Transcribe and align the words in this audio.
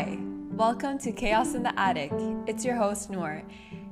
Hi, 0.00 0.18
welcome 0.52 0.98
to 1.00 1.12
Chaos 1.12 1.54
in 1.54 1.62
the 1.62 1.78
Attic. 1.78 2.10
It's 2.46 2.64
your 2.64 2.74
host, 2.74 3.10
Noor. 3.10 3.42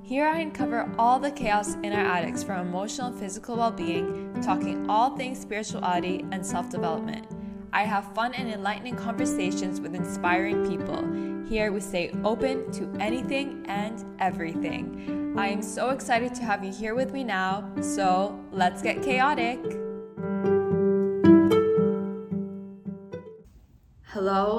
Here 0.00 0.26
I 0.26 0.38
uncover 0.38 0.90
all 0.98 1.18
the 1.18 1.30
chaos 1.30 1.74
in 1.82 1.92
our 1.92 2.02
attics 2.02 2.42
from 2.42 2.66
emotional 2.66 3.08
and 3.08 3.20
physical 3.20 3.56
well 3.56 3.70
being, 3.70 4.32
talking 4.42 4.88
all 4.88 5.18
things 5.18 5.38
spirituality 5.38 6.24
and 6.32 6.46
self 6.46 6.70
development. 6.70 7.26
I 7.74 7.82
have 7.82 8.14
fun 8.14 8.32
and 8.32 8.48
enlightening 8.48 8.96
conversations 8.96 9.82
with 9.82 9.94
inspiring 9.94 10.66
people. 10.66 11.04
Here 11.46 11.72
we 11.72 11.80
stay 11.80 12.10
open 12.24 12.72
to 12.72 12.90
anything 12.98 13.66
and 13.68 14.02
everything. 14.18 15.34
I 15.36 15.48
am 15.48 15.60
so 15.60 15.90
excited 15.90 16.34
to 16.36 16.42
have 16.42 16.64
you 16.64 16.72
here 16.72 16.94
with 16.94 17.12
me 17.12 17.22
now, 17.22 17.70
so 17.82 18.42
let's 18.50 18.80
get 18.80 19.02
chaotic. 19.02 19.60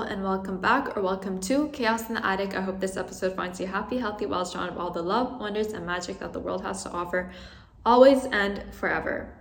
And 0.09 0.23
welcome 0.23 0.59
back 0.59 0.97
or 0.97 1.03
welcome 1.03 1.39
to 1.39 1.67
Chaos 1.67 2.09
in 2.09 2.15
the 2.15 2.25
Attic. 2.25 2.55
I 2.55 2.61
hope 2.61 2.79
this 2.79 2.97
episode 2.97 3.35
finds 3.35 3.59
you 3.59 3.67
happy, 3.67 3.99
healthy, 3.99 4.25
well 4.25 4.43
surrounded 4.43 4.75
by 4.75 4.81
all 4.81 4.89
the 4.89 5.03
love, 5.03 5.39
wonders, 5.39 5.67
and 5.73 5.85
magic 5.85 6.17
that 6.17 6.33
the 6.33 6.39
world 6.39 6.63
has 6.63 6.81
to 6.81 6.89
offer, 6.89 7.31
always 7.85 8.25
and 8.25 8.63
forever. 8.73 9.31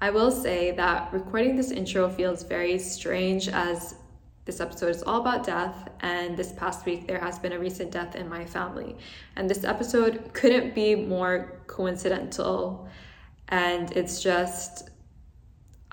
I 0.00 0.10
will 0.10 0.32
say 0.32 0.72
that 0.72 1.12
recording 1.12 1.54
this 1.54 1.70
intro 1.70 2.08
feels 2.08 2.42
very 2.42 2.80
strange 2.80 3.46
as 3.48 3.94
this 4.44 4.58
episode 4.58 4.88
is 4.88 5.04
all 5.04 5.20
about 5.20 5.46
death, 5.46 5.88
and 6.00 6.36
this 6.36 6.50
past 6.50 6.84
week 6.84 7.06
there 7.06 7.20
has 7.20 7.38
been 7.38 7.52
a 7.52 7.58
recent 7.58 7.92
death 7.92 8.16
in 8.16 8.28
my 8.28 8.44
family. 8.44 8.96
And 9.36 9.48
this 9.48 9.62
episode 9.62 10.30
couldn't 10.32 10.74
be 10.74 10.96
more 10.96 11.62
coincidental, 11.68 12.88
and 13.50 13.92
it's 13.92 14.20
just 14.20 14.90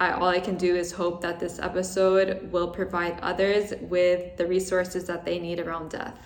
I, 0.01 0.13
all 0.13 0.29
I 0.29 0.39
can 0.39 0.57
do 0.57 0.75
is 0.75 0.91
hope 0.91 1.21
that 1.21 1.39
this 1.39 1.59
episode 1.59 2.51
will 2.51 2.69
provide 2.69 3.19
others 3.21 3.71
with 3.81 4.35
the 4.35 4.47
resources 4.47 5.05
that 5.05 5.25
they 5.25 5.38
need 5.38 5.59
around 5.59 5.91
death. 5.91 6.17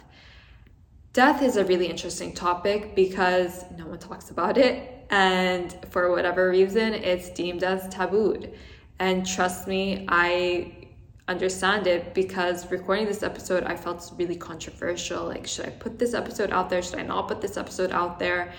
Death 1.12 1.42
is 1.42 1.58
a 1.58 1.66
really 1.66 1.88
interesting 1.88 2.32
topic 2.34 2.96
because 2.96 3.66
no 3.78 3.86
one 3.86 4.00
talks 4.00 4.30
about 4.30 4.58
it, 4.58 5.06
and 5.10 5.76
for 5.90 6.10
whatever 6.10 6.50
reason, 6.50 6.94
it's 6.94 7.30
deemed 7.32 7.64
as 7.64 7.86
tabooed. 7.94 8.54
And 9.00 9.28
trust 9.28 9.68
me, 9.68 10.06
I 10.08 10.88
understand 11.28 11.86
it 11.86 12.14
because 12.14 12.72
recording 12.72 13.06
this 13.06 13.24
episode, 13.24 13.66
I 13.66 13.76
felt 13.76 14.10
really 14.16 14.38
controversial. 14.38 15.26
Like, 15.26 15.48
should 15.48 15.66
I 15.66 15.72
put 15.72 16.00
this 16.00 16.14
episode 16.14 16.52
out 16.52 16.70
there? 16.70 16.82
Should 16.82 17.00
I 17.00 17.04
not 17.04 17.28
put 17.28 17.42
this 17.42 17.58
episode 17.58 17.92
out 17.92 18.20
there? 18.20 18.54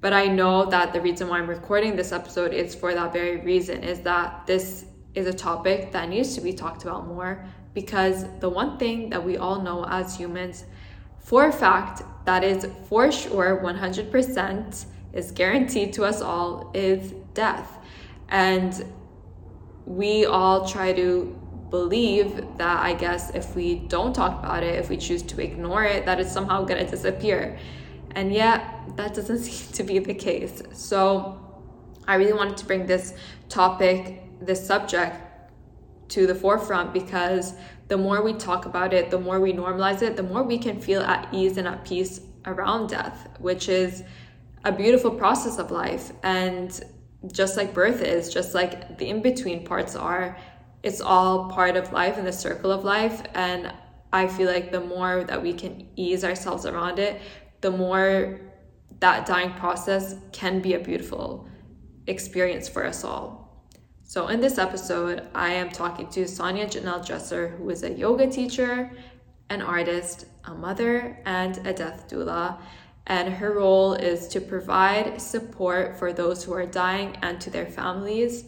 But 0.00 0.12
I 0.12 0.26
know 0.26 0.66
that 0.66 0.92
the 0.92 1.00
reason 1.00 1.28
why 1.28 1.38
I'm 1.38 1.48
recording 1.48 1.96
this 1.96 2.12
episode 2.12 2.52
is 2.52 2.74
for 2.74 2.94
that 2.94 3.12
very 3.12 3.38
reason 3.38 3.82
is 3.82 4.00
that 4.00 4.46
this 4.46 4.86
is 5.14 5.26
a 5.26 5.32
topic 5.32 5.90
that 5.92 6.08
needs 6.08 6.34
to 6.36 6.40
be 6.40 6.52
talked 6.52 6.84
about 6.84 7.06
more 7.06 7.44
because 7.74 8.24
the 8.38 8.48
one 8.48 8.78
thing 8.78 9.10
that 9.10 9.24
we 9.24 9.36
all 9.36 9.60
know 9.60 9.84
as 9.84 10.16
humans 10.16 10.64
for 11.18 11.48
a 11.48 11.52
fact 11.52 12.02
that 12.24 12.44
is 12.44 12.68
for 12.88 13.10
sure 13.10 13.60
100% 13.62 14.86
is 15.12 15.32
guaranteed 15.32 15.92
to 15.94 16.04
us 16.04 16.20
all 16.20 16.70
is 16.74 17.12
death. 17.34 17.78
And 18.28 18.84
we 19.84 20.26
all 20.26 20.68
try 20.68 20.92
to 20.92 21.36
believe 21.70 22.36
that 22.56 22.80
I 22.80 22.94
guess 22.94 23.34
if 23.34 23.54
we 23.54 23.76
don't 23.76 24.14
talk 24.14 24.38
about 24.38 24.62
it, 24.62 24.76
if 24.76 24.88
we 24.88 24.96
choose 24.96 25.22
to 25.24 25.42
ignore 25.42 25.84
it, 25.84 26.06
that 26.06 26.20
it's 26.20 26.32
somehow 26.32 26.64
going 26.64 26.84
to 26.84 26.90
disappear. 26.90 27.58
And 28.14 28.32
yet, 28.32 28.96
that 28.96 29.14
doesn't 29.14 29.38
seem 29.44 29.72
to 29.72 29.82
be 29.82 29.98
the 29.98 30.14
case. 30.14 30.62
So, 30.72 31.44
I 32.06 32.14
really 32.14 32.32
wanted 32.32 32.56
to 32.56 32.64
bring 32.64 32.86
this 32.86 33.14
topic, 33.48 34.22
this 34.40 34.66
subject 34.66 35.16
to 36.08 36.26
the 36.26 36.34
forefront 36.34 36.94
because 36.94 37.54
the 37.88 37.96
more 37.96 38.22
we 38.22 38.32
talk 38.32 38.66
about 38.66 38.92
it, 38.92 39.10
the 39.10 39.18
more 39.18 39.40
we 39.40 39.52
normalize 39.52 40.02
it, 40.02 40.16
the 40.16 40.22
more 40.22 40.42
we 40.42 40.58
can 40.58 40.80
feel 40.80 41.02
at 41.02 41.28
ease 41.32 41.56
and 41.56 41.68
at 41.68 41.84
peace 41.84 42.20
around 42.46 42.88
death, 42.88 43.28
which 43.38 43.68
is 43.68 44.04
a 44.64 44.72
beautiful 44.72 45.10
process 45.10 45.58
of 45.58 45.70
life. 45.70 46.12
And 46.22 46.80
just 47.32 47.56
like 47.56 47.74
birth 47.74 48.02
is, 48.02 48.32
just 48.32 48.54
like 48.54 48.98
the 48.98 49.08
in 49.08 49.22
between 49.22 49.64
parts 49.64 49.96
are, 49.96 50.36
it's 50.82 51.00
all 51.00 51.50
part 51.50 51.76
of 51.76 51.92
life 51.92 52.16
and 52.16 52.26
the 52.26 52.32
circle 52.32 52.70
of 52.70 52.84
life. 52.84 53.22
And 53.34 53.72
I 54.12 54.28
feel 54.28 54.50
like 54.50 54.70
the 54.72 54.80
more 54.80 55.24
that 55.24 55.42
we 55.42 55.52
can 55.52 55.88
ease 55.96 56.24
ourselves 56.24 56.64
around 56.64 56.98
it, 56.98 57.20
the 57.60 57.70
more 57.70 58.40
that 59.00 59.26
dying 59.26 59.52
process 59.54 60.16
can 60.32 60.60
be 60.60 60.74
a 60.74 60.78
beautiful 60.78 61.48
experience 62.06 62.68
for 62.68 62.84
us 62.84 63.04
all. 63.04 63.66
So, 64.02 64.28
in 64.28 64.40
this 64.40 64.56
episode, 64.56 65.28
I 65.34 65.52
am 65.52 65.70
talking 65.70 66.08
to 66.10 66.26
Sonia 66.26 66.66
Janelle 66.66 67.06
Dresser, 67.06 67.48
who 67.48 67.68
is 67.68 67.82
a 67.82 67.92
yoga 67.92 68.26
teacher, 68.26 68.90
an 69.50 69.60
artist, 69.60 70.24
a 70.44 70.54
mother, 70.54 71.18
and 71.26 71.58
a 71.66 71.72
death 71.72 72.08
doula. 72.08 72.58
And 73.06 73.32
her 73.34 73.52
role 73.52 73.94
is 73.94 74.28
to 74.28 74.40
provide 74.40 75.20
support 75.20 75.98
for 75.98 76.12
those 76.12 76.44
who 76.44 76.52
are 76.52 76.66
dying 76.66 77.16
and 77.22 77.40
to 77.40 77.50
their 77.50 77.66
families. 77.66 78.44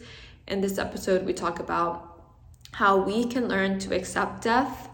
In 0.47 0.61
this 0.61 0.77
episode, 0.77 1.25
we 1.25 1.33
talk 1.33 1.59
about 1.59 2.23
how 2.71 2.97
we 2.97 3.25
can 3.25 3.47
learn 3.47 3.79
to 3.79 3.95
accept 3.95 4.43
death 4.43 4.89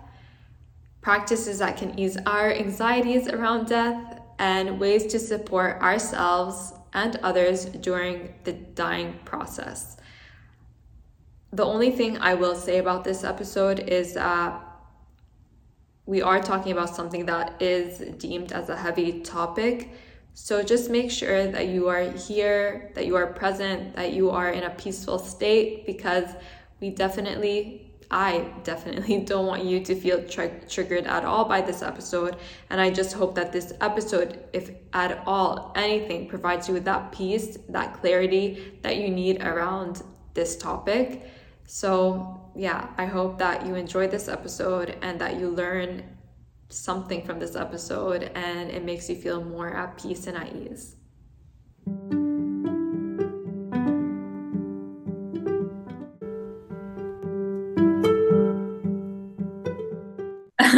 practices 1.07 1.59
that 1.59 1.77
can 1.77 1.97
ease 1.97 2.17
our 2.25 2.51
anxieties 2.51 3.29
around 3.29 3.65
death, 3.65 4.19
and 4.39 4.77
ways 4.77 5.05
to 5.05 5.17
support 5.17 5.81
ourselves 5.81 6.73
and 6.91 7.15
others 7.23 7.63
during 7.63 8.33
the 8.43 8.51
dying 8.51 9.17
process. 9.23 9.95
The 11.53 11.63
only 11.63 11.91
thing 11.91 12.17
I 12.17 12.33
will 12.33 12.55
say 12.55 12.79
about 12.79 13.05
this 13.05 13.23
episode 13.23 13.79
is 13.79 14.15
that 14.15 14.61
we 16.05 16.21
are 16.21 16.41
talking 16.41 16.73
about 16.73 16.93
something 16.93 17.25
that 17.27 17.61
is 17.61 17.99
deemed 18.17 18.51
as 18.51 18.67
a 18.67 18.75
heavy 18.75 19.21
topic. 19.21 19.93
So 20.33 20.61
just 20.61 20.89
make 20.89 21.09
sure 21.09 21.47
that 21.47 21.69
you 21.69 21.87
are 21.87 22.03
here, 22.11 22.91
that 22.95 23.05
you 23.05 23.15
are 23.15 23.27
present, 23.27 23.95
that 23.95 24.11
you 24.11 24.29
are 24.29 24.49
in 24.49 24.63
a 24.65 24.71
peaceful 24.71 25.19
state 25.19 25.85
because 25.85 26.27
we 26.81 26.89
definitely 26.89 27.86
I 28.09 28.53
definitely 28.63 29.19
don't 29.25 29.45
want 29.45 29.65
you 29.65 29.83
to 29.83 29.95
feel 29.95 30.23
tr- 30.23 30.59
triggered 30.67 31.05
at 31.05 31.25
all 31.25 31.45
by 31.45 31.61
this 31.61 31.81
episode. 31.81 32.37
And 32.69 32.79
I 32.79 32.89
just 32.89 33.13
hope 33.13 33.35
that 33.35 33.51
this 33.51 33.73
episode, 33.81 34.45
if 34.53 34.71
at 34.93 35.23
all 35.25 35.73
anything, 35.75 36.27
provides 36.27 36.67
you 36.67 36.73
with 36.73 36.85
that 36.85 37.11
peace, 37.11 37.57
that 37.69 37.99
clarity 37.99 38.79
that 38.81 38.97
you 38.97 39.09
need 39.09 39.41
around 39.41 40.03
this 40.33 40.57
topic. 40.57 41.29
So, 41.65 42.51
yeah, 42.55 42.89
I 42.97 43.05
hope 43.05 43.37
that 43.39 43.65
you 43.65 43.75
enjoy 43.75 44.07
this 44.07 44.27
episode 44.27 44.97
and 45.01 45.19
that 45.19 45.39
you 45.39 45.49
learn 45.49 46.03
something 46.69 47.23
from 47.25 47.39
this 47.39 47.55
episode 47.55 48.23
and 48.35 48.69
it 48.69 48.83
makes 48.83 49.09
you 49.09 49.15
feel 49.15 49.43
more 49.43 49.73
at 49.73 49.97
peace 49.97 50.27
and 50.27 50.37
at 50.37 50.53
ease. 50.53 50.96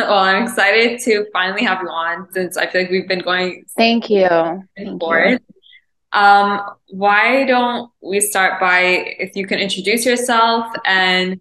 Well, 0.09 0.20
I'm 0.20 0.44
excited 0.44 1.00
to 1.02 1.25
finally 1.31 1.64
have 1.64 1.81
you 1.81 1.88
on 1.88 2.31
since 2.31 2.58
I 2.58 2.66
feel 2.66 2.81
like 2.81 2.90
we've 2.90 3.08
been 3.08 3.20
going. 3.20 3.64
Thank 3.78 4.09
you. 4.09 4.28
Thank 4.75 5.00
forward. 5.00 5.40
You. 6.14 6.20
Um, 6.20 6.62
why 6.88 7.46
don't 7.46 7.92
we 8.02 8.20
start 8.20 8.59
by 8.59 8.81
if 9.20 9.36
you 9.36 9.46
can 9.46 9.59
introduce 9.59 10.06
yourself 10.06 10.66
and 10.86 11.40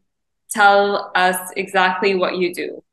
tell 0.51 1.11
us 1.15 1.51
exactly 1.57 2.15
what 2.15 2.37
you 2.37 2.55
do? 2.55 2.85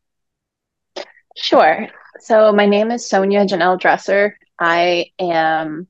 Sure. 1.36 1.88
So 2.20 2.54
my 2.54 2.66
name 2.66 2.92
is 2.92 3.08
Sonia 3.08 3.46
Janelle 3.46 3.78
Dresser. 3.78 4.38
I 4.58 5.08
am 5.20 5.88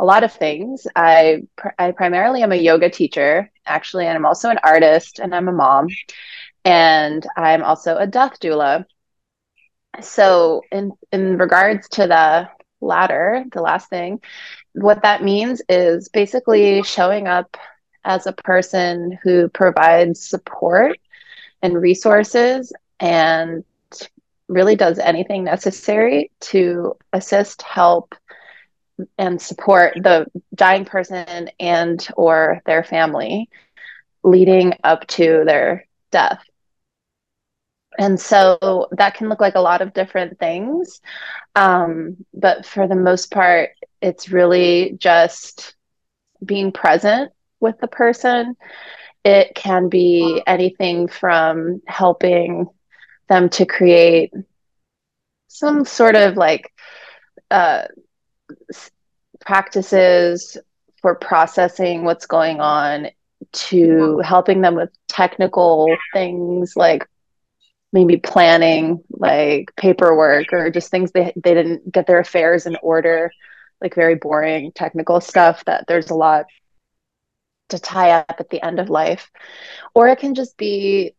a 0.00 0.04
lot 0.04 0.24
of 0.24 0.32
things. 0.32 0.88
I 0.96 1.42
pr- 1.56 1.68
I 1.78 1.92
primarily 1.92 2.42
am 2.42 2.50
a 2.50 2.56
yoga 2.56 2.90
teacher, 2.90 3.52
actually, 3.64 4.06
and 4.06 4.16
I'm 4.16 4.26
also 4.26 4.50
an 4.50 4.58
artist 4.64 5.20
and 5.20 5.32
I'm 5.32 5.46
a 5.46 5.52
mom. 5.52 5.86
And 6.64 7.24
I'm 7.36 7.62
also 7.62 7.96
a 7.96 8.06
death 8.08 8.40
doula 8.40 8.84
so 10.00 10.62
in 10.72 10.92
in 11.12 11.38
regards 11.38 11.88
to 11.88 12.06
the 12.06 12.48
latter 12.80 13.44
the 13.52 13.62
last 13.62 13.88
thing 13.88 14.20
what 14.72 15.02
that 15.02 15.22
means 15.22 15.62
is 15.68 16.08
basically 16.08 16.82
showing 16.82 17.26
up 17.26 17.56
as 18.04 18.26
a 18.26 18.32
person 18.32 19.18
who 19.22 19.48
provides 19.48 20.28
support 20.28 20.98
and 21.62 21.80
resources 21.80 22.72
and 23.00 23.64
really 24.48 24.76
does 24.76 24.98
anything 24.98 25.44
necessary 25.44 26.30
to 26.40 26.94
assist 27.12 27.62
help 27.62 28.14
and 29.18 29.40
support 29.40 29.94
the 29.96 30.26
dying 30.54 30.84
person 30.84 31.48
and 31.58 32.06
or 32.16 32.60
their 32.66 32.84
family 32.84 33.48
leading 34.22 34.74
up 34.84 35.06
to 35.06 35.42
their 35.46 35.86
death 36.10 36.44
and 37.98 38.18
so 38.20 38.88
that 38.92 39.14
can 39.14 39.28
look 39.28 39.40
like 39.40 39.54
a 39.54 39.60
lot 39.60 39.80
of 39.80 39.92
different 39.94 40.38
things. 40.38 41.00
Um, 41.54 42.24
but 42.32 42.66
for 42.66 42.86
the 42.88 42.96
most 42.96 43.30
part, 43.30 43.70
it's 44.00 44.30
really 44.30 44.96
just 44.98 45.74
being 46.44 46.72
present 46.72 47.32
with 47.60 47.78
the 47.80 47.88
person. 47.88 48.56
It 49.24 49.54
can 49.54 49.88
be 49.88 50.42
anything 50.46 51.08
from 51.08 51.80
helping 51.86 52.68
them 53.28 53.48
to 53.50 53.64
create 53.64 54.32
some 55.48 55.84
sort 55.84 56.16
of 56.16 56.36
like 56.36 56.72
uh, 57.50 57.84
practices 59.40 60.56
for 61.00 61.14
processing 61.14 62.04
what's 62.04 62.26
going 62.26 62.60
on 62.60 63.08
to 63.52 64.18
helping 64.24 64.60
them 64.60 64.74
with 64.74 64.90
technical 65.08 65.86
things 66.12 66.74
like 66.76 67.06
maybe 67.94 68.16
planning 68.16 69.02
like 69.08 69.70
paperwork 69.76 70.52
or 70.52 70.68
just 70.68 70.90
things 70.90 71.12
they, 71.12 71.32
they 71.36 71.54
didn't 71.54 71.90
get 71.90 72.08
their 72.08 72.18
affairs 72.18 72.66
in 72.66 72.76
order 72.82 73.30
like 73.80 73.94
very 73.94 74.16
boring 74.16 74.72
technical 74.72 75.20
stuff 75.20 75.64
that 75.66 75.84
there's 75.86 76.10
a 76.10 76.14
lot 76.14 76.46
to 77.68 77.78
tie 77.78 78.10
up 78.10 78.36
at 78.40 78.50
the 78.50 78.62
end 78.62 78.80
of 78.80 78.90
life. 78.90 79.30
Or 79.94 80.08
it 80.08 80.18
can 80.18 80.34
just 80.34 80.56
be 80.56 81.14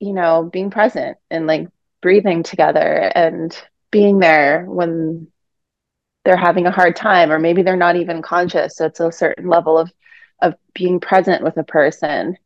you 0.00 0.12
know 0.12 0.48
being 0.52 0.70
present 0.70 1.16
and 1.30 1.46
like 1.46 1.66
breathing 2.02 2.42
together 2.42 3.10
and 3.14 3.56
being 3.90 4.18
there 4.18 4.64
when 4.66 5.28
they're 6.24 6.36
having 6.36 6.66
a 6.66 6.70
hard 6.70 6.94
time 6.94 7.32
or 7.32 7.38
maybe 7.38 7.62
they're 7.62 7.74
not 7.76 7.96
even 7.96 8.20
conscious. 8.20 8.76
So 8.76 8.84
it's 8.86 9.00
a 9.00 9.10
certain 9.10 9.48
level 9.48 9.78
of 9.78 9.90
of 10.42 10.54
being 10.74 11.00
present 11.00 11.42
with 11.42 11.56
a 11.56 11.64
person 11.64 12.36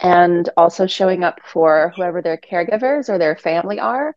and 0.00 0.48
also 0.56 0.86
showing 0.86 1.24
up 1.24 1.40
for 1.44 1.92
whoever 1.94 2.22
their 2.22 2.38
caregivers 2.38 3.08
or 3.08 3.18
their 3.18 3.36
family 3.36 3.78
are 3.78 4.16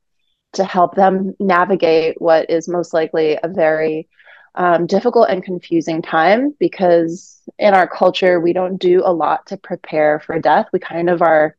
to 0.53 0.63
help 0.63 0.95
them 0.95 1.35
navigate 1.39 2.21
what 2.21 2.49
is 2.49 2.67
most 2.69 2.93
likely 2.93 3.37
a 3.43 3.47
very 3.47 4.07
um, 4.55 4.85
difficult 4.85 5.29
and 5.29 5.43
confusing 5.43 6.01
time 6.01 6.55
because 6.59 7.41
in 7.57 7.73
our 7.73 7.87
culture 7.87 8.39
we 8.39 8.53
don't 8.53 8.77
do 8.77 9.01
a 9.03 9.11
lot 9.11 9.47
to 9.47 9.57
prepare 9.57 10.19
for 10.19 10.39
death. 10.39 10.67
We 10.71 10.79
kind 10.79 11.09
of 11.09 11.21
are 11.21 11.57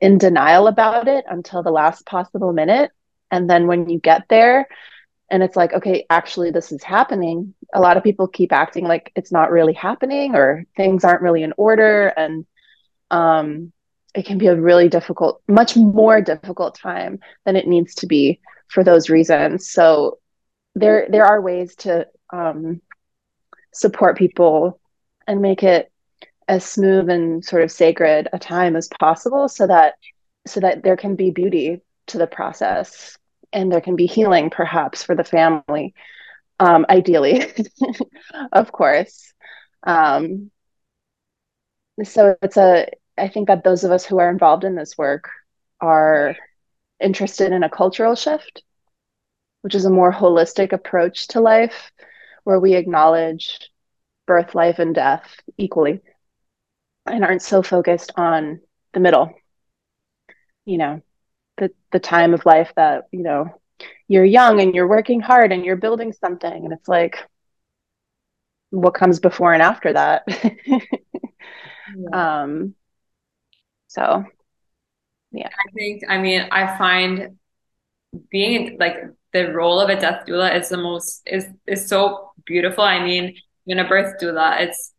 in 0.00 0.18
denial 0.18 0.66
about 0.66 1.06
it 1.06 1.24
until 1.28 1.62
the 1.62 1.70
last 1.70 2.06
possible 2.06 2.52
minute. 2.52 2.90
And 3.30 3.48
then 3.48 3.66
when 3.66 3.88
you 3.88 4.00
get 4.00 4.22
there 4.28 4.66
and 5.30 5.42
it's 5.42 5.54
like 5.56 5.72
okay 5.74 6.06
actually 6.10 6.50
this 6.50 6.72
is 6.72 6.82
happening 6.82 7.54
a 7.72 7.80
lot 7.80 7.96
of 7.96 8.02
people 8.02 8.26
keep 8.26 8.52
acting 8.52 8.84
like 8.84 9.12
it's 9.14 9.30
not 9.30 9.52
really 9.52 9.72
happening 9.74 10.34
or 10.34 10.64
things 10.76 11.04
aren't 11.04 11.22
really 11.22 11.42
in 11.42 11.52
order. 11.56 12.08
And 12.08 12.46
um, 13.10 13.72
it 14.14 14.26
can 14.26 14.38
be 14.38 14.46
a 14.48 14.60
really 14.60 14.88
difficult 14.88 15.42
much 15.48 15.76
more 15.76 16.20
difficult 16.20 16.74
time 16.74 17.20
than 17.44 17.56
it 17.56 17.66
needs 17.66 17.94
to 17.96 18.06
be 18.06 18.40
for 18.68 18.82
those 18.84 19.10
reasons. 19.10 19.68
So 19.70 20.18
there 20.74 21.06
there 21.10 21.24
are 21.24 21.40
ways 21.40 21.74
to 21.76 22.06
um, 22.32 22.80
support 23.72 24.18
people 24.18 24.80
and 25.26 25.40
make 25.40 25.62
it 25.62 25.90
as 26.48 26.64
smooth 26.64 27.08
and 27.08 27.44
sort 27.44 27.62
of 27.62 27.70
sacred 27.70 28.28
a 28.32 28.38
time 28.38 28.76
as 28.76 28.88
possible 28.88 29.48
so 29.48 29.66
that 29.66 29.94
so 30.46 30.60
that 30.60 30.82
there 30.82 30.96
can 30.96 31.14
be 31.14 31.30
beauty 31.30 31.80
to 32.08 32.18
the 32.18 32.26
process 32.26 33.16
and 33.52 33.70
there 33.70 33.80
can 33.80 33.94
be 33.96 34.06
healing 34.06 34.50
perhaps 34.50 35.02
for 35.02 35.14
the 35.14 35.24
family 35.24 35.94
um, 36.58 36.84
ideally 36.88 37.52
of 38.52 38.72
course. 38.72 39.32
Um, 39.84 40.50
so 42.04 42.36
it's 42.42 42.56
a 42.56 42.86
i 43.20 43.28
think 43.28 43.48
that 43.48 43.64
those 43.64 43.84
of 43.84 43.90
us 43.90 44.04
who 44.04 44.18
are 44.18 44.30
involved 44.30 44.64
in 44.64 44.74
this 44.74 44.96
work 44.98 45.30
are 45.80 46.36
interested 47.00 47.52
in 47.52 47.62
a 47.62 47.70
cultural 47.70 48.14
shift 48.14 48.62
which 49.62 49.74
is 49.74 49.84
a 49.84 49.90
more 49.90 50.12
holistic 50.12 50.72
approach 50.72 51.28
to 51.28 51.40
life 51.40 51.90
where 52.44 52.60
we 52.60 52.74
acknowledge 52.74 53.70
birth 54.26 54.54
life 54.54 54.78
and 54.78 54.94
death 54.94 55.40
equally 55.58 56.00
and 57.06 57.24
aren't 57.24 57.42
so 57.42 57.62
focused 57.62 58.12
on 58.16 58.60
the 58.92 59.00
middle 59.00 59.32
you 60.64 60.78
know 60.78 61.00
the 61.58 61.70
the 61.92 61.98
time 61.98 62.34
of 62.34 62.46
life 62.46 62.72
that 62.76 63.04
you 63.12 63.22
know 63.22 63.46
you're 64.08 64.24
young 64.24 64.60
and 64.60 64.74
you're 64.74 64.88
working 64.88 65.20
hard 65.20 65.52
and 65.52 65.64
you're 65.64 65.76
building 65.76 66.12
something 66.12 66.64
and 66.64 66.72
it's 66.72 66.88
like 66.88 67.18
what 68.70 68.94
comes 68.94 69.18
before 69.20 69.52
and 69.52 69.62
after 69.62 69.92
that 69.92 70.24
yeah. 71.96 72.42
um 72.42 72.74
so 73.90 74.24
yeah 75.32 75.48
i 75.48 75.70
think 75.72 76.02
i 76.08 76.16
mean 76.18 76.46
i 76.50 76.76
find 76.78 77.36
being 78.30 78.76
like 78.78 78.96
the 79.32 79.52
role 79.52 79.80
of 79.80 79.88
a 79.88 80.00
death 80.00 80.24
doula 80.26 80.48
is 80.58 80.68
the 80.68 80.76
most 80.76 81.22
is 81.26 81.46
is 81.66 81.88
so 81.88 82.30
beautiful 82.46 82.84
i 82.84 83.02
mean 83.02 83.34
in 83.66 83.78
a 83.78 83.88
birth 83.88 84.14
doula 84.20 84.60
it's 84.60 84.92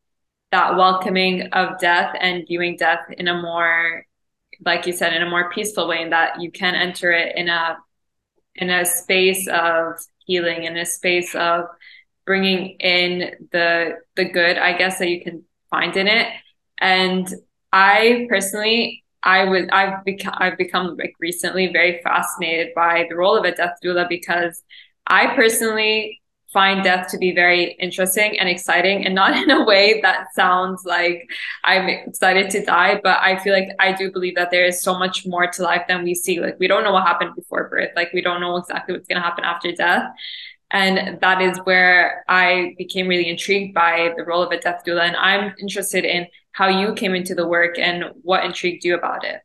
that 0.52 0.76
welcoming 0.76 1.44
of 1.54 1.80
death 1.80 2.14
and 2.20 2.44
viewing 2.48 2.76
death 2.76 3.06
in 3.18 3.28
a 3.28 3.42
more 3.42 4.06
like 4.66 4.86
you 4.86 4.94
said, 4.94 5.14
in 5.14 5.22
a 5.22 5.30
more 5.30 5.50
peaceful 5.50 5.88
way, 5.88 6.02
and 6.02 6.12
that 6.12 6.40
you 6.42 6.52
can 6.52 6.76
enter 6.76 7.12
it 7.12 7.36
in 7.36 7.50
a 7.50 7.78
in 8.56 8.70
a 8.70 8.86
space 8.86 9.48
of 9.48 9.94
healing, 10.26 10.64
in 10.64 10.78
a 10.78 10.86
space 10.86 11.34
of 11.36 11.66
bringing 12.26 12.78
in 12.80 13.48
the 13.52 13.98
the 14.16 14.26
good, 14.26 14.58
I 14.58 14.78
guess, 14.78 15.00
that 15.00 15.10
you 15.10 15.24
can 15.24 15.44
find 15.70 15.96
in 15.98 16.08
it. 16.08 16.28
And 16.78 17.28
I 17.74 18.28
personally, 18.30 19.04
I 19.24 19.46
would, 19.46 19.70
I've 19.70 20.04
become, 20.04 20.34
I've 20.38 20.58
become 20.58 20.98
like 20.98 21.14
recently 21.20 21.72
very 21.72 22.02
fascinated 22.04 22.70
by 22.76 23.06
the 23.10 23.16
role 23.16 23.38
of 23.38 23.46
a 23.46 23.54
death 23.54 23.78
doula 23.84 24.10
because 24.10 24.62
I 25.08 25.36
personally 25.36 26.22
find 26.52 26.84
death 26.84 27.08
to 27.10 27.18
be 27.18 27.34
very 27.34 27.74
interesting 27.80 28.38
and 28.38 28.50
exciting 28.50 29.06
and 29.06 29.16
not 29.16 29.36
in 29.44 29.50
a 29.50 29.64
way 29.64 30.02
that 30.02 30.28
sounds 30.34 30.84
like 30.86 31.30
I'm 31.64 31.88
excited 31.88 32.50
to 32.52 32.66
die, 32.66 33.00
but 33.04 33.20
I 33.22 33.40
feel 33.40 33.54
like 33.54 33.70
I 33.80 33.94
do 33.94 34.12
believe 34.12 34.36
that 34.36 34.52
there 34.52 34.66
is 34.66 34.82
so 34.82 34.98
much 34.98 35.26
more 35.26 35.48
to 35.48 35.64
life 35.64 35.84
than 35.88 36.04
we 36.04 36.14
see. 36.14 36.40
Like 36.40 36.60
we 36.60 36.68
don't 36.68 36.84
know 36.84 36.92
what 36.92 37.08
happened 37.08 37.36
before 37.36 37.70
birth. 37.70 37.92
Like 37.96 38.12
we 38.14 38.22
don't 38.22 38.42
know 38.42 38.58
exactly 38.58 38.94
what's 38.94 39.08
going 39.08 39.22
to 39.22 39.28
happen 39.28 39.44
after 39.46 39.72
death. 39.72 40.04
And 40.72 41.20
that 41.20 41.42
is 41.42 41.58
where 41.66 42.24
I 42.30 42.76
became 42.78 43.08
really 43.08 43.28
intrigued 43.30 43.74
by 43.74 44.14
the 44.16 44.24
role 44.24 44.42
of 44.42 44.52
a 44.52 44.60
death 44.60 44.84
doula. 44.86 45.02
And 45.02 45.18
I'm 45.18 45.54
interested 45.60 46.06
in 46.06 46.28
how 46.52 46.68
you 46.68 46.94
came 46.94 47.16
into 47.16 47.36
the 47.36 47.48
work 47.48 47.80
and 47.80 48.06
what 48.24 48.44
intrigued 48.44 48.84
you 48.84 48.96
about 48.96 49.24
it. 49.24 49.42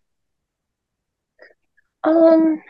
Um, 2.05 2.63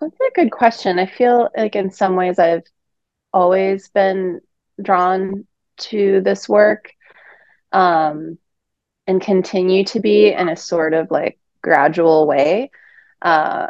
that's 0.00 0.16
a 0.20 0.34
good 0.34 0.50
question. 0.50 0.98
I 0.98 1.06
feel 1.06 1.50
like 1.56 1.76
in 1.76 1.90
some 1.90 2.16
ways 2.16 2.38
I've 2.38 2.64
always 3.32 3.88
been 3.88 4.40
drawn 4.80 5.46
to 5.76 6.20
this 6.20 6.48
work 6.48 6.92
um, 7.72 8.38
and 9.06 9.20
continue 9.20 9.84
to 9.84 10.00
be 10.00 10.28
in 10.32 10.48
a 10.48 10.56
sort 10.56 10.94
of 10.94 11.10
like 11.10 11.38
gradual 11.62 12.26
way. 12.26 12.70
Uh, 13.20 13.68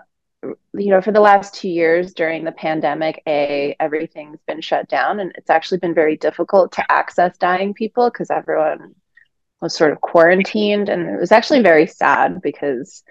you 0.75 0.91
know, 0.91 1.01
for 1.01 1.13
the 1.13 1.21
last 1.21 1.55
two 1.55 1.69
years 1.69 2.13
during 2.13 2.45
the 2.45 2.53
pandemic, 2.53 3.23
a 3.27 3.75
everything's 3.81 4.41
been 4.47 4.61
shut 4.61 4.89
down, 4.89 5.19
and 5.21 5.33
it's 5.37 5.49
actually 5.49 5.79
been 5.79 5.95
very 5.95 6.17
difficult 6.17 6.73
to 6.73 6.93
access 6.93 7.39
dying 7.39 7.73
people 7.73 8.11
because 8.11 8.31
everyone 8.31 8.95
was 9.65 9.75
sort 9.75 9.91
of 9.93 10.01
quarantined, 10.01 10.89
and 10.89 11.09
it 11.09 11.21
was 11.21 11.33
actually 11.33 11.63
very 11.63 11.89
sad 11.89 12.41
because 12.41 13.03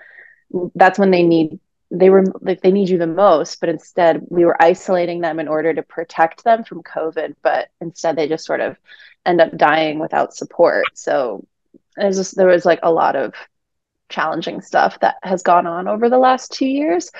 that's 0.75 0.97
when 0.99 1.11
they 1.11 1.23
need 1.23 1.59
they 1.91 2.09
were 2.09 2.23
like 2.41 2.61
they 2.61 2.71
need 2.71 2.89
you 2.89 2.97
the 2.97 3.07
most. 3.07 3.59
But 3.59 3.69
instead 3.69 4.25
we 4.29 4.45
were 4.45 4.61
isolating 4.61 5.19
them 5.19 5.39
in 5.39 5.49
order 5.49 5.73
to 5.73 5.83
protect 5.83 6.43
them 6.43 6.63
from 6.63 6.83
covid 6.83 7.35
but 7.41 7.69
instead 7.81 8.15
they 8.15 8.27
just 8.27 8.45
sort 8.45 8.61
of 8.61 8.77
end 9.25 9.41
up 9.41 9.55
dying 9.57 9.99
without 9.99 10.33
support. 10.33 10.85
So 10.93 11.45
just 11.99 12.35
there 12.37 12.47
was 12.47 12.65
like 12.65 12.79
a 12.83 12.91
lot 12.91 13.15
of 13.15 13.33
challenging 14.09 14.61
stuff 14.61 14.99
that 15.01 15.15
has 15.23 15.43
gone 15.43 15.67
on 15.67 15.87
over 15.87 16.09
the 16.09 16.17
last 16.17 16.51
two 16.53 16.67
years. 16.67 17.11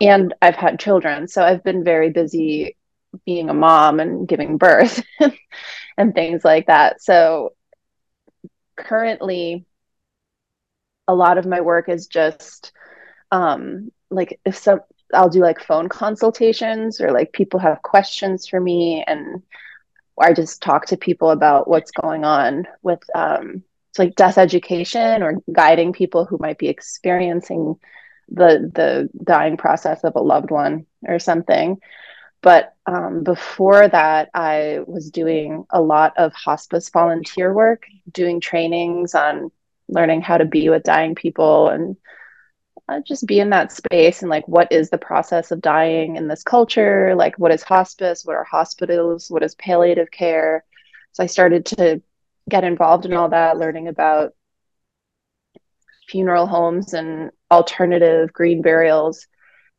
And 0.00 0.34
i've 0.42 0.56
had 0.56 0.80
children 0.80 1.28
so 1.28 1.44
i've 1.44 1.62
been 1.62 1.84
very 1.84 2.10
busy 2.10 2.76
being 3.24 3.48
a 3.48 3.54
mom 3.54 4.00
and 4.00 4.26
giving 4.26 4.56
birth 4.58 5.02
and 5.96 6.14
things 6.14 6.44
like 6.44 6.66
that. 6.66 7.02
So 7.02 7.53
currently 8.76 9.66
a 11.08 11.14
lot 11.14 11.38
of 11.38 11.46
my 11.46 11.60
work 11.60 11.88
is 11.88 12.06
just 12.06 12.72
um 13.32 13.90
like 14.10 14.40
if 14.44 14.56
some 14.56 14.80
I'll 15.12 15.28
do 15.28 15.40
like 15.40 15.60
phone 15.60 15.88
consultations 15.88 17.00
or 17.00 17.12
like 17.12 17.32
people 17.32 17.60
have 17.60 17.82
questions 17.82 18.46
for 18.48 18.60
me 18.60 19.04
and 19.06 19.42
I 20.20 20.32
just 20.32 20.62
talk 20.62 20.86
to 20.86 20.96
people 20.96 21.30
about 21.30 21.68
what's 21.68 21.90
going 21.90 22.24
on 22.24 22.66
with 22.82 23.00
um 23.14 23.62
it's 23.90 23.98
like 23.98 24.16
death 24.16 24.38
education 24.38 25.22
or 25.22 25.36
guiding 25.52 25.92
people 25.92 26.24
who 26.24 26.38
might 26.40 26.58
be 26.58 26.68
experiencing 26.68 27.76
the 28.28 28.70
the 28.74 29.08
dying 29.24 29.56
process 29.56 30.04
of 30.04 30.16
a 30.16 30.20
loved 30.20 30.50
one 30.50 30.86
or 31.06 31.18
something. 31.18 31.78
But 32.44 32.74
um, 32.84 33.24
before 33.24 33.88
that, 33.88 34.28
I 34.34 34.80
was 34.86 35.10
doing 35.10 35.64
a 35.70 35.80
lot 35.80 36.12
of 36.18 36.34
hospice 36.34 36.90
volunteer 36.90 37.54
work, 37.54 37.86
doing 38.12 38.38
trainings 38.38 39.14
on 39.14 39.50
learning 39.88 40.20
how 40.20 40.36
to 40.36 40.44
be 40.44 40.68
with 40.68 40.82
dying 40.82 41.14
people 41.14 41.70
and 41.70 41.96
uh, 42.86 43.00
just 43.06 43.26
be 43.26 43.40
in 43.40 43.48
that 43.48 43.72
space 43.72 44.20
and 44.20 44.28
like 44.28 44.46
what 44.46 44.70
is 44.70 44.90
the 44.90 44.98
process 44.98 45.52
of 45.52 45.62
dying 45.62 46.16
in 46.16 46.28
this 46.28 46.42
culture? 46.42 47.14
Like 47.14 47.38
what 47.38 47.50
is 47.50 47.62
hospice? 47.62 48.26
What 48.26 48.36
are 48.36 48.44
hospitals? 48.44 49.30
What 49.30 49.42
is 49.42 49.54
palliative 49.54 50.10
care? 50.10 50.64
So 51.12 51.22
i 51.22 51.26
started 51.26 51.64
to 51.66 52.02
get 52.50 52.62
involved 52.62 53.06
in 53.06 53.14
all 53.14 53.30
that 53.30 53.56
learning 53.56 53.88
about 53.88 54.34
funeral 56.08 56.46
homes 56.46 56.92
and 56.92 57.30
alternative 57.50 58.34
green 58.34 58.60
burials 58.60 59.28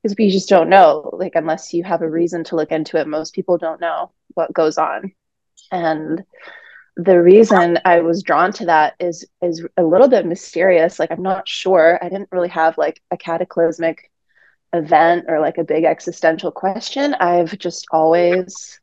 because 0.06 0.16
we 0.20 0.30
just 0.30 0.48
don't 0.48 0.70
know 0.70 1.10
like 1.14 1.32
unless 1.34 1.74
you 1.74 1.84
have 1.84 2.04
a 2.04 2.10
reason 2.10 2.44
to 2.44 2.56
look 2.56 2.72
into 2.72 2.96
it 2.96 3.08
most 3.08 3.34
people 3.34 3.58
don't 3.58 3.82
know 3.82 4.12
what 4.36 4.54
goes 4.54 4.78
on. 4.78 5.12
And 5.72 6.24
the 6.96 7.20
reason 7.20 7.80
i 7.86 8.00
was 8.02 8.22
drawn 8.22 8.54
to 8.54 8.68
that 8.68 8.94
is 9.00 9.26
is 9.42 9.66
a 9.78 9.84
little 9.84 10.08
bit 10.08 10.26
mysterious 10.28 11.00
like 11.00 11.10
i'm 11.10 11.24
not 11.24 11.48
sure. 11.48 11.98
I 12.04 12.10
didn't 12.10 12.30
really 12.32 12.50
have 12.50 12.78
like 12.78 13.02
a 13.10 13.18
cataclysmic 13.18 14.12
event 14.74 15.26
or 15.28 15.40
like 15.40 15.58
a 15.58 15.64
big 15.64 15.86
existential 15.86 16.52
question. 16.52 17.16
I've 17.16 17.58
just 17.58 17.88
always 17.90 18.80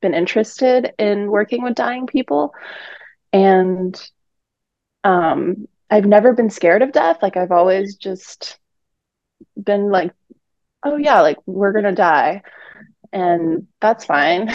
been 0.00 0.14
interested 0.14 0.94
in 1.00 1.32
working 1.32 1.64
with 1.64 1.74
dying 1.74 2.06
people. 2.06 2.54
And 3.32 4.00
um 5.02 5.66
i've 5.90 6.06
never 6.06 6.32
been 6.32 6.50
scared 6.50 6.82
of 6.82 6.92
death. 6.92 7.18
Like 7.22 7.36
i've 7.36 7.50
always 7.50 7.96
just 7.96 8.60
been 9.62 9.90
like, 9.90 10.12
oh 10.82 10.96
yeah, 10.96 11.20
like 11.22 11.38
we're 11.46 11.72
gonna 11.72 11.94
die, 11.94 12.42
and 13.12 13.66
that's 13.80 14.04
fine. 14.04 14.50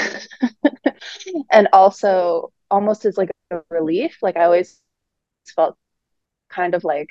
and 1.51 1.67
also, 1.73 2.51
almost 2.69 3.05
as 3.05 3.17
like 3.17 3.31
a 3.51 3.61
relief, 3.69 4.17
like 4.21 4.37
I 4.37 4.45
always 4.45 4.81
felt 5.55 5.77
kind 6.49 6.75
of 6.75 6.83
like, 6.83 7.09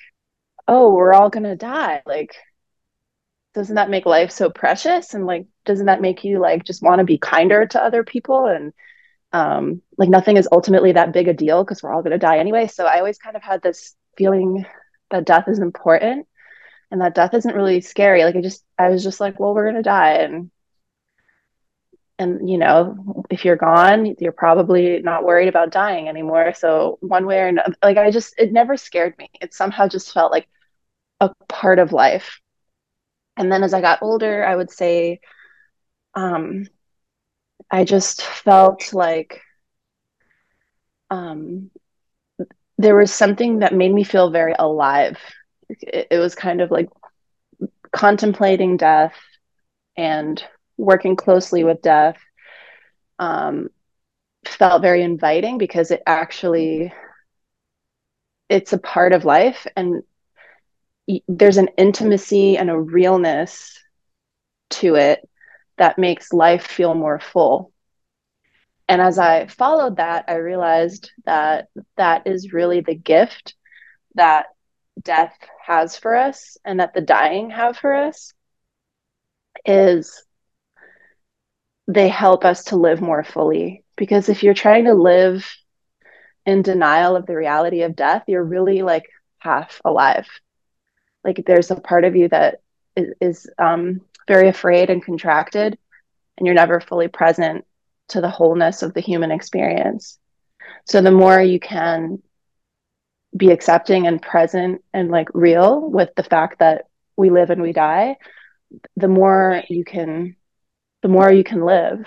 oh, 0.69 0.95
we're 0.95 1.13
all 1.13 1.31
gonna 1.31 1.57
die. 1.57 2.03
Like, 2.07 2.35
doesn't 3.55 3.75
that 3.77 3.91
make 3.91 4.07
life 4.07 4.31
so 4.31 4.51
precious? 4.51 5.15
And 5.15 5.27
like, 5.27 5.47
doesn't 5.65 5.87
that 5.87 6.01
make 6.01 6.25
you 6.25 6.39
like 6.41 6.65
just 6.65 6.83
want 6.83 7.01
to 7.01 7.05
be 7.05 7.19
kinder 7.19 7.67
to 7.67 7.83
other 7.83 8.05
people? 8.05 8.47
And 8.47 8.73
um, 9.33 9.83
like, 9.99 10.09
nothing 10.09 10.37
is 10.37 10.49
ultimately 10.53 10.93
that 10.93 11.13
big 11.13 11.29
a 11.29 11.35
deal 11.35 11.65
because 11.65 11.83
we're 11.83 11.93
all 11.93 12.03
gonna 12.03 12.19
die 12.19 12.39
anyway. 12.39 12.67
So 12.69 12.87
I 12.87 12.99
always 12.99 13.19
kind 13.19 13.37
of 13.37 13.43
had 13.43 13.63
this 13.63 13.97
feeling 14.17 14.65
that 15.11 15.27
death 15.27 15.49
is 15.49 15.59
important 15.59 16.27
and 16.91 17.01
that 17.01 17.15
death 17.15 17.35
isn't 17.35 17.55
really 17.57 17.81
scary. 17.81 18.25
Like 18.25 18.37
i 18.37 18.41
just 18.41 18.65
i 18.79 18.89
was 18.91 19.03
just 19.03 19.21
like 19.21 19.39
well 19.41 19.55
we're 19.55 19.67
gonna 19.67 19.83
die. 19.83 20.15
And 20.15 20.51
and 22.19 22.49
you 22.49 22.59
know 22.59 23.25
if 23.31 23.45
you're 23.45 23.57
gone 23.57 24.15
you're 24.19 24.33
probably 24.33 25.01
not 25.03 25.25
worried 25.25 25.49
about 25.49 25.71
dying 25.73 26.09
anymore. 26.09 26.53
So 26.55 26.99
one 27.01 27.27
way 27.27 27.39
or 27.41 27.49
another 27.49 27.75
like 27.83 27.97
i 27.97 28.11
just 28.11 28.35
it 28.39 28.53
never 28.53 28.77
scared 28.77 29.15
me. 29.19 29.31
It 29.41 29.55
somehow 29.55 29.89
just 29.89 30.13
felt 30.13 30.33
like 30.33 30.49
a 31.21 31.31
part 31.49 31.79
of 31.79 31.93
life. 31.93 32.41
And 33.37 33.51
then 33.51 33.63
as 33.63 33.75
i 33.75 33.81
got 33.81 34.03
older 34.03 34.45
i 34.45 34.55
would 34.55 34.71
say 34.71 35.21
um 36.15 36.67
i 37.71 37.85
just 37.85 38.23
felt 38.23 38.93
like 38.93 39.41
um 41.11 41.71
there 42.79 42.97
was 42.97 43.13
something 43.13 43.61
that 43.61 43.75
made 43.75 43.93
me 43.93 44.05
feel 44.05 44.31
very 44.31 44.55
alive 44.59 45.19
it, 45.81 46.09
it 46.11 46.19
was 46.19 46.35
kind 46.35 46.61
of 46.61 46.71
like 46.71 46.89
contemplating 47.93 48.77
death 48.77 49.15
and 49.97 50.43
working 50.77 51.17
closely 51.17 51.65
with 51.65 51.83
death 51.83 52.17
um, 53.19 53.69
felt 54.47 54.83
very 54.83 55.03
inviting 55.03 55.59
because 55.59 55.91
it 55.91 56.03
actually 56.07 56.93
it's 58.49 58.73
a 58.73 58.79
part 58.79 59.13
of 59.13 59.25
life 59.25 59.67
and 59.77 60.03
there's 61.29 61.57
an 61.57 61.69
intimacy 61.77 62.57
and 62.57 62.71
a 62.71 62.79
realness 62.79 63.79
to 64.71 64.95
it 64.97 65.29
that 65.77 65.99
makes 65.99 66.33
life 66.33 66.67
feel 66.67 66.95
more 66.95 67.19
full. 67.19 67.73
And 68.89 69.01
as 69.01 69.19
i 69.19 69.47
followed 69.47 69.97
that 69.97 70.25
i 70.29 70.35
realized 70.35 71.11
that 71.25 71.69
that 71.97 72.27
is 72.27 72.53
really 72.53 72.81
the 72.81 72.95
gift 72.95 73.55
that 74.17 74.47
death 75.03 75.37
has 75.65 75.97
for 75.97 76.15
us 76.15 76.57
and 76.65 76.81
that 76.81 76.95
the 76.95 77.01
dying 77.01 77.51
have 77.51 77.77
for 77.77 77.95
us 77.95 78.33
is 79.65 80.25
they 81.87 82.09
help 82.09 82.45
us 82.45 82.65
to 82.65 82.77
live 82.77 83.01
more 83.01 83.25
fully. 83.25 83.85
Because 83.97 84.29
if 84.29 84.43
you're 84.43 84.55
trying 84.55 84.85
to 84.85 84.95
live 84.95 85.49
in 86.47 86.63
denial 86.63 87.17
of 87.17 87.27
the 87.27 87.37
reality 87.37 87.83
of 87.83 87.97
death, 87.97 88.25
you're 88.27 88.45
really 88.45 88.83
like 88.83 89.05
half 89.39 89.81
alive. 89.85 90.29
Like 91.25 91.45
there's 91.47 91.71
a 91.71 91.77
part 91.77 92.05
of 92.05 92.17
you 92.17 92.29
that 92.29 92.61
is, 92.97 93.15
is 93.21 93.51
um, 93.59 94.01
very 94.27 94.49
afraid 94.49 94.91
and 94.91 95.05
contracted, 95.05 95.79
and 96.39 96.47
you're 96.47 96.55
never 96.55 96.81
fully 96.81 97.09
present 97.09 97.65
to 98.09 98.21
the 98.21 98.31
wholeness 98.31 98.83
of 98.83 98.95
the 98.95 99.01
human 99.01 99.31
experience. 99.31 100.19
So 100.87 101.03
the 101.03 101.11
more 101.11 101.41
you 101.41 101.61
can 101.61 102.23
be 103.37 103.51
accepting 103.51 104.07
and 104.07 104.21
present 104.21 104.83
and 104.93 105.11
like 105.11 105.29
real 105.35 105.81
with 105.81 106.11
the 106.17 106.23
fact 106.23 106.59
that 106.59 106.87
we 107.17 107.31
live 107.31 107.51
and 107.51 107.63
we 107.63 107.73
die 107.73 108.17
the 108.97 109.09
more 109.09 109.63
you 109.69 109.85
can 109.85 110.37
the 111.03 111.09
more 111.09 111.33
you 111.33 111.43
can 111.43 111.65
live. 111.65 112.05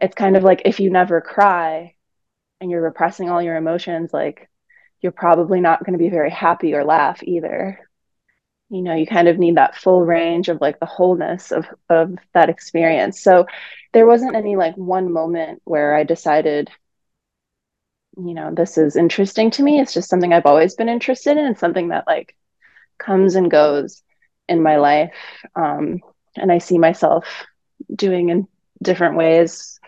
It's 0.00 0.14
kind 0.14 0.36
of 0.36 0.44
like 0.44 0.62
if 0.64 0.78
you 0.78 0.90
never 0.90 1.20
cry 1.20 1.94
and 2.60 2.70
you're 2.70 2.82
repressing 2.82 3.28
all 3.28 3.42
your 3.42 3.56
emotions 3.56 4.12
like 4.12 4.48
you're 5.00 5.12
probably 5.12 5.60
not 5.60 5.80
going 5.84 5.92
to 5.92 6.02
be 6.02 6.08
very 6.08 6.30
happy 6.30 6.74
or 6.74 6.84
laugh 6.84 7.22
either. 7.22 7.78
You 8.70 8.82
know 8.82 8.94
you 8.94 9.06
kind 9.06 9.28
of 9.28 9.38
need 9.38 9.56
that 9.56 9.76
full 9.76 10.04
range 10.04 10.48
of 10.48 10.60
like 10.60 10.80
the 10.80 10.86
wholeness 10.86 11.52
of 11.52 11.66
of 11.88 12.16
that 12.32 12.48
experience. 12.48 13.20
So 13.20 13.46
there 13.92 14.06
wasn't 14.06 14.36
any 14.36 14.56
like 14.56 14.76
one 14.76 15.12
moment 15.12 15.62
where 15.64 15.94
i 15.94 16.02
decided 16.02 16.68
you 18.16 18.34
know, 18.34 18.52
this 18.52 18.78
is 18.78 18.96
interesting 18.96 19.50
to 19.52 19.62
me. 19.62 19.80
It's 19.80 19.94
just 19.94 20.08
something 20.08 20.32
I've 20.32 20.46
always 20.46 20.74
been 20.74 20.88
interested 20.88 21.36
in 21.36 21.44
and 21.44 21.58
something 21.58 21.88
that 21.88 22.06
like 22.06 22.34
comes 22.98 23.34
and 23.34 23.50
goes 23.50 24.02
in 24.48 24.62
my 24.62 24.76
life. 24.76 25.14
Um, 25.56 26.00
and 26.36 26.52
I 26.52 26.58
see 26.58 26.78
myself 26.78 27.46
doing 27.94 28.28
in 28.30 28.46
different 28.82 29.16
ways 29.16 29.78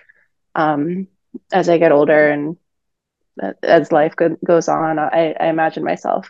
um, 0.54 1.08
as 1.52 1.68
I 1.68 1.78
get 1.78 1.92
older 1.92 2.30
and 2.30 2.56
as 3.62 3.92
life 3.92 4.16
go- 4.16 4.36
goes 4.44 4.68
on. 4.68 4.98
I, 4.98 5.34
I 5.38 5.46
imagine 5.48 5.84
myself 5.84 6.28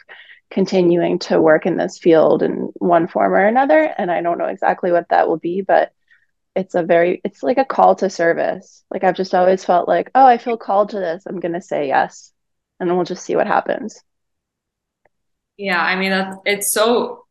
continuing 0.50 1.18
to 1.18 1.40
work 1.40 1.66
in 1.66 1.76
this 1.76 1.98
field 1.98 2.42
in 2.42 2.72
one 2.76 3.08
form 3.08 3.32
or 3.32 3.46
another. 3.46 3.94
And 3.98 4.10
I 4.10 4.22
don't 4.22 4.38
know 4.38 4.46
exactly 4.46 4.92
what 4.92 5.08
that 5.10 5.28
will 5.28 5.38
be, 5.38 5.60
but 5.62 5.92
it's 6.56 6.74
a 6.74 6.82
very 6.82 7.20
it's 7.24 7.42
like 7.42 7.58
a 7.58 7.64
call 7.64 7.94
to 7.96 8.10
service. 8.10 8.82
Like 8.90 9.04
i've 9.04 9.16
just 9.16 9.34
always 9.34 9.64
felt 9.64 9.88
like 9.88 10.10
oh 10.14 10.26
i 10.26 10.38
feel 10.38 10.56
called 10.56 10.90
to 10.90 10.98
this 11.00 11.24
i'm 11.26 11.40
going 11.40 11.54
to 11.54 11.60
say 11.62 11.88
yes. 11.88 12.32
And 12.78 12.88
then 12.88 12.96
we'll 12.96 13.06
just 13.06 13.24
see 13.24 13.36
what 13.36 13.46
happens. 13.46 14.02
Yeah 15.56 15.82
i 15.82 15.96
mean 15.96 16.10
that's 16.10 16.36
it's 16.44 16.72
so 16.72 17.24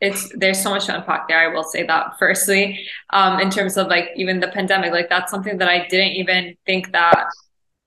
it's 0.00 0.32
there's 0.36 0.62
so 0.62 0.70
much 0.70 0.86
to 0.86 0.96
unpack 0.96 1.26
there 1.28 1.40
i 1.40 1.52
will 1.52 1.64
say 1.64 1.84
that 1.86 2.12
firstly. 2.18 2.86
Um 3.10 3.40
in 3.40 3.50
terms 3.50 3.76
of 3.76 3.88
like 3.88 4.10
even 4.16 4.40
the 4.40 4.48
pandemic 4.48 4.92
like 4.92 5.08
that's 5.08 5.30
something 5.30 5.58
that 5.58 5.68
i 5.68 5.86
didn't 5.88 6.12
even 6.12 6.56
think 6.66 6.92
that 6.92 7.26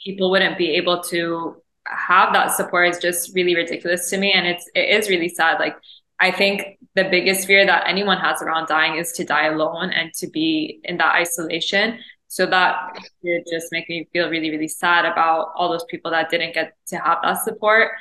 people 0.04 0.32
wouldn't 0.32 0.58
be 0.58 0.72
able 0.72 1.02
to 1.04 1.62
have 1.86 2.34
that 2.34 2.56
support 2.56 2.90
is 2.90 2.98
just 3.00 3.34
really 3.36 3.56
ridiculous 3.56 4.10
to 4.10 4.18
me. 4.18 4.32
And 4.32 4.48
it's 4.48 4.70
it 4.76 4.90
is 4.90 5.10
really 5.10 5.30
sad 5.30 5.60
like 5.60 5.76
I 6.22 6.32
think 6.32 6.78
the 6.96 7.06
biggest 7.06 7.48
fear 7.48 7.66
that 7.66 7.88
anyone 7.88 8.18
has 8.20 8.42
around 8.42 8.68
dying 8.68 8.96
is 8.96 9.12
to 9.14 9.26
die 9.26 9.48
alone 9.48 9.90
and 9.92 10.14
to 10.16 10.28
be 10.28 10.80
in 10.84 10.98
that 10.98 11.16
isolation. 11.16 12.00
So 12.28 12.46
that 12.46 12.98
did 13.24 13.46
just 13.52 13.68
make 13.72 13.90
me 13.90 14.08
feel 14.14 14.30
really, 14.30 14.52
really 14.52 14.68
sad 14.68 15.06
about 15.06 15.52
all 15.56 15.70
those 15.70 15.84
people 15.90 16.12
that 16.12 16.30
didn't 16.30 16.54
get 16.54 16.76
to 16.88 16.98
have 16.98 17.18
that 17.24 17.44
support. 17.44 17.94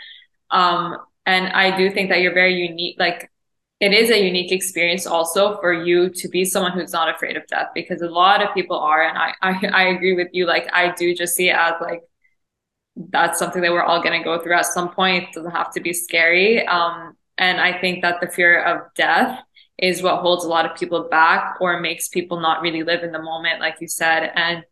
Um, 0.51 0.99
and 1.27 1.49
I 1.49 1.77
do 1.77 1.91
think 1.91 2.11
that 2.11 2.21
you're 2.21 2.35
very 2.35 2.55
unique. 2.55 2.97
Like 2.99 3.31
it 3.81 3.93
is 3.93 4.11
a 4.11 4.23
unique 4.23 4.53
experience 4.53 5.07
also 5.07 5.59
for 5.61 5.73
you 5.73 6.11
to 6.11 6.29
be 6.29 6.45
someone 6.45 6.73
who's 6.73 6.93
not 6.93 7.13
afraid 7.15 7.37
of 7.37 7.47
death 7.47 7.69
because 7.75 8.03
a 8.03 8.09
lot 8.09 8.43
of 8.43 8.53
people 8.55 8.79
are. 8.79 9.03
And 9.03 9.17
I, 9.17 9.33
I, 9.41 9.67
I 9.73 9.83
agree 9.89 10.15
with 10.15 10.29
you. 10.33 10.47
Like 10.47 10.69
I 10.73 10.93
do 10.95 11.15
just 11.15 11.35
see 11.35 11.49
it 11.49 11.57
as 11.57 11.75
like, 11.81 12.03
that's 12.97 13.39
something 13.39 13.63
that 13.63 13.73
we're 13.73 13.83
all 13.83 14.03
going 14.03 14.19
to 14.21 14.25
go 14.25 14.39
through 14.43 14.55
at 14.55 14.67
some 14.67 14.91
point. 14.91 15.25
It 15.25 15.33
doesn't 15.35 15.53
have 15.53 15.73
to 15.73 15.81
be 15.81 15.95
scary. 15.95 16.67
Um, 16.67 17.17
and 17.41 17.59
I 17.59 17.81
think 17.81 18.03
that 18.03 18.21
the 18.21 18.29
fear 18.29 18.63
of 18.63 18.93
death 18.95 19.43
is 19.79 20.03
what 20.03 20.21
holds 20.21 20.45
a 20.45 20.49
lot 20.49 20.67
of 20.67 20.77
people 20.77 21.09
back 21.09 21.57
or 21.59 21.81
makes 21.81 22.09
people 22.09 22.39
not 22.39 22.61
really 22.61 22.83
live 22.83 23.03
in 23.03 23.13
the 23.13 23.23
moment, 23.23 23.61
like 23.61 23.77
you 23.81 23.89
said. 23.89 24.31
And 24.35 24.63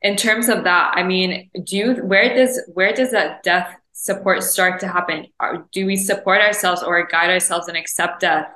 in 0.00 0.14
terms 0.14 0.48
of 0.48 0.62
that, 0.62 0.92
I 0.96 1.02
mean, 1.02 1.50
do 1.64 1.76
you, 1.76 1.94
where 1.96 2.32
does, 2.32 2.62
where 2.72 2.92
does 2.92 3.10
that 3.10 3.42
death 3.42 3.74
support 3.92 4.44
start 4.44 4.78
to 4.80 4.88
happen? 4.88 5.26
Do 5.72 5.86
we 5.86 5.96
support 5.96 6.40
ourselves 6.40 6.84
or 6.84 7.04
guide 7.08 7.30
ourselves 7.30 7.66
and 7.66 7.76
accept 7.76 8.20
death 8.20 8.46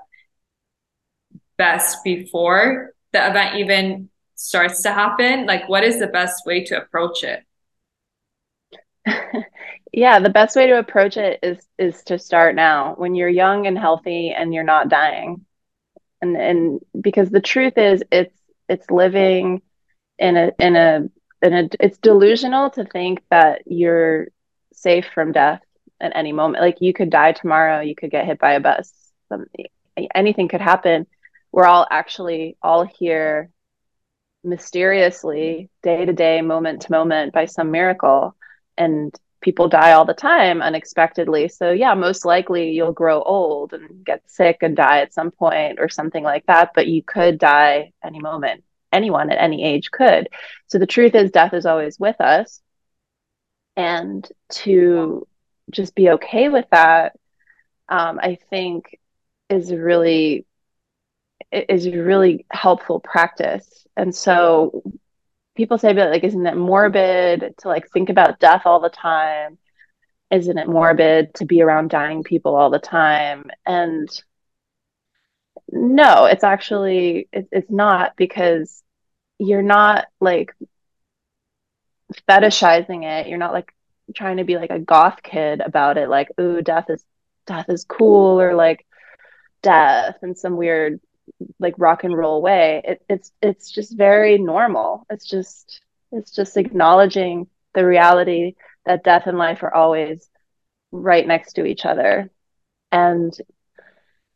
best 1.59 2.05
before 2.05 2.95
the 3.12 3.29
event 3.29 3.57
even 3.57 4.09
starts 4.37 4.83
to 4.83 4.93
happen? 4.93 5.47
Like, 5.47 5.69
what 5.69 5.83
is 5.83 5.99
the 5.99 6.07
best 6.07 6.47
way 6.47 6.62
to 6.67 6.81
approach 6.81 7.25
it? 7.25 7.43
Yeah 10.00 10.19
the 10.19 10.30
best 10.30 10.57
way 10.57 10.66
to 10.66 10.78
approach 10.78 11.19
it 11.19 11.38
is 11.42 11.59
is 11.78 12.02
to 12.04 12.19
start 12.19 12.54
now 12.54 12.95
when 12.97 13.14
you're 13.14 13.28
young 13.28 13.66
and 13.66 13.78
healthy 13.78 14.30
and 14.30 14.54
you're 14.54 14.64
not 14.64 14.88
dying. 14.88 15.45
And 16.23 16.37
and 16.38 16.80
because 16.99 17.28
the 17.28 17.42
truth 17.42 17.76
is 17.76 18.02
it's 18.11 18.35
it's 18.66 18.90
living 18.90 19.61
in 20.19 20.38
a 20.38 20.52
in 20.59 20.75
a 20.75 21.09
in 21.42 21.52
a 21.52 21.69
it's 21.78 21.99
delusional 21.99 22.71
to 22.71 22.85
think 22.87 23.23
that 23.30 23.62
you're 23.66 24.28
safe 24.73 25.07
from 25.14 25.33
death 25.33 25.61
at 26.00 26.16
any 26.16 26.33
moment. 26.33 26.64
Like 26.64 26.80
you 26.80 26.95
could 26.95 27.11
die 27.11 27.33
tomorrow 27.33 27.80
you 27.80 27.95
could 27.95 28.11
get 28.11 28.25
hit 28.25 28.38
by 28.38 28.52
a 28.54 28.61
bus 28.61 28.90
something, 29.28 29.66
anything 30.14 30.49
could 30.49 30.62
happen. 30.62 31.07
We're 31.52 31.66
all 31.66 31.87
actually 31.90 32.57
all 32.62 32.85
here 32.87 33.50
mysteriously 34.42 35.69
day 35.83 36.07
to 36.07 36.14
day 36.14 36.40
moment 36.40 36.83
to 36.83 36.92
moment 36.92 37.35
by 37.35 37.45
some 37.45 37.71
miracle. 37.71 38.35
And 38.78 39.14
people 39.41 39.69
die 39.69 39.93
all 39.93 40.05
the 40.05 40.15
time 40.15 40.63
unexpectedly. 40.63 41.49
So 41.49 41.73
yeah 41.73 41.95
most 41.95 42.25
likely 42.25 42.71
you'll 42.71 42.93
grow 42.93 43.23
old 43.23 43.73
and 43.73 44.05
get 44.05 44.23
sick 44.31 44.59
and 44.63 44.77
die 44.77 45.01
at 45.01 45.15
some 45.15 45.31
point 45.31 45.79
or 45.81 45.89
something 45.89 46.25
like 46.25 46.47
that 46.47 46.73
but 46.75 46.87
you 46.87 47.03
could 47.03 47.39
die 47.39 47.93
any 48.05 48.21
moment. 48.21 48.65
Anyone 48.93 49.31
at 49.31 49.41
any 49.41 49.65
age 49.65 49.91
could. 49.91 50.29
So 50.67 50.79
the 50.79 50.87
truth 50.87 51.15
is 51.15 51.31
death 51.31 51.55
is 51.55 51.67
always 51.67 51.99
with 51.99 52.21
us. 52.21 52.61
And 53.77 54.29
to 54.51 55.27
just 55.71 55.95
be 55.95 56.11
okay 56.11 56.49
with 56.49 56.67
that 56.73 57.13
um, 57.89 58.19
i 58.21 58.37
think 58.51 58.99
is 59.49 59.73
really 59.73 60.45
is 61.53 61.89
really 61.89 62.47
helpful 62.51 63.01
practice. 63.01 63.87
And 63.97 64.15
so 64.15 64.83
people 65.57 65.78
say, 65.78 65.92
but 65.92 66.11
like, 66.11 66.25
isn't 66.25 66.47
it 66.47 66.57
morbid 66.57 67.54
to 67.59 67.69
like 67.69 67.88
think 67.90 68.09
about 68.09 68.40
death 68.40 68.62
all 68.64 68.80
the 68.80 68.88
time? 68.88 69.59
Isn't 70.30 70.59
it 70.59 70.69
morbid 70.69 71.35
to 71.35 71.45
be 71.45 71.61
around 71.62 71.90
dying 71.90 72.23
people 72.23 72.54
all 72.54 72.71
the 72.71 72.78
time? 72.78 73.50
And 73.66 74.09
no, 75.71 76.26
it's 76.26 76.45
actually, 76.45 77.28
it, 77.33 77.49
it's 77.52 77.71
not 77.71 78.16
because 78.16 78.83
you're 79.38 79.62
not 79.62 80.07
like 80.21 80.54
fetishizing 82.28 83.04
it. 83.04 83.28
You're 83.28 83.38
not 83.38 83.52
like 83.52 83.73
trying 84.14 84.38
to 84.38 84.45
be 84.45 84.57
like 84.57 84.71
a 84.71 84.78
goth 84.78 85.23
kid 85.23 85.61
about 85.61 85.97
it. 85.99 86.09
Like, 86.09 86.28
ooh, 86.40 86.62
death 86.62 86.87
is, 86.90 87.04
death 87.47 87.66
is 87.69 87.85
cool 87.85 88.40
or 88.40 88.54
like 88.54 88.87
death 89.62 90.16
and 90.23 90.38
some 90.38 90.57
weird 90.57 91.00
like 91.59 91.75
rock 91.79 92.05
and 92.05 92.17
roll 92.17 92.43
way 92.43 92.83
it, 92.85 93.03
it's 93.09 93.33
it's 93.43 93.71
just 93.71 93.97
very 93.97 94.39
normal. 94.39 95.07
It's 95.11 95.27
just 95.29 95.81
it's 96.13 96.31
just 96.31 96.57
acknowledging 96.57 97.47
the 97.75 97.87
reality 97.87 98.55
that 98.87 99.05
death 99.05 99.27
and 99.27 99.39
life 99.39 99.63
are 99.63 99.75
always 99.75 100.29
right 100.93 101.27
next 101.27 101.55
to 101.55 101.65
each 101.65 101.87
other. 101.87 102.31
And 102.93 103.33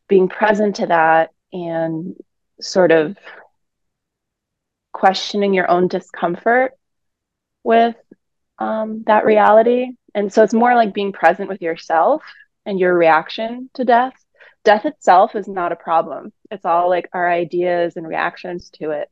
being 0.07 0.29
present 0.29 0.77
to 0.77 0.87
that 0.87 1.31
and 1.51 2.15
sort 2.61 2.91
of 2.91 3.17
questioning 4.93 5.53
your 5.53 5.69
own 5.69 5.87
discomfort 5.87 6.73
with 7.63 7.95
um, 8.59 9.03
that 9.07 9.25
reality. 9.25 9.87
And 10.13 10.31
so 10.31 10.43
it's 10.43 10.53
more 10.53 10.75
like 10.75 10.93
being 10.93 11.11
present 11.11 11.49
with 11.49 11.61
yourself 11.61 12.23
and 12.65 12.79
your 12.79 12.97
reaction 12.97 13.69
to 13.73 13.83
death 13.83 14.13
death 14.65 14.85
itself 14.85 15.35
is 15.35 15.47
not 15.47 15.71
a 15.71 15.77
problem. 15.77 16.33
It's 16.51 16.65
all 16.65 16.89
like 16.89 17.09
our 17.13 17.29
ideas 17.29 17.95
and 17.95 18.05
reactions 18.05 18.69
to 18.71 18.91
it 18.91 19.09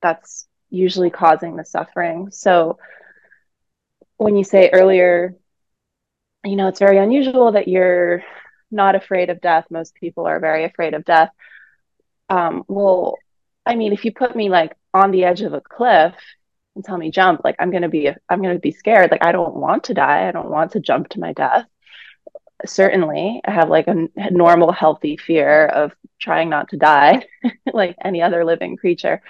that's 0.00 0.46
usually 0.70 1.10
causing 1.10 1.56
the 1.56 1.64
suffering. 1.64 2.30
So 2.30 2.78
when 4.16 4.36
you 4.36 4.44
say 4.44 4.70
earlier, 4.72 5.36
you 6.44 6.56
know, 6.56 6.68
it's 6.68 6.78
very 6.78 6.96
unusual 6.96 7.52
that 7.52 7.68
you're 7.68 8.22
not 8.70 8.94
afraid 8.94 9.28
of 9.28 9.40
death. 9.42 9.66
Most 9.70 9.94
people 9.94 10.26
are 10.26 10.40
very 10.40 10.64
afraid 10.64 10.94
of 10.94 11.04
death. 11.04 11.30
Um, 12.30 12.64
well, 12.68 13.16
I 13.66 13.74
mean, 13.74 13.92
if 13.92 14.04
you 14.04 14.12
put 14.12 14.34
me 14.34 14.48
like 14.48 14.74
on 14.94 15.10
the 15.10 15.24
edge 15.24 15.42
of 15.42 15.52
a 15.52 15.60
cliff 15.60 16.14
and 16.76 16.84
tell 16.84 16.96
me 16.96 17.10
jump, 17.10 17.42
like 17.44 17.56
I'm 17.58 17.70
gonna 17.70 17.88
be, 17.88 18.08
I'm 18.28 18.40
gonna 18.40 18.58
be 18.58 18.70
scared. 18.72 19.10
Like 19.10 19.24
I 19.24 19.32
don't 19.32 19.56
want 19.56 19.84
to 19.84 19.94
die. 19.94 20.28
I 20.28 20.32
don't 20.32 20.50
want 20.50 20.72
to 20.72 20.80
jump 20.80 21.08
to 21.10 21.20
my 21.20 21.32
death 21.32 21.66
certainly 22.66 23.40
I 23.44 23.50
have 23.52 23.68
like 23.68 23.88
a 23.88 24.08
normal 24.30 24.72
healthy 24.72 25.16
fear 25.16 25.66
of 25.66 25.92
trying 26.20 26.48
not 26.50 26.68
to 26.70 26.76
die 26.76 27.24
like 27.72 27.96
any 28.04 28.22
other 28.22 28.44
living 28.44 28.76
creature. 28.76 29.22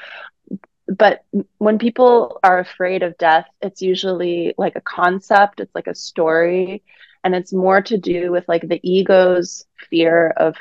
But 0.89 1.25
when 1.59 1.79
people 1.79 2.41
are 2.43 2.59
afraid 2.59 3.03
of 3.03 3.17
death 3.19 3.47
it's 3.61 3.83
usually 3.83 4.55
like 4.59 4.77
a 4.77 4.81
concept 4.81 5.61
it's 5.61 5.75
like 5.75 5.87
a 5.87 5.95
story 5.95 6.83
and 7.23 7.35
it's 7.35 7.53
more 7.53 7.81
to 7.83 7.99
do 7.99 8.33
with 8.33 8.49
like 8.49 8.67
the 8.67 8.81
ego's 8.83 9.65
fear 9.89 10.29
of 10.37 10.57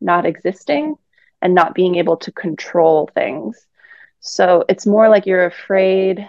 not 0.00 0.26
existing 0.26 0.96
and 1.40 1.54
not 1.54 1.74
being 1.74 1.96
able 1.96 2.16
to 2.18 2.32
control 2.32 3.10
things. 3.14 3.66
So 4.20 4.64
it's 4.68 4.86
more 4.86 5.08
like 5.08 5.26
you're 5.26 5.46
afraid 5.46 6.28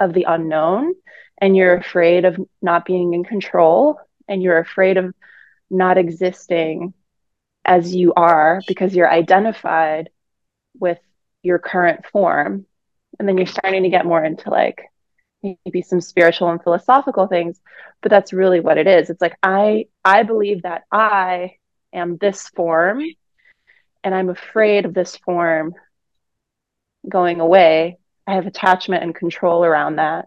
of 0.00 0.12
the 0.12 0.26
unknown 0.28 0.94
and 1.38 1.56
you're 1.56 1.76
afraid 1.76 2.24
of 2.24 2.38
not 2.62 2.84
being 2.84 3.14
in 3.14 3.24
control 3.24 3.98
and 4.28 4.42
you're 4.42 4.58
afraid 4.58 4.96
of 4.96 5.14
not 5.70 5.98
existing 5.98 6.94
as 7.64 7.94
you 7.94 8.12
are 8.14 8.60
because 8.66 8.94
you're 8.94 9.10
identified 9.10 10.10
with 10.78 10.98
your 11.42 11.58
current 11.58 12.06
form 12.06 12.66
and 13.18 13.28
then 13.28 13.36
you're 13.36 13.46
starting 13.46 13.82
to 13.82 13.88
get 13.88 14.06
more 14.06 14.22
into 14.24 14.50
like 14.50 14.82
maybe 15.42 15.82
some 15.82 16.00
spiritual 16.00 16.50
and 16.50 16.62
philosophical 16.62 17.26
things 17.26 17.60
but 18.02 18.10
that's 18.10 18.32
really 18.32 18.60
what 18.60 18.78
it 18.78 18.86
is. 18.86 19.10
It's 19.10 19.20
like 19.20 19.36
i 19.42 19.86
i 20.04 20.22
believe 20.22 20.62
that 20.62 20.84
i 20.92 21.56
am 21.92 22.16
this 22.18 22.48
form 22.48 23.02
and 24.04 24.14
i'm 24.14 24.28
afraid 24.28 24.84
of 24.84 24.94
this 24.94 25.16
form 25.16 25.74
going 27.08 27.40
away. 27.40 27.98
I 28.26 28.34
have 28.34 28.46
attachment 28.46 29.02
and 29.02 29.14
control 29.14 29.64
around 29.64 29.96
that. 29.96 30.26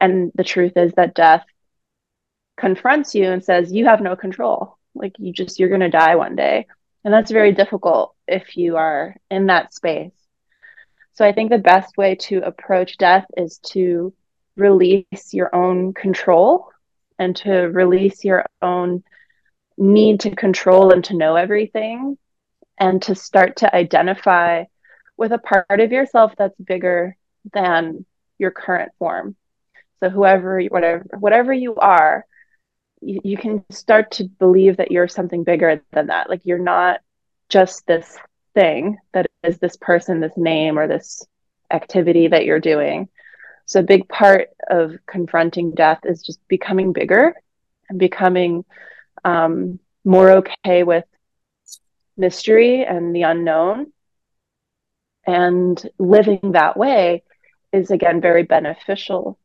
And 0.00 0.32
the 0.34 0.44
truth 0.44 0.72
is 0.76 0.92
that 0.94 1.14
death 1.14 1.44
confronts 2.60 3.14
you 3.14 3.30
and 3.30 3.44
says 3.44 3.72
you 3.72 3.86
have 3.86 4.00
no 4.00 4.14
control. 4.14 4.76
Like 4.94 5.14
you 5.18 5.32
just 5.32 5.58
you're 5.58 5.68
going 5.68 5.80
to 5.80 5.88
die 5.88 6.16
one 6.16 6.36
day. 6.36 6.66
And 7.04 7.12
that's 7.12 7.30
very 7.30 7.52
difficult 7.52 8.14
if 8.28 8.56
you 8.56 8.76
are 8.76 9.16
in 9.30 9.46
that 9.46 9.74
space. 9.74 10.12
So 11.14 11.24
i 11.26 11.32
think 11.32 11.50
the 11.50 11.58
best 11.58 11.96
way 11.96 12.14
to 12.14 12.38
approach 12.46 12.96
death 12.96 13.26
is 13.36 13.58
to 13.72 14.14
release 14.56 15.32
your 15.32 15.54
own 15.54 15.92
control 15.92 16.68
and 17.18 17.36
to 17.36 17.52
release 17.52 18.24
your 18.24 18.46
own 18.62 19.02
need 19.76 20.20
to 20.20 20.34
control 20.34 20.92
and 20.92 21.04
to 21.04 21.16
know 21.16 21.36
everything 21.36 22.16
and 22.78 23.02
to 23.02 23.14
start 23.14 23.56
to 23.56 23.74
identify 23.74 24.64
with 25.16 25.32
a 25.32 25.38
part 25.38 25.80
of 25.80 25.92
yourself 25.92 26.32
that's 26.36 26.58
bigger 26.58 27.16
than 27.52 28.06
your 28.38 28.50
current 28.50 28.92
form. 28.98 29.36
So 30.00 30.08
whoever 30.08 30.62
whatever 30.62 31.04
whatever 31.18 31.52
you 31.52 31.74
are 31.76 32.24
you, 33.00 33.20
you 33.24 33.36
can 33.36 33.64
start 33.70 34.10
to 34.12 34.24
believe 34.24 34.76
that 34.76 34.90
you're 34.90 35.08
something 35.08 35.44
bigger 35.44 35.82
than 35.92 36.06
that. 36.08 36.28
Like 36.28 36.42
you're 36.44 36.58
not 36.58 37.00
just 37.48 37.86
this 37.86 38.16
thing 38.54 38.98
that 39.12 39.26
is 39.42 39.58
this 39.58 39.76
person, 39.76 40.20
this 40.20 40.36
name, 40.36 40.78
or 40.78 40.86
this 40.86 41.26
activity 41.70 42.28
that 42.28 42.44
you're 42.44 42.60
doing. 42.60 43.08
So, 43.66 43.80
a 43.80 43.84
big 43.84 44.08
part 44.08 44.48
of 44.68 44.94
confronting 45.06 45.72
death 45.72 46.00
is 46.04 46.22
just 46.22 46.40
becoming 46.48 46.92
bigger 46.92 47.34
and 47.88 47.98
becoming 47.98 48.64
um, 49.24 49.78
more 50.04 50.30
okay 50.32 50.82
with 50.82 51.04
mystery 52.16 52.84
and 52.84 53.14
the 53.14 53.22
unknown. 53.22 53.92
And 55.26 55.80
living 55.98 56.52
that 56.52 56.76
way 56.76 57.22
is, 57.72 57.90
again, 57.90 58.20
very 58.20 58.42
beneficial. 58.42 59.38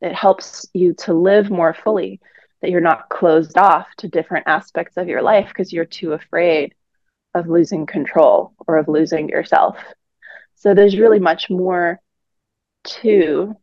It 0.00 0.14
helps 0.14 0.66
you 0.72 0.94
to 1.00 1.12
live 1.12 1.50
more 1.50 1.74
fully 1.74 2.20
that 2.60 2.70
you're 2.70 2.80
not 2.80 3.08
closed 3.08 3.58
off 3.58 3.86
to 3.98 4.08
different 4.08 4.46
aspects 4.46 4.96
of 4.96 5.08
your 5.08 5.22
life 5.22 5.48
because 5.48 5.72
you're 5.72 5.84
too 5.84 6.12
afraid 6.12 6.74
of 7.34 7.48
losing 7.48 7.86
control 7.86 8.54
or 8.66 8.78
of 8.78 8.88
losing 8.88 9.28
yourself. 9.28 9.76
So 10.54 10.74
there's 10.74 10.98
really 10.98 11.18
much 11.18 11.50
more 11.50 12.00
to 12.84 13.56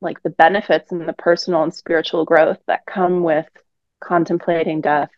like 0.00 0.22
the 0.22 0.30
benefits 0.30 0.92
and 0.92 1.08
the 1.08 1.14
personal 1.14 1.62
and 1.62 1.74
spiritual 1.74 2.24
growth 2.24 2.58
that 2.66 2.86
come 2.86 3.22
with 3.22 3.48
contemplating 4.00 4.80
death 4.80 5.10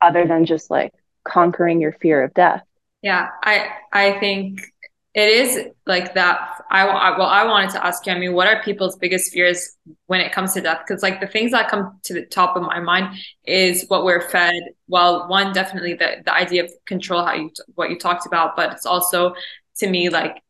other 0.00 0.26
than 0.26 0.46
just 0.46 0.70
like 0.70 0.92
conquering 1.24 1.80
your 1.80 1.92
fear 1.92 2.22
of 2.22 2.32
death. 2.34 2.62
Yeah, 3.02 3.28
I 3.42 3.68
I 3.92 4.18
think 4.20 4.72
it 5.14 5.28
is 5.28 5.68
like 5.86 6.14
that 6.14 6.62
I, 6.70 6.86
I 6.86 7.18
well 7.18 7.28
i 7.28 7.44
wanted 7.44 7.70
to 7.70 7.86
ask 7.86 8.04
you 8.06 8.12
i 8.12 8.18
mean 8.18 8.34
what 8.34 8.46
are 8.46 8.62
people's 8.62 8.96
biggest 8.96 9.32
fears 9.32 9.76
when 10.06 10.20
it 10.20 10.32
comes 10.32 10.54
to 10.54 10.60
death? 10.60 10.80
Because 10.86 11.02
like 11.02 11.20
the 11.20 11.26
things 11.26 11.52
that 11.52 11.68
come 11.68 11.98
to 12.04 12.14
the 12.14 12.24
top 12.26 12.56
of 12.56 12.62
my 12.62 12.80
mind 12.80 13.16
is 13.44 13.84
what 13.88 14.04
we're 14.04 14.28
fed. 14.28 14.62
Well 14.88 15.28
one 15.28 15.52
definitely 15.52 15.94
the, 15.94 16.22
the 16.24 16.34
idea 16.34 16.64
of 16.64 16.72
control 16.86 17.24
how 17.24 17.34
you 17.34 17.50
what 17.74 17.90
you 17.90 17.98
talked 17.98 18.26
about 18.26 18.56
but 18.56 18.72
it's 18.72 18.86
also 18.86 19.34
to 19.76 19.88
me 19.88 20.08
like 20.08 20.42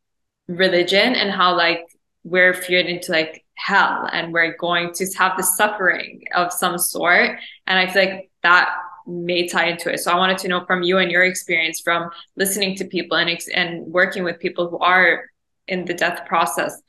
religion 0.47 1.15
and 1.15 1.31
how 1.31 1.55
like 1.55 1.81
we're 2.23 2.53
feared 2.53 2.85
into 2.85 3.11
like 3.11 3.43
hell 3.55 4.09
and 4.11 4.33
we're 4.33 4.55
going 4.57 4.93
to 4.93 5.05
have 5.17 5.37
the 5.37 5.43
suffering 5.43 6.23
of 6.35 6.51
some 6.51 6.77
sort. 6.77 7.37
And 7.67 7.79
i 7.79 7.91
feel 7.91 8.05
like 8.05 8.31
that 8.43 8.75
may 9.07 9.47
tie 9.47 9.67
into 9.67 9.91
it. 9.91 9.99
So 9.99 10.11
I 10.11 10.15
wanted 10.15 10.37
to 10.39 10.47
know 10.47 10.65
from 10.65 10.83
you 10.83 10.97
and 10.97 11.11
your 11.11 11.23
experience 11.23 11.79
from 11.79 12.09
listening 12.35 12.75
to 12.77 12.85
people 12.85 13.17
and 13.17 13.39
and 13.53 13.85
working 13.87 14.23
with 14.23 14.39
people 14.39 14.69
who 14.69 14.79
are 14.79 15.25
in 15.67 15.85
the 15.85 15.93
death 15.93 16.25
process. 16.25 16.81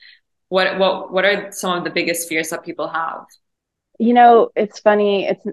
What 0.48 0.79
what 0.79 1.12
what 1.12 1.24
are 1.24 1.50
some 1.52 1.79
of 1.79 1.85
the 1.85 1.90
biggest 1.90 2.29
fears 2.29 2.50
that 2.50 2.64
people 2.64 2.88
have? 2.88 3.24
You 3.98 4.14
know, 4.14 4.50
it's 4.55 4.79
funny. 4.81 5.26
It's 5.26 5.44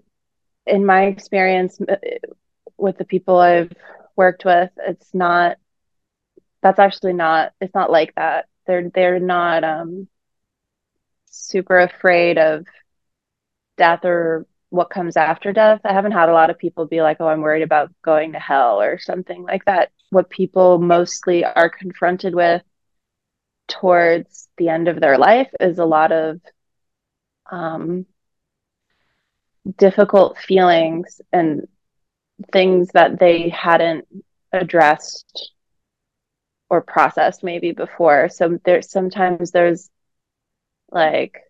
in 0.65 0.85
my 0.85 1.05
experience 1.05 1.79
uh, 1.81 1.95
with 2.77 2.97
the 2.97 3.05
people 3.05 3.37
I've 3.37 3.71
worked 4.15 4.45
with, 4.45 4.69
it's 4.77 5.13
not 5.13 5.57
that's 6.61 6.79
actually 6.79 7.13
not 7.13 7.51
it's 7.59 7.75
not 7.75 7.91
like 7.91 8.15
that. 8.15 8.45
They're 8.65 8.89
they're 8.89 9.19
not 9.19 9.63
um 9.63 10.07
super 11.25 11.79
afraid 11.79 12.37
of 12.37 12.65
death 13.77 14.05
or 14.05 14.45
what 14.73 14.89
comes 14.89 15.17
after 15.17 15.53
death. 15.53 15.81
I 15.85 15.93
haven't 15.93 16.13
had 16.13 16.29
a 16.29 16.33
lot 16.33 16.49
of 16.49 16.57
people 16.57 16.87
be 16.87 17.03
like, 17.03 17.17
"Oh, 17.19 17.27
I'm 17.27 17.41
worried 17.41 17.61
about 17.61 17.91
going 18.01 18.31
to 18.33 18.39
hell" 18.39 18.81
or 18.81 18.97
something 18.97 19.43
like 19.43 19.65
that. 19.65 19.91
What 20.09 20.31
people 20.31 20.79
mostly 20.79 21.45
are 21.45 21.69
confronted 21.69 22.33
with 22.33 22.63
towards 23.67 24.49
the 24.57 24.69
end 24.69 24.87
of 24.87 24.99
their 24.99 25.17
life 25.19 25.49
is 25.59 25.77
a 25.77 25.85
lot 25.85 26.11
of 26.11 26.41
um, 27.51 28.07
difficult 29.77 30.39
feelings 30.39 31.21
and 31.31 31.67
things 32.51 32.89
that 32.93 33.19
they 33.19 33.49
hadn't 33.49 34.07
addressed 34.51 35.51
or 36.69 36.81
processed 36.81 37.43
maybe 37.43 37.73
before. 37.73 38.29
So 38.29 38.59
there's 38.65 38.89
sometimes 38.91 39.51
there's 39.51 39.89
like 40.91 41.41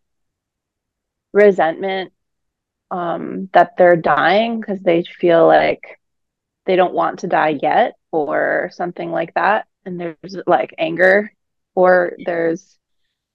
resentment 1.34 2.13
um, 2.94 3.50
that 3.54 3.76
they're 3.78 3.98
dying 3.98 4.62
because 4.62 4.80
they 4.82 5.04
feel 5.04 5.48
like 5.48 6.00
they 6.66 6.76
don't 6.76 6.94
want 6.94 7.20
to 7.20 7.28
die 7.28 7.60
yet 7.62 7.96
or 8.12 8.70
something 8.74 9.12
like 9.12 9.34
that. 9.34 9.68
And 9.86 10.00
there's 10.00 10.38
like 10.48 10.76
anger 10.78 11.34
or 11.76 12.14
there's 12.26 12.78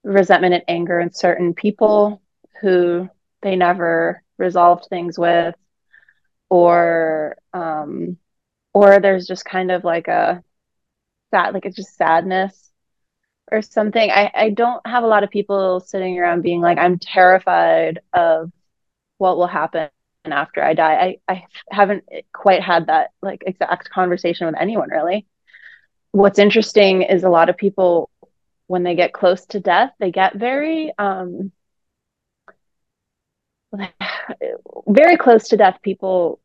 resentment 0.04 0.54
and 0.54 0.64
anger 0.68 1.00
in 1.00 1.12
certain 1.12 1.54
people 1.54 2.22
who 2.62 3.08
they 3.42 3.56
never 3.56 4.22
resolved 4.38 4.86
things 4.88 5.18
with 5.18 5.56
or 6.50 7.36
um 7.52 8.16
or 8.74 9.00
there's 9.00 9.26
just 9.26 9.44
kind 9.44 9.72
of 9.72 9.84
like 9.84 10.08
a 10.08 10.42
sad 11.30 11.52
like 11.54 11.66
it's 11.66 11.76
just 11.76 11.96
sadness 11.96 12.70
or 13.52 13.62
something 13.62 14.10
i 14.10 14.30
i 14.34 14.50
don't 14.50 14.86
have 14.86 15.04
a 15.04 15.06
lot 15.08 15.24
of 15.24 15.30
people 15.30 15.80
sitting 15.80 16.18
around 16.18 16.42
being 16.42 16.60
like 16.60 16.78
i'm 16.78 16.98
terrified 16.98 18.00
of 18.14 18.50
what 19.18 19.36
will 19.36 19.46
happen 19.46 19.90
after 20.26 20.62
i 20.62 20.74
die. 20.74 21.18
I 21.28 21.34
i 21.34 21.44
haven't 21.70 22.04
quite 22.32 22.62
had 22.62 22.86
that 22.86 23.10
like 23.22 23.42
exact 23.46 23.90
conversation 23.90 24.46
with 24.46 24.56
anyone 24.60 24.90
really. 24.90 25.26
What's 26.12 26.38
interesting 26.38 27.02
is 27.02 27.22
a 27.24 27.28
lot 27.28 27.48
of 27.48 27.56
people 27.56 28.10
when 28.66 28.82
they 28.82 28.94
get 28.94 29.12
close 29.12 29.46
to 29.46 29.60
death 29.60 29.92
they 30.00 30.10
get 30.10 30.34
very 30.36 30.92
um 30.98 31.52
very 34.88 35.16
close 35.16 35.48
to 35.48 35.56
death 35.56 35.78
people 35.82 36.40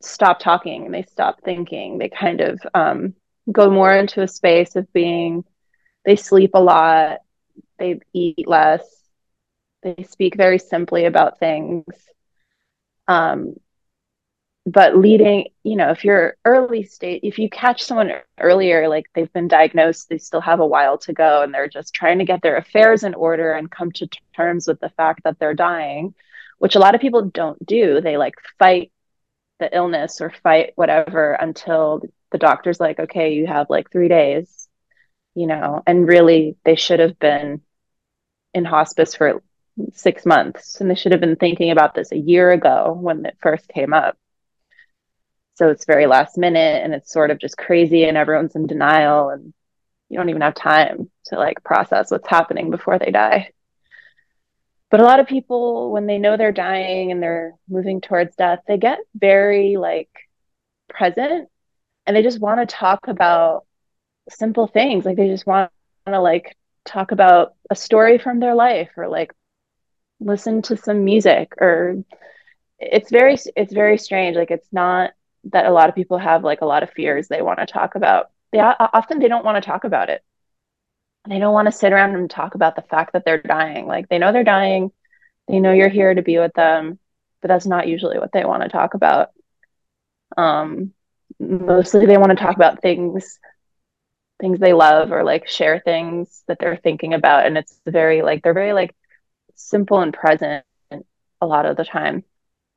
stop 0.00 0.40
talking 0.40 0.86
and 0.86 0.94
they 0.94 1.02
stop 1.02 1.40
thinking 1.42 1.98
they 1.98 2.08
kind 2.08 2.40
of 2.40 2.60
um, 2.74 3.14
go 3.50 3.70
more 3.70 3.92
into 3.92 4.22
a 4.22 4.28
space 4.28 4.76
of 4.76 4.90
being 4.92 5.44
they 6.04 6.16
sleep 6.16 6.50
a 6.54 6.60
lot 6.60 7.18
they 7.78 8.00
eat 8.12 8.46
less 8.46 8.99
they 9.82 10.04
speak 10.04 10.36
very 10.36 10.58
simply 10.58 11.04
about 11.06 11.38
things. 11.38 11.84
Um, 13.08 13.54
but 14.66 14.96
leading 14.96 15.46
you 15.62 15.74
know 15.76 15.90
if 15.90 16.04
you're 16.04 16.36
early 16.44 16.82
state 16.82 17.20
if 17.24 17.38
you 17.38 17.48
catch 17.48 17.82
someone 17.82 18.12
earlier 18.38 18.88
like 18.88 19.06
they've 19.14 19.32
been 19.32 19.48
diagnosed 19.48 20.08
they 20.08 20.18
still 20.18 20.40
have 20.40 20.60
a 20.60 20.66
while 20.66 20.98
to 20.98 21.12
go 21.14 21.42
and 21.42 21.52
they're 21.52 21.68
just 21.68 21.94
trying 21.94 22.18
to 22.18 22.26
get 22.26 22.42
their 22.42 22.56
affairs 22.56 23.02
in 23.02 23.14
order 23.14 23.52
and 23.52 23.70
come 23.70 23.90
to 23.90 24.06
terms 24.36 24.66
with 24.68 24.78
the 24.80 24.90
fact 24.90 25.22
that 25.24 25.38
they're 25.38 25.54
dying 25.54 26.14
which 26.58 26.76
a 26.76 26.78
lot 26.78 26.94
of 26.94 27.00
people 27.00 27.22
don't 27.22 27.64
do. 27.64 28.02
They 28.02 28.18
like 28.18 28.34
fight 28.58 28.92
the 29.58 29.74
illness 29.74 30.20
or 30.20 30.32
fight 30.42 30.72
whatever 30.76 31.32
until 31.32 32.02
the 32.32 32.38
doctor's 32.38 32.80
like 32.80 32.98
okay 33.00 33.34
you 33.34 33.46
have 33.46 33.68
like 33.70 33.90
3 33.90 34.08
days 34.08 34.68
you 35.34 35.46
know 35.46 35.82
and 35.86 36.08
really 36.08 36.56
they 36.64 36.76
should 36.76 37.00
have 37.00 37.18
been 37.18 37.62
in 38.54 38.64
hospice 38.64 39.14
for 39.14 39.42
6 39.92 40.26
months 40.26 40.80
and 40.80 40.90
they 40.90 40.94
should 40.94 41.12
have 41.12 41.20
been 41.20 41.36
thinking 41.36 41.70
about 41.70 41.94
this 41.94 42.12
a 42.12 42.18
year 42.18 42.50
ago 42.50 42.96
when 43.00 43.24
it 43.24 43.36
first 43.40 43.68
came 43.68 43.92
up 43.92 44.16
so 45.54 45.68
it's 45.68 45.84
very 45.84 46.06
last 46.06 46.38
minute 46.38 46.82
and 46.82 46.94
it's 46.94 47.12
sort 47.12 47.30
of 47.30 47.38
just 47.38 47.58
crazy 47.58 48.04
and 48.04 48.16
everyone's 48.16 48.56
in 48.56 48.66
denial 48.66 49.28
and 49.28 49.52
you 50.08 50.16
don't 50.16 50.30
even 50.30 50.42
have 50.42 50.54
time 50.54 51.10
to 51.26 51.36
like 51.36 51.62
process 51.62 52.10
what's 52.10 52.28
happening 52.28 52.70
before 52.70 52.98
they 52.98 53.10
die. 53.10 53.50
But 54.90 55.00
a 55.00 55.04
lot 55.04 55.20
of 55.20 55.28
people, 55.28 55.92
when 55.92 56.06
they 56.06 56.16
know 56.16 56.36
they're 56.36 56.50
dying 56.50 57.12
and 57.12 57.22
they're 57.22 57.54
moving 57.68 58.00
towards 58.00 58.34
death, 58.36 58.60
they 58.66 58.78
get 58.78 58.98
very 59.14 59.76
like 59.76 60.08
present 60.88 61.48
and 62.06 62.16
they 62.16 62.22
just 62.22 62.40
want 62.40 62.60
to 62.60 62.74
talk 62.74 63.06
about 63.06 63.66
simple 64.30 64.66
things. 64.66 65.04
Like 65.04 65.16
they 65.16 65.28
just 65.28 65.46
want 65.46 65.70
to 66.06 66.20
like 66.20 66.56
talk 66.84 67.12
about 67.12 67.54
a 67.70 67.76
story 67.76 68.18
from 68.18 68.40
their 68.40 68.54
life 68.54 68.90
or 68.96 69.08
like 69.08 69.32
listen 70.20 70.62
to 70.62 70.76
some 70.76 71.04
music 71.04 71.54
or 71.60 72.04
it's 72.78 73.10
very 73.10 73.36
it's 73.56 73.72
very 73.72 73.98
strange 73.98 74.36
like 74.36 74.50
it's 74.50 74.68
not 74.72 75.12
that 75.44 75.66
a 75.66 75.70
lot 75.70 75.88
of 75.88 75.94
people 75.94 76.18
have 76.18 76.44
like 76.44 76.60
a 76.60 76.66
lot 76.66 76.82
of 76.82 76.90
fears 76.90 77.28
they 77.28 77.42
want 77.42 77.58
to 77.58 77.66
talk 77.66 77.94
about. 77.94 78.30
They 78.52 78.58
often 78.58 79.18
they 79.18 79.28
don't 79.28 79.44
want 79.44 79.62
to 79.62 79.66
talk 79.66 79.84
about 79.84 80.10
it. 80.10 80.22
They 81.28 81.38
don't 81.38 81.52
want 81.52 81.66
to 81.66 81.72
sit 81.72 81.92
around 81.92 82.14
and 82.14 82.28
talk 82.30 82.54
about 82.54 82.76
the 82.76 82.82
fact 82.82 83.12
that 83.12 83.24
they're 83.24 83.40
dying. 83.40 83.86
Like 83.86 84.08
they 84.08 84.18
know 84.18 84.32
they're 84.32 84.44
dying, 84.44 84.92
they 85.48 85.60
know 85.60 85.72
you're 85.72 85.88
here 85.88 86.12
to 86.14 86.22
be 86.22 86.38
with 86.38 86.52
them, 86.54 86.98
but 87.40 87.48
that's 87.48 87.66
not 87.66 87.88
usually 87.88 88.18
what 88.18 88.32
they 88.32 88.44
want 88.44 88.62
to 88.62 88.68
talk 88.68 88.94
about. 88.94 89.30
Um, 90.36 90.92
mostly 91.38 92.06
they 92.06 92.18
want 92.18 92.30
to 92.30 92.36
talk 92.36 92.56
about 92.56 92.82
things 92.82 93.38
things 94.40 94.58
they 94.58 94.72
love 94.72 95.12
or 95.12 95.22
like 95.22 95.46
share 95.46 95.80
things 95.80 96.42
that 96.48 96.58
they're 96.58 96.76
thinking 96.76 97.12
about 97.12 97.44
and 97.44 97.58
it's 97.58 97.78
very 97.86 98.22
like 98.22 98.42
they're 98.42 98.54
very 98.54 98.72
like 98.72 98.94
simple 99.60 100.00
and 100.00 100.12
present 100.12 100.64
a 101.40 101.46
lot 101.46 101.66
of 101.66 101.76
the 101.76 101.84
time. 101.84 102.24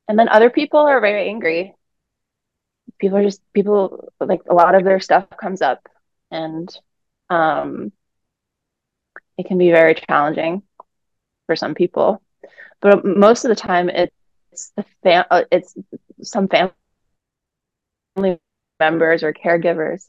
And 0.08 0.18
then 0.18 0.28
other 0.28 0.50
people 0.50 0.80
are 0.80 1.00
very 1.00 1.28
angry. 1.28 1.74
People 2.98 3.18
are 3.18 3.22
just 3.24 3.40
people 3.52 4.08
like 4.20 4.42
a 4.48 4.54
lot 4.54 4.74
of 4.74 4.84
their 4.84 5.00
stuff 5.00 5.26
comes 5.36 5.62
up 5.62 5.88
and 6.30 6.68
um 7.30 7.92
it 9.38 9.46
can 9.46 9.58
be 9.58 9.70
very 9.70 9.94
challenging 9.94 10.62
for 11.46 11.56
some 11.56 11.74
people. 11.74 12.22
But 12.80 13.04
most 13.04 13.44
of 13.44 13.48
the 13.48 13.54
time 13.56 13.88
it's 13.88 14.72
the 14.76 14.84
fam- 15.02 15.26
uh, 15.30 15.42
it's 15.50 15.74
some 16.22 16.48
family 16.48 16.72
members 18.80 19.22
or 19.22 19.32
caregivers 19.32 20.08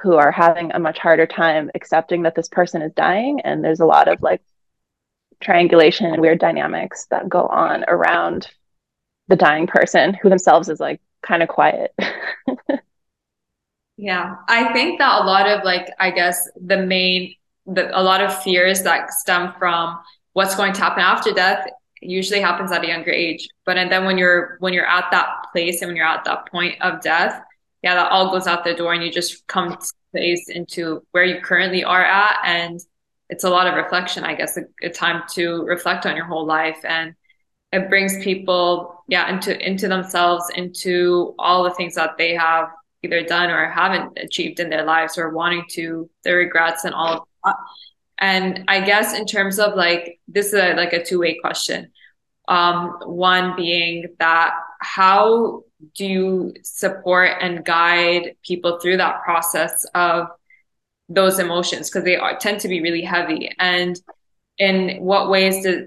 who 0.00 0.14
are 0.16 0.30
having 0.30 0.72
a 0.72 0.78
much 0.78 0.98
harder 0.98 1.26
time 1.26 1.70
accepting 1.74 2.22
that 2.22 2.34
this 2.34 2.48
person 2.48 2.82
is 2.82 2.92
dying. 2.92 3.40
And 3.40 3.64
there's 3.64 3.80
a 3.80 3.86
lot 3.86 4.08
of 4.08 4.22
like 4.22 4.42
triangulation 5.40 6.06
and 6.06 6.20
weird 6.20 6.38
dynamics 6.38 7.06
that 7.10 7.28
go 7.28 7.46
on 7.46 7.84
around 7.88 8.48
the 9.28 9.36
dying 9.36 9.66
person 9.66 10.14
who 10.14 10.28
themselves 10.28 10.68
is 10.68 10.80
like 10.80 11.00
kind 11.22 11.42
of 11.42 11.48
quiet. 11.48 11.92
yeah, 13.96 14.36
I 14.48 14.72
think 14.72 14.98
that 14.98 15.22
a 15.22 15.24
lot 15.24 15.48
of 15.48 15.64
like 15.64 15.90
I 15.98 16.10
guess 16.10 16.48
the 16.64 16.78
main 16.78 17.34
the 17.66 17.98
a 17.98 18.02
lot 18.02 18.22
of 18.22 18.42
fears 18.42 18.82
that 18.82 19.12
stem 19.12 19.52
from 19.58 19.98
what's 20.32 20.54
going 20.54 20.72
to 20.74 20.80
happen 20.80 21.02
after 21.02 21.32
death 21.32 21.66
usually 22.00 22.40
happens 22.40 22.70
at 22.70 22.84
a 22.84 22.88
younger 22.88 23.10
age. 23.10 23.48
But 23.64 23.78
and 23.78 23.90
then 23.90 24.04
when 24.04 24.18
you're 24.18 24.56
when 24.60 24.72
you're 24.72 24.86
at 24.86 25.10
that 25.10 25.46
place 25.52 25.80
and 25.80 25.88
when 25.88 25.96
you're 25.96 26.06
at 26.06 26.24
that 26.24 26.50
point 26.50 26.80
of 26.80 27.00
death, 27.00 27.42
yeah, 27.82 27.94
that 27.94 28.12
all 28.12 28.30
goes 28.30 28.46
out 28.46 28.64
the 28.64 28.74
door 28.74 28.92
and 28.92 29.02
you 29.02 29.10
just 29.10 29.46
come 29.46 29.72
to 29.72 29.92
place 30.12 30.48
into 30.48 31.02
where 31.12 31.24
you 31.24 31.40
currently 31.40 31.84
are 31.84 32.04
at 32.04 32.38
and 32.44 32.80
it's 33.28 33.44
a 33.44 33.50
lot 33.50 33.66
of 33.66 33.74
reflection, 33.74 34.24
I 34.24 34.34
guess, 34.34 34.56
a, 34.56 34.62
a 34.82 34.90
time 34.90 35.22
to 35.32 35.64
reflect 35.64 36.06
on 36.06 36.16
your 36.16 36.26
whole 36.26 36.46
life. 36.46 36.78
And 36.84 37.14
it 37.72 37.88
brings 37.88 38.22
people 38.22 39.04
yeah 39.08 39.28
into 39.32 39.66
into 39.66 39.88
themselves 39.88 40.44
into 40.54 41.34
all 41.38 41.64
the 41.64 41.72
things 41.72 41.94
that 41.94 42.16
they 42.16 42.34
have 42.34 42.68
either 43.02 43.22
done 43.22 43.50
or 43.50 43.70
haven't 43.70 44.18
achieved 44.18 44.60
in 44.60 44.70
their 44.70 44.84
lives 44.84 45.18
or 45.18 45.30
wanting 45.30 45.64
to 45.70 46.08
their 46.24 46.36
regrets 46.36 46.84
and 46.84 46.94
all 46.94 47.12
of 47.14 47.22
that. 47.44 47.56
And 48.18 48.64
i 48.68 48.80
guess 48.80 49.14
in 49.14 49.26
terms 49.26 49.58
of 49.58 49.74
like 49.74 50.20
this 50.26 50.46
is 50.46 50.54
a, 50.54 50.74
like 50.74 50.92
a 50.92 51.04
two-way 51.04 51.38
question. 51.40 51.90
Um, 52.48 52.98
one 53.04 53.56
being 53.56 54.06
that 54.20 54.54
how 54.80 55.64
do 55.96 56.06
you 56.06 56.54
support 56.62 57.32
and 57.40 57.64
guide 57.64 58.36
people 58.42 58.78
through 58.78 58.98
that 58.98 59.22
process 59.22 59.84
of 59.94 60.28
those 61.08 61.38
emotions 61.38 61.88
because 61.88 62.04
they 62.04 62.16
are, 62.16 62.36
tend 62.36 62.60
to 62.60 62.68
be 62.68 62.82
really 62.82 63.02
heavy 63.02 63.50
and 63.58 64.00
in 64.58 65.02
what 65.02 65.28
ways 65.28 65.62
do, 65.62 65.86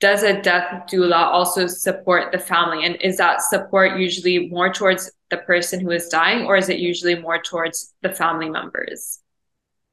does 0.00 0.22
a 0.24 0.42
death 0.42 0.88
doula 0.90 1.26
also 1.26 1.66
support 1.66 2.32
the 2.32 2.38
family? 2.38 2.84
And 2.84 3.00
is 3.00 3.16
that 3.18 3.40
support 3.40 3.98
usually 3.98 4.48
more 4.48 4.72
towards 4.72 5.10
the 5.30 5.36
person 5.38 5.80
who 5.80 5.92
is 5.92 6.08
dying, 6.08 6.44
or 6.44 6.56
is 6.56 6.68
it 6.68 6.78
usually 6.78 7.14
more 7.14 7.40
towards 7.40 7.94
the 8.02 8.10
family 8.10 8.50
members? 8.50 9.20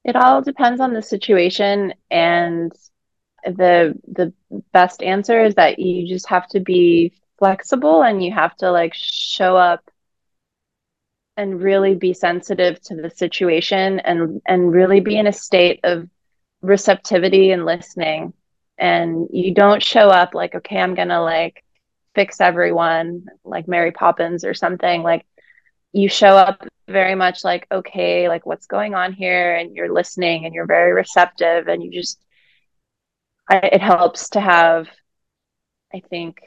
It 0.03 0.15
all 0.15 0.41
depends 0.41 0.81
on 0.81 0.93
the 0.93 1.01
situation, 1.03 1.93
and 2.09 2.71
the 3.45 3.93
the 4.07 4.33
best 4.73 5.03
answer 5.03 5.43
is 5.43 5.55
that 5.55 5.77
you 5.77 6.07
just 6.07 6.27
have 6.27 6.47
to 6.49 6.59
be 6.59 7.13
flexible 7.37 8.01
and 8.01 8.23
you 8.23 8.33
have 8.33 8.55
to 8.57 8.71
like 8.71 8.93
show 8.95 9.55
up 9.55 9.89
and 11.39 11.63
really 11.63 11.95
be 11.95 12.13
sensitive 12.13 12.81
to 12.81 12.95
the 12.95 13.09
situation 13.09 13.99
and 14.01 14.41
and 14.45 14.73
really 14.73 14.99
be 14.99 15.17
in 15.17 15.25
a 15.25 15.31
state 15.31 15.79
of 15.85 16.09
receptivity 16.61 17.51
and 17.51 17.65
listening. 17.65 18.33
And 18.77 19.29
you 19.31 19.53
don't 19.53 19.81
show 19.81 20.09
up 20.09 20.33
like 20.33 20.53
okay 20.55 20.77
i'm 20.77 20.95
gonna 20.95 21.21
like 21.21 21.63
fix 22.13 22.41
everyone 22.41 23.25
like 23.45 23.69
mary 23.69 23.91
poppins 23.91 24.43
or 24.43 24.53
something. 24.53 25.01
Like 25.01 25.25
you 25.93 26.09
show 26.09 26.35
up 26.35 26.67
very 26.89 27.15
much 27.15 27.45
like 27.45 27.65
okay 27.71 28.27
like 28.27 28.45
what's 28.45 28.67
going 28.67 28.93
on 28.93 29.13
here? 29.13 29.55
And 29.55 29.73
you're 29.75 29.93
listening 29.93 30.45
and 30.45 30.53
you're 30.53 30.67
very 30.67 30.91
receptive 30.91 31.69
and 31.69 31.81
you 31.81 31.89
just 31.89 32.19
I, 33.49 33.57
it 33.57 33.81
helps 33.81 34.29
to 34.31 34.41
have 34.41 34.87
i 35.93 36.01
think 36.01 36.41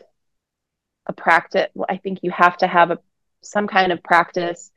a 1.06 1.12
practice 1.12 1.68
i 1.88 1.96
think 1.96 2.20
you 2.22 2.30
have 2.30 2.56
to 2.58 2.66
have 2.68 2.92
a 2.92 2.98
some 3.42 3.66
kind 3.66 3.90
of 3.90 4.02
practice 4.04 4.70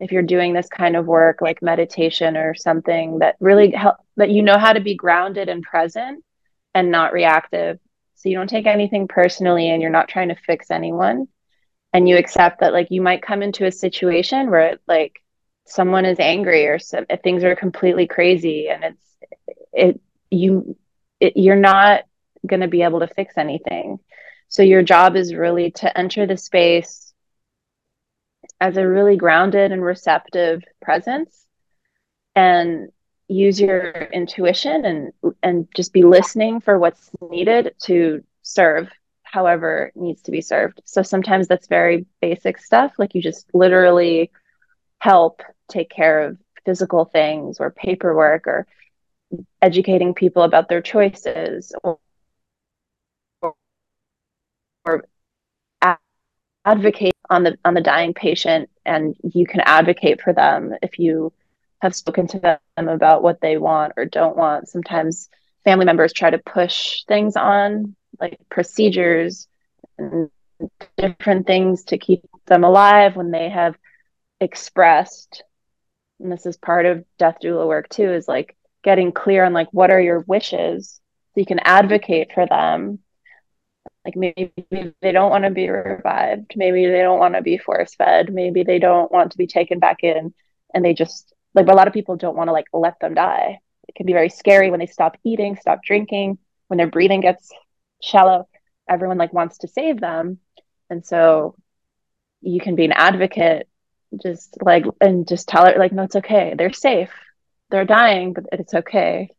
if 0.00 0.12
you're 0.12 0.22
doing 0.22 0.52
this 0.52 0.68
kind 0.68 0.96
of 0.96 1.06
work 1.06 1.40
like 1.40 1.62
meditation 1.62 2.36
or 2.36 2.54
something 2.54 3.20
that 3.20 3.36
really 3.40 3.70
help 3.70 3.96
that 4.16 4.30
you 4.30 4.42
know 4.42 4.58
how 4.58 4.72
to 4.72 4.80
be 4.80 4.94
grounded 4.94 5.48
and 5.48 5.62
present 5.62 6.24
and 6.74 6.90
not 6.90 7.12
reactive. 7.12 7.78
So 8.14 8.28
you 8.28 8.36
don't 8.36 8.50
take 8.50 8.66
anything 8.66 9.08
personally 9.08 9.70
and 9.70 9.80
you're 9.80 9.90
not 9.90 10.08
trying 10.08 10.28
to 10.28 10.34
fix 10.34 10.70
anyone. 10.70 11.28
And 11.92 12.08
you 12.08 12.16
accept 12.16 12.60
that 12.60 12.72
like 12.72 12.88
you 12.90 13.00
might 13.00 13.22
come 13.22 13.42
into 13.42 13.66
a 13.66 13.72
situation 13.72 14.50
where 14.50 14.78
like 14.88 15.22
someone 15.66 16.04
is 16.04 16.18
angry 16.18 16.66
or 16.66 16.78
some, 16.78 17.06
things 17.22 17.44
are 17.44 17.54
completely 17.54 18.06
crazy 18.06 18.68
and 18.68 18.84
it's 18.84 19.16
it 19.72 20.00
you 20.30 20.76
it, 21.20 21.36
you're 21.36 21.56
not 21.56 22.04
going 22.46 22.60
to 22.60 22.68
be 22.68 22.82
able 22.82 23.00
to 23.00 23.06
fix 23.06 23.38
anything. 23.38 23.98
So 24.48 24.62
your 24.62 24.82
job 24.82 25.16
is 25.16 25.34
really 25.34 25.70
to 25.72 25.98
enter 25.98 26.26
the 26.26 26.36
space 26.36 27.03
as 28.64 28.78
a 28.78 28.88
really 28.88 29.16
grounded 29.16 29.72
and 29.72 29.84
receptive 29.84 30.62
presence 30.80 31.46
and 32.34 32.88
use 33.28 33.60
your 33.60 33.90
intuition 34.10 34.86
and 34.86 35.12
and 35.42 35.68
just 35.76 35.92
be 35.92 36.02
listening 36.02 36.60
for 36.60 36.78
what's 36.78 37.10
needed 37.30 37.74
to 37.78 38.24
serve 38.40 38.88
however 39.22 39.92
needs 39.94 40.22
to 40.22 40.30
be 40.30 40.40
served. 40.40 40.80
So 40.86 41.02
sometimes 41.02 41.46
that's 41.46 41.66
very 41.66 42.06
basic 42.22 42.58
stuff 42.58 42.92
like 42.98 43.14
you 43.14 43.20
just 43.20 43.46
literally 43.52 44.30
help 44.98 45.42
take 45.68 45.90
care 45.90 46.20
of 46.22 46.38
physical 46.64 47.04
things 47.04 47.60
or 47.60 47.70
paperwork 47.70 48.46
or 48.46 48.66
educating 49.60 50.14
people 50.14 50.42
about 50.42 50.70
their 50.70 50.80
choices 50.80 51.74
or, 51.82 51.98
or 54.86 55.04
advocate 56.64 57.14
on 57.30 57.44
the 57.44 57.58
on 57.64 57.74
the 57.74 57.80
dying 57.80 58.14
patient 58.14 58.70
and 58.84 59.16
you 59.22 59.46
can 59.46 59.60
advocate 59.60 60.20
for 60.20 60.32
them 60.32 60.74
if 60.82 60.98
you 60.98 61.32
have 61.80 61.94
spoken 61.94 62.26
to 62.26 62.38
them 62.38 62.88
about 62.88 63.22
what 63.22 63.40
they 63.40 63.56
want 63.56 63.92
or 63.96 64.04
don't 64.04 64.36
want. 64.36 64.68
Sometimes 64.68 65.28
family 65.64 65.84
members 65.84 66.12
try 66.12 66.30
to 66.30 66.38
push 66.38 67.04
things 67.04 67.36
on 67.36 67.94
like 68.20 68.38
procedures 68.48 69.48
and 69.98 70.30
different 70.96 71.46
things 71.46 71.84
to 71.84 71.98
keep 71.98 72.22
them 72.46 72.64
alive 72.64 73.16
when 73.16 73.30
they 73.30 73.48
have 73.48 73.76
expressed 74.40 75.42
and 76.20 76.30
this 76.30 76.46
is 76.46 76.56
part 76.56 76.86
of 76.86 77.04
death 77.18 77.36
doula 77.42 77.66
work 77.66 77.88
too 77.88 78.12
is 78.12 78.28
like 78.28 78.56
getting 78.82 79.12
clear 79.12 79.44
on 79.44 79.52
like 79.52 79.68
what 79.72 79.90
are 79.90 80.00
your 80.00 80.20
wishes? 80.20 81.00
So 81.34 81.40
you 81.40 81.46
can 81.46 81.60
advocate 81.60 82.32
for 82.32 82.46
them 82.46 83.00
like 84.04 84.16
maybe 84.16 84.52
they 85.00 85.12
don't 85.12 85.30
want 85.30 85.44
to 85.44 85.50
be 85.50 85.68
revived. 85.68 86.54
Maybe 86.56 86.86
they 86.86 87.00
don't 87.00 87.18
want 87.18 87.34
to 87.34 87.42
be 87.42 87.58
force 87.58 87.94
fed 87.94 88.32
maybe 88.32 88.62
they 88.62 88.78
don't 88.78 89.10
want 89.10 89.32
to 89.32 89.38
be 89.38 89.46
taken 89.46 89.78
back 89.78 90.02
in 90.02 90.34
and 90.74 90.84
they 90.84 90.94
just 90.94 91.32
like 91.54 91.68
a 91.68 91.72
lot 91.74 91.88
of 91.88 91.94
people 91.94 92.16
don't 92.16 92.36
want 92.36 92.48
to 92.48 92.52
like 92.52 92.66
let 92.72 92.98
them 93.00 93.14
die. 93.14 93.60
It 93.88 93.94
can 93.94 94.06
be 94.06 94.12
very 94.12 94.28
scary 94.30 94.70
when 94.70 94.80
they 94.80 94.86
stop 94.86 95.16
eating 95.24 95.56
stop 95.56 95.82
drinking 95.82 96.38
when 96.68 96.78
their 96.78 96.88
breathing 96.90 97.20
gets 97.20 97.50
shallow. 98.02 98.48
Everyone 98.88 99.18
like 99.18 99.32
wants 99.32 99.58
to 99.58 99.68
save 99.68 100.00
them. 100.00 100.38
And 100.90 101.04
so 101.06 101.56
you 102.42 102.60
can 102.60 102.76
be 102.76 102.84
an 102.84 102.92
advocate 102.92 103.68
just 104.22 104.56
like 104.62 104.84
and 105.00 105.26
just 105.26 105.48
tell 105.48 105.66
it 105.66 105.78
like 105.78 105.92
no 105.92 106.04
it's 106.04 106.16
okay. 106.16 106.54
They're 106.56 106.72
safe. 106.72 107.10
They're 107.70 107.84
dying 107.84 108.32
but 108.34 108.44
it's 108.52 108.74
okay. 108.74 109.30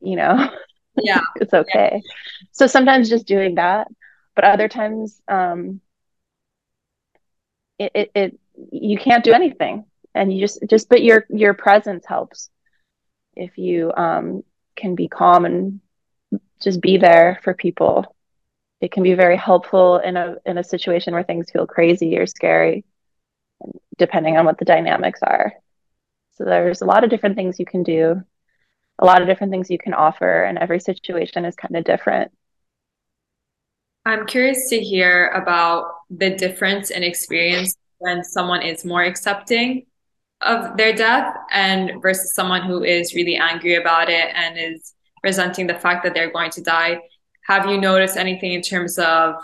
You 0.00 0.16
know 0.16 0.50
yeah. 0.96 1.20
It's 1.40 1.54
okay. 1.54 2.02
Yeah. 2.04 2.12
so 2.52 2.66
sometimes 2.66 3.08
just 3.08 3.26
doing 3.26 3.56
that 3.56 3.88
but 4.34 4.44
other 4.44 4.68
times 4.68 5.20
um 5.28 5.80
it, 7.78 7.92
it, 7.94 8.10
it 8.14 8.40
you 8.72 8.98
can't 8.98 9.24
do 9.24 9.32
anything 9.32 9.84
and 10.14 10.32
you 10.32 10.40
just 10.40 10.58
just 10.68 10.88
but 10.88 11.02
your 11.02 11.24
your 11.30 11.54
presence 11.54 12.04
helps 12.06 12.50
if 13.36 13.58
you 13.58 13.92
um 13.96 14.42
can 14.76 14.94
be 14.94 15.08
calm 15.08 15.44
and 15.44 15.80
just 16.62 16.80
be 16.80 16.96
there 16.98 17.40
for 17.44 17.54
people. 17.54 18.14
It 18.80 18.92
can 18.92 19.02
be 19.02 19.14
very 19.14 19.36
helpful 19.36 19.98
in 19.98 20.16
a 20.16 20.36
in 20.46 20.58
a 20.58 20.64
situation 20.64 21.14
where 21.14 21.24
things 21.24 21.50
feel 21.50 21.66
crazy 21.66 22.18
or 22.18 22.26
scary 22.26 22.84
depending 23.98 24.36
on 24.36 24.44
what 24.44 24.58
the 24.58 24.64
dynamics 24.64 25.20
are. 25.22 25.52
So 26.32 26.44
there's 26.44 26.82
a 26.82 26.86
lot 26.86 27.04
of 27.04 27.10
different 27.10 27.36
things 27.36 27.58
you 27.58 27.66
can 27.66 27.82
do 27.82 28.22
a 29.00 29.04
lot 29.04 29.22
of 29.22 29.28
different 29.28 29.50
things 29.50 29.70
you 29.70 29.78
can 29.78 29.94
offer 29.94 30.44
and 30.44 30.58
every 30.58 30.78
situation 30.78 31.44
is 31.44 31.56
kind 31.56 31.76
of 31.76 31.84
different. 31.84 32.30
I'm 34.06 34.26
curious 34.26 34.68
to 34.70 34.80
hear 34.80 35.28
about 35.28 35.92
the 36.10 36.30
difference 36.30 36.90
in 36.90 37.02
experience 37.02 37.76
when 37.98 38.24
someone 38.24 38.62
is 38.62 38.84
more 38.84 39.02
accepting 39.02 39.86
of 40.42 40.76
their 40.76 40.94
death 40.94 41.34
and 41.50 42.00
versus 42.00 42.34
someone 42.34 42.62
who 42.62 42.82
is 42.82 43.14
really 43.14 43.36
angry 43.36 43.74
about 43.74 44.08
it 44.08 44.30
and 44.34 44.58
is 44.58 44.94
resenting 45.22 45.66
the 45.66 45.74
fact 45.74 46.02
that 46.04 46.14
they're 46.14 46.32
going 46.32 46.50
to 46.52 46.62
die. 46.62 46.98
Have 47.46 47.66
you 47.68 47.78
noticed 47.78 48.16
anything 48.16 48.52
in 48.52 48.62
terms 48.62 48.98
of 48.98 49.34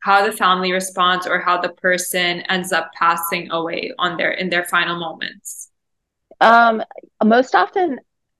how 0.00 0.24
the 0.26 0.32
family 0.32 0.72
responds 0.72 1.26
or 1.26 1.40
how 1.40 1.60
the 1.60 1.70
person 1.70 2.40
ends 2.42 2.72
up 2.72 2.90
passing 2.98 3.50
away 3.50 3.92
on 3.98 4.16
their 4.16 4.30
in 4.30 4.48
their 4.48 4.64
final 4.64 4.98
moments? 4.98 5.70
Um 6.40 6.82
most 7.22 7.54
often 7.54 7.98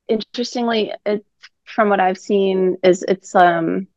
interestingly, 0.09 0.93
it, 1.05 1.25
from 1.65 1.89
what 1.89 2.01
I've 2.01 2.19
seen, 2.19 2.77
is 2.83 3.03
it's 3.03 3.35
um, 3.35 3.89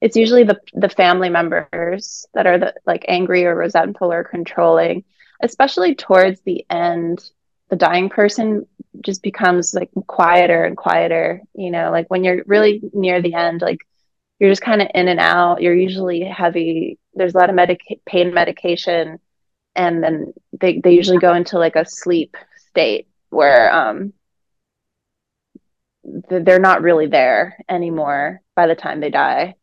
it's 0.00 0.16
usually 0.16 0.44
the 0.44 0.60
the 0.74 0.88
family 0.88 1.30
members 1.30 2.26
that 2.34 2.46
are 2.46 2.58
the 2.58 2.74
like 2.86 3.04
angry 3.08 3.44
or 3.46 3.54
resentful 3.54 4.12
or 4.12 4.24
controlling, 4.24 5.04
especially 5.42 5.94
towards 5.94 6.40
the 6.42 6.64
end. 6.70 7.30
The 7.70 7.76
dying 7.76 8.10
person 8.10 8.66
just 9.04 9.22
becomes 9.22 9.74
like 9.74 9.90
quieter 10.06 10.64
and 10.64 10.76
quieter. 10.76 11.40
You 11.54 11.70
know, 11.70 11.90
like 11.90 12.10
when 12.10 12.24
you're 12.24 12.42
really 12.46 12.82
near 12.92 13.22
the 13.22 13.34
end, 13.34 13.62
like 13.62 13.80
you're 14.38 14.50
just 14.50 14.62
kind 14.62 14.82
of 14.82 14.88
in 14.94 15.08
and 15.08 15.20
out. 15.20 15.62
You're 15.62 15.74
usually 15.74 16.20
heavy. 16.24 16.98
There's 17.14 17.34
a 17.34 17.38
lot 17.38 17.48
of 17.48 17.56
medica- 17.56 17.96
pain 18.06 18.34
medication, 18.34 19.18
and 19.74 20.02
then 20.02 20.34
they 20.60 20.80
they 20.80 20.92
usually 20.92 21.18
go 21.18 21.34
into 21.34 21.58
like 21.58 21.76
a 21.76 21.86
sleep 21.86 22.36
state 22.70 23.08
where 23.30 23.72
um 23.74 24.12
they're 26.04 26.58
not 26.58 26.82
really 26.82 27.06
there 27.06 27.58
anymore 27.68 28.42
by 28.54 28.66
the 28.66 28.74
time 28.74 29.00
they 29.00 29.10
die. 29.10 29.54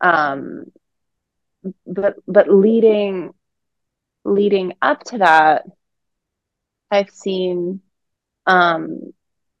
Um 0.00 0.72
but 1.86 2.16
but 2.26 2.48
leading 2.48 3.32
leading 4.24 4.74
up 4.82 5.02
to 5.04 5.18
that 5.18 5.64
i've 6.90 7.10
seen 7.10 7.80
um 8.46 9.12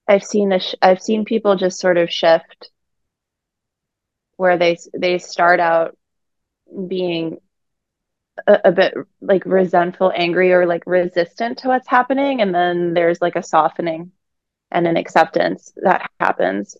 i've 0.08 0.24
seen 0.24 0.52
a 0.52 0.60
sh- 0.60 0.74
i've 0.82 1.00
seen 1.00 1.24
people 1.24 1.56
just 1.56 1.78
sort 1.78 1.96
of 1.96 2.10
shift 2.10 2.70
where 4.36 4.58
they 4.58 4.76
they 4.96 5.18
start 5.18 5.60
out 5.60 5.96
being 6.88 7.38
a, 8.46 8.58
a, 8.64 8.72
bit 8.72 8.94
like 9.20 9.44
resentful 9.44 10.12
angry 10.14 10.52
or 10.52 10.66
like 10.66 10.82
resistant 10.86 11.58
to 11.58 11.68
what's 11.68 11.86
happening 11.86 12.40
and 12.40 12.54
then 12.54 12.94
there's 12.94 13.20
like 13.20 13.36
a 13.36 13.42
softening 13.42 14.10
and 14.72 14.86
an 14.86 14.96
acceptance 14.96 15.72
that 15.76 16.10
happens. 16.18 16.76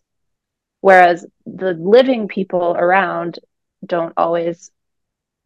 Whereas 0.81 1.25
the 1.47 1.75
living 1.75 2.27
people 2.27 2.75
around 2.77 3.39
don't 3.87 4.15
always 4.17 4.71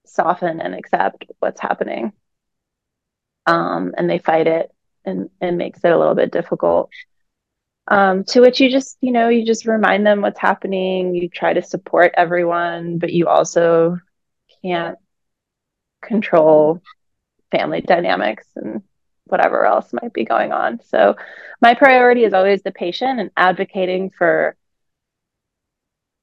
soften 0.07 0.61
and 0.61 0.75
accept 0.75 1.27
what's 1.41 1.61
happening. 1.61 2.13
Um, 3.45 3.95
and 3.97 4.09
they 4.09 4.19
fight 4.19 4.47
it 4.47 4.73
and, 5.05 5.29
and 5.41 5.59
makes 5.59 5.81
it 5.85 5.93
a 5.93 5.99
little 5.99 6.15
bit 6.15 6.33
difficult. 6.33 6.91
Um, 7.89 8.25
to 8.25 8.41
which 8.41 8.61
you 8.61 8.71
just, 8.71 8.97
you 9.01 9.13
know, 9.13 9.29
you 9.29 9.45
just 9.45 9.67
remind 9.67 10.05
them 10.07 10.21
what's 10.21 10.41
happening. 10.41 11.15
You 11.15 11.29
try 11.29 11.53
to 11.53 11.63
support 11.63 12.15
everyone, 12.17 12.99
but 12.99 13.13
you 13.13 13.29
also 13.29 13.99
can't 14.63 14.99
control 16.03 16.83
family 17.51 17.81
dynamics 17.81 18.47
and 18.57 18.83
whatever 19.27 19.65
else 19.65 19.93
might 19.93 20.12
be 20.12 20.25
going 20.25 20.53
on. 20.53 20.81
So 20.85 21.17
my 21.61 21.75
priority 21.75 22.25
is 22.25 22.33
always 22.33 22.62
the 22.62 22.73
patient 22.73 23.21
and 23.21 23.31
advocating 23.37 24.11
for 24.11 24.57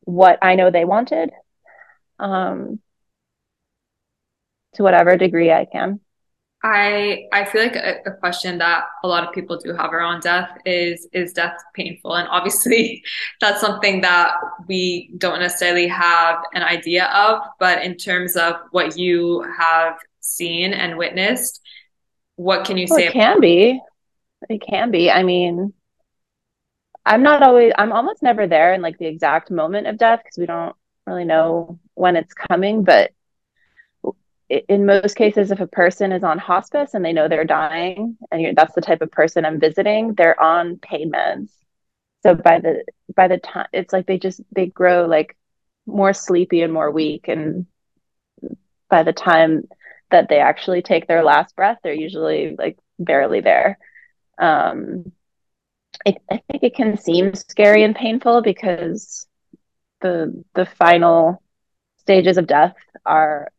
what 0.01 0.39
I 0.41 0.55
know 0.55 0.71
they 0.71 0.85
wanted 0.85 1.31
um, 2.19 2.79
to 4.73 4.83
whatever 4.83 5.17
degree 5.17 5.51
I 5.51 5.65
can. 5.65 5.99
I 6.65 7.25
I 7.33 7.43
feel 7.43 7.61
like 7.61 7.75
a, 7.75 7.97
a 8.05 8.11
question 8.13 8.57
that 8.59 8.85
a 9.03 9.07
lot 9.07 9.27
of 9.27 9.33
people 9.33 9.57
do 9.57 9.73
have 9.73 9.91
around 9.91 10.21
death 10.21 10.57
is 10.65 11.07
is 11.11 11.33
death 11.33 11.57
painful? 11.75 12.15
And 12.15 12.27
obviously 12.29 13.03
that's 13.41 13.59
something 13.59 13.99
that 14.01 14.35
we 14.67 15.13
don't 15.17 15.39
necessarily 15.39 15.87
have 15.87 16.37
an 16.53 16.63
idea 16.63 17.07
of, 17.07 17.41
but 17.59 17.83
in 17.83 17.97
terms 17.97 18.37
of 18.37 18.55
what 18.71 18.97
you 18.97 19.45
have 19.57 19.97
seen 20.21 20.71
and 20.71 20.97
witnessed, 20.97 21.59
what 22.35 22.65
can 22.65 22.77
you 22.77 22.87
well, 22.89 22.99
say? 22.99 23.07
It 23.07 23.13
can 23.13 23.39
be. 23.39 23.79
It 24.49 24.61
can 24.61 24.91
be. 24.91 25.09
I 25.09 25.23
mean, 25.23 25.73
I'm 27.05 27.23
not 27.23 27.43
always 27.43 27.73
I'm 27.77 27.91
almost 27.91 28.23
never 28.23 28.47
there 28.47 28.73
in 28.73 28.81
like 28.81 28.97
the 28.97 29.07
exact 29.07 29.51
moment 29.51 29.87
of 29.87 29.97
death 29.97 30.21
because 30.23 30.37
we 30.37 30.45
don't 30.45 30.75
really 31.05 31.25
know 31.25 31.79
when 31.95 32.15
it's 32.15 32.33
coming, 32.33 32.83
but 32.83 33.11
in 34.67 34.85
most 34.85 35.15
cases, 35.15 35.51
if 35.51 35.59
a 35.59 35.67
person 35.67 36.11
is 36.11 36.23
on 36.23 36.37
hospice 36.37 36.93
and 36.93 37.03
they 37.03 37.13
know 37.13 37.27
they're 37.27 37.45
dying, 37.45 38.17
and 38.31 38.55
that's 38.55 38.75
the 38.75 38.81
type 38.81 39.01
of 39.01 39.11
person 39.11 39.45
I'm 39.45 39.59
visiting, 39.59 40.13
they're 40.13 40.39
on 40.39 40.77
pain 40.77 41.11
meds. 41.11 41.49
So 42.23 42.35
by 42.35 42.59
the 42.59 42.83
by 43.15 43.27
the 43.27 43.37
time 43.37 43.67
it's 43.73 43.91
like 43.91 44.05
they 44.05 44.17
just 44.17 44.41
they 44.55 44.67
grow 44.67 45.05
like 45.05 45.35
more 45.85 46.13
sleepy 46.13 46.61
and 46.61 46.71
more 46.71 46.91
weak, 46.91 47.27
and 47.27 47.65
by 48.89 49.03
the 49.03 49.13
time 49.13 49.67
that 50.13 50.29
they 50.29 50.39
actually 50.39 50.83
take 50.83 51.07
their 51.07 51.23
last 51.25 51.57
breath, 51.57 51.79
they're 51.83 51.93
usually 51.93 52.55
like 52.59 52.79
barely 52.99 53.41
there. 53.41 53.79
Um, 54.39 55.11
I, 56.07 56.15
I 56.31 56.41
think 56.51 56.63
it 56.63 56.75
can 56.75 56.97
seem 56.97 57.33
scary 57.35 57.83
and 57.83 57.95
painful 57.95 58.41
because 58.41 59.27
the 60.01 60.43
the 60.55 60.65
final 60.65 61.41
stages 61.97 62.37
of 62.37 62.47
death 62.47 62.75
are 63.05 63.51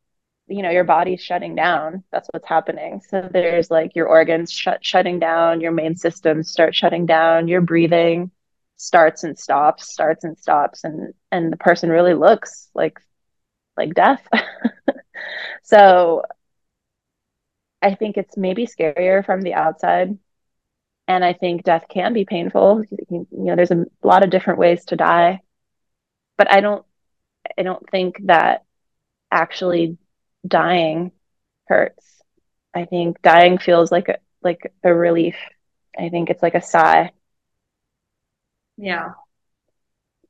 you 0.48 0.62
know 0.62 0.70
your 0.70 0.84
body's 0.84 1.22
shutting 1.22 1.54
down. 1.56 2.04
That's 2.12 2.28
what's 2.32 2.48
happening. 2.48 3.02
So 3.08 3.28
there's 3.32 3.70
like 3.70 3.96
your 3.96 4.08
organs 4.08 4.52
shut 4.52 4.84
shutting 4.84 5.18
down 5.20 5.60
your 5.60 5.72
main 5.72 5.96
systems 5.96 6.50
start 6.50 6.74
shutting 6.74 7.06
down 7.06 7.48
your 7.48 7.62
breathing 7.62 8.30
starts 8.76 9.24
and 9.24 9.38
stops 9.38 9.92
starts 9.92 10.24
and 10.24 10.38
stops 10.38 10.84
and 10.84 11.14
and 11.32 11.52
the 11.52 11.56
person 11.58 11.90
really 11.90 12.14
looks 12.14 12.70
like 12.74 12.98
like 13.76 13.94
death. 13.94 14.26
So 15.62 16.22
i 17.84 17.94
think 17.94 18.16
it's 18.16 18.36
maybe 18.36 18.66
scarier 18.66 19.24
from 19.24 19.40
the 19.42 19.54
outside 19.54 20.18
and 21.06 21.24
i 21.24 21.32
think 21.32 21.62
death 21.62 21.84
can 21.88 22.12
be 22.12 22.24
painful 22.24 22.82
you 23.10 23.26
know 23.30 23.56
there's 23.56 23.70
a 23.70 23.84
lot 24.02 24.24
of 24.24 24.30
different 24.30 24.58
ways 24.58 24.84
to 24.84 24.96
die 24.96 25.40
but 26.36 26.50
i 26.50 26.60
don't 26.60 26.84
i 27.58 27.62
don't 27.62 27.88
think 27.90 28.16
that 28.24 28.64
actually 29.30 29.98
dying 30.46 31.12
hurts. 31.68 32.22
I 32.74 32.84
think 32.84 33.20
dying 33.22 33.58
feels 33.58 33.92
like 33.92 34.08
a 34.08 34.18
like 34.42 34.72
a 34.82 34.94
relief. 34.94 35.36
I 35.98 36.08
think 36.08 36.30
it's 36.30 36.42
like 36.42 36.54
a 36.54 36.62
sigh. 36.62 37.12
Yeah. 38.76 39.10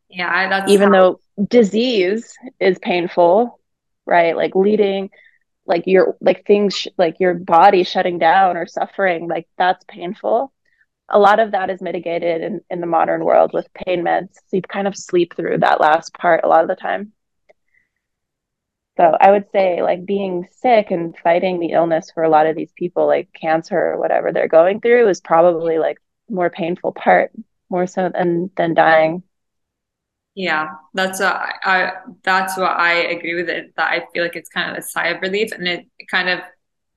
Yeah, 0.08 0.48
that's 0.48 0.70
even 0.70 0.92
how... 0.92 1.18
though 1.36 1.44
disease 1.48 2.36
is 2.60 2.78
painful, 2.78 3.58
right? 4.06 4.36
Like 4.36 4.54
leading 4.54 5.10
like 5.66 5.84
your 5.86 6.16
like 6.20 6.46
things 6.46 6.76
sh- 6.76 6.88
like 6.98 7.20
your 7.20 7.34
body 7.34 7.84
shutting 7.84 8.18
down 8.18 8.56
or 8.56 8.66
suffering, 8.66 9.28
like 9.28 9.48
that's 9.58 9.84
painful. 9.88 10.52
A 11.08 11.18
lot 11.18 11.40
of 11.40 11.52
that 11.52 11.70
is 11.70 11.82
mitigated 11.82 12.42
in, 12.42 12.60
in 12.70 12.80
the 12.80 12.86
modern 12.86 13.24
world 13.24 13.52
with 13.52 13.72
pain 13.74 14.02
meds. 14.04 14.34
So 14.34 14.56
you 14.56 14.62
kind 14.62 14.88
of 14.88 14.96
sleep 14.96 15.34
through 15.36 15.58
that 15.58 15.80
last 15.80 16.14
part 16.14 16.44
a 16.44 16.48
lot 16.48 16.62
of 16.62 16.68
the 16.68 16.76
time. 16.76 17.12
So 18.96 19.16
I 19.20 19.30
would 19.32 19.50
say 19.50 19.82
like 19.82 20.06
being 20.06 20.46
sick 20.52 20.90
and 20.90 21.16
fighting 21.18 21.58
the 21.58 21.72
illness 21.72 22.10
for 22.12 22.22
a 22.22 22.28
lot 22.28 22.46
of 22.46 22.54
these 22.56 22.72
people, 22.76 23.06
like 23.06 23.28
cancer 23.38 23.76
or 23.78 23.98
whatever 23.98 24.32
they're 24.32 24.48
going 24.48 24.80
through, 24.80 25.08
is 25.08 25.20
probably 25.20 25.78
like 25.78 25.98
more 26.28 26.48
painful 26.50 26.92
part, 26.92 27.32
more 27.68 27.86
so 27.86 28.08
than 28.08 28.50
than 28.56 28.74
dying. 28.74 29.22
Yeah, 30.34 30.70
that's 30.94 31.20
what 31.20 31.32
I, 31.62 31.92
that's 32.24 32.56
what 32.58 32.72
I 32.72 32.94
agree 32.94 33.34
with 33.36 33.48
it. 33.48 33.72
That 33.76 33.90
I 33.92 34.06
feel 34.12 34.24
like 34.24 34.34
it's 34.34 34.48
kind 34.48 34.70
of 34.70 34.76
a 34.76 34.82
sigh 34.82 35.08
of 35.08 35.22
relief, 35.22 35.52
and 35.52 35.68
it, 35.68 35.86
kind 36.10 36.28
of 36.28 36.40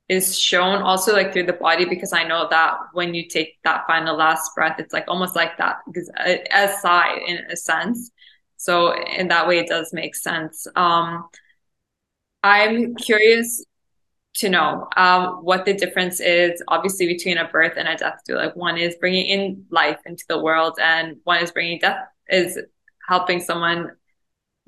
is 0.10 0.39
shown 0.39 0.82
also 0.82 1.13
like 1.13 1.34
through 1.34 1.45
the 1.45 1.54
body 1.54 1.86
because 1.86 2.13
I 2.13 2.23
know 2.23 2.47
that 2.50 2.78
when 2.93 3.13
you 3.13 3.28
take 3.28 3.60
that 3.63 3.86
final 3.88 4.17
last 4.17 4.52
breath, 4.56 4.80
it's 4.80 4.93
like 4.93 5.06
almost 5.08 5.36
like 5.36 5.58
that 5.58 5.78
because 5.86 6.10
a 6.17 6.67
sigh 6.82 7.19
in 7.28 7.38
a 7.52 7.56
sense. 7.58 8.12
So 8.58 8.95
in 9.06 9.28
that 9.30 9.47
way, 9.47 9.60
it 9.60 9.67
does 9.67 9.93
make 9.93 10.15
sense. 10.15 10.65
Um, 10.76 11.26
I'm 12.43 12.95
curious 12.95 13.65
to 14.36 14.50
know 14.50 14.88
um, 14.97 15.43
what 15.43 15.65
the 15.65 15.73
difference 15.73 16.19
is, 16.19 16.63
obviously, 16.67 17.08
between 17.08 17.38
a 17.38 17.47
birth 17.47 17.73
and 17.78 17.88
a 17.88 17.95
death 17.95 18.19
Do 18.28 18.36
Like 18.36 18.56
one 18.56 18.78
is 18.78 18.95
bringing 18.97 19.28
in 19.28 19.65
life 19.71 20.00
into 20.06 20.26
the 20.30 20.41
world, 20.41 20.78
and 20.82 21.17
one 21.23 21.43
is 21.43 21.52
bringing 21.52 21.80
death, 21.80 22.08
is 22.30 22.60
helping 23.08 23.39
someone 23.39 23.91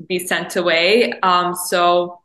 be 0.07 0.19
sent 0.19 0.55
away. 0.55 1.11
Um, 1.21 1.55
so, 1.55 2.21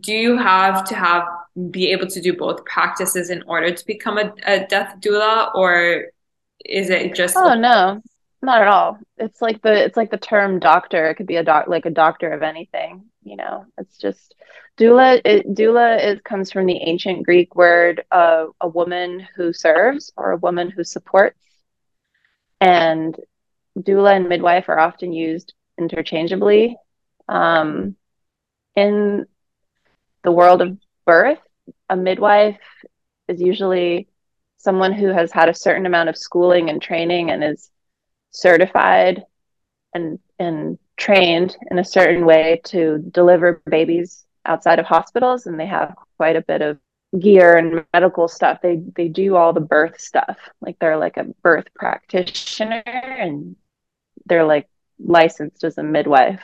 do 0.00 0.12
you 0.12 0.36
have 0.36 0.84
to 0.88 0.94
have 0.94 1.24
be 1.70 1.90
able 1.90 2.06
to 2.06 2.20
do 2.20 2.36
both 2.36 2.64
practices 2.64 3.30
in 3.30 3.42
order 3.46 3.72
to 3.72 3.86
become 3.86 4.18
a, 4.18 4.32
a 4.46 4.66
death 4.66 4.96
doula, 5.00 5.54
or 5.54 6.06
is 6.64 6.90
it 6.90 7.14
just? 7.14 7.36
Oh 7.36 7.54
no, 7.54 8.02
not 8.42 8.60
at 8.60 8.68
all. 8.68 8.98
It's 9.16 9.40
like 9.40 9.62
the 9.62 9.84
it's 9.84 9.96
like 9.96 10.10
the 10.10 10.18
term 10.18 10.58
doctor. 10.58 11.08
It 11.08 11.14
could 11.14 11.26
be 11.26 11.36
a 11.36 11.44
doc 11.44 11.68
like 11.68 11.86
a 11.86 11.90
doctor 11.90 12.30
of 12.30 12.42
anything. 12.42 13.04
You 13.22 13.36
know, 13.36 13.66
it's 13.76 13.96
just 13.98 14.34
doula. 14.78 15.20
It, 15.24 15.54
doula 15.54 16.04
is 16.04 16.20
comes 16.22 16.52
from 16.52 16.66
the 16.66 16.76
ancient 16.76 17.24
Greek 17.24 17.54
word 17.56 18.04
uh, 18.10 18.46
a 18.60 18.68
woman 18.68 19.26
who 19.36 19.52
serves 19.52 20.12
or 20.16 20.32
a 20.32 20.36
woman 20.38 20.70
who 20.70 20.84
supports. 20.84 21.38
And 22.60 23.16
doula 23.78 24.16
and 24.16 24.28
midwife 24.28 24.68
are 24.68 24.78
often 24.78 25.12
used 25.12 25.54
interchangeably. 25.78 26.76
Um, 27.28 27.96
in 28.74 29.26
the 30.24 30.32
world 30.32 30.62
of 30.62 30.78
birth, 31.04 31.38
a 31.88 31.96
midwife 31.96 32.58
is 33.28 33.40
usually 33.40 34.08
someone 34.56 34.92
who 34.92 35.08
has 35.08 35.32
had 35.32 35.48
a 35.48 35.54
certain 35.54 35.86
amount 35.86 36.08
of 36.08 36.16
schooling 36.16 36.68
and 36.68 36.82
training 36.82 37.30
and 37.30 37.42
is 37.44 37.70
certified 38.30 39.24
and 39.94 40.18
and 40.38 40.78
trained 40.96 41.56
in 41.70 41.78
a 41.78 41.84
certain 41.84 42.24
way 42.26 42.60
to 42.64 42.98
deliver 43.10 43.62
babies 43.70 44.24
outside 44.44 44.78
of 44.78 44.86
hospitals 44.86 45.46
and 45.46 45.58
they 45.58 45.66
have 45.66 45.94
quite 46.16 46.36
a 46.36 46.42
bit 46.42 46.60
of 46.60 46.78
gear 47.18 47.56
and 47.56 47.84
medical 47.94 48.28
stuff 48.28 48.58
they 48.62 48.82
they 48.96 49.08
do 49.08 49.34
all 49.36 49.52
the 49.52 49.60
birth 49.60 49.98
stuff 50.00 50.36
like 50.60 50.76
they're 50.78 50.98
like 50.98 51.16
a 51.16 51.24
birth 51.42 51.66
practitioner 51.74 52.82
and 52.84 53.56
they're 54.28 54.44
like 54.44 54.68
licensed 54.98 55.64
as 55.64 55.78
a 55.78 55.82
midwife 55.82 56.40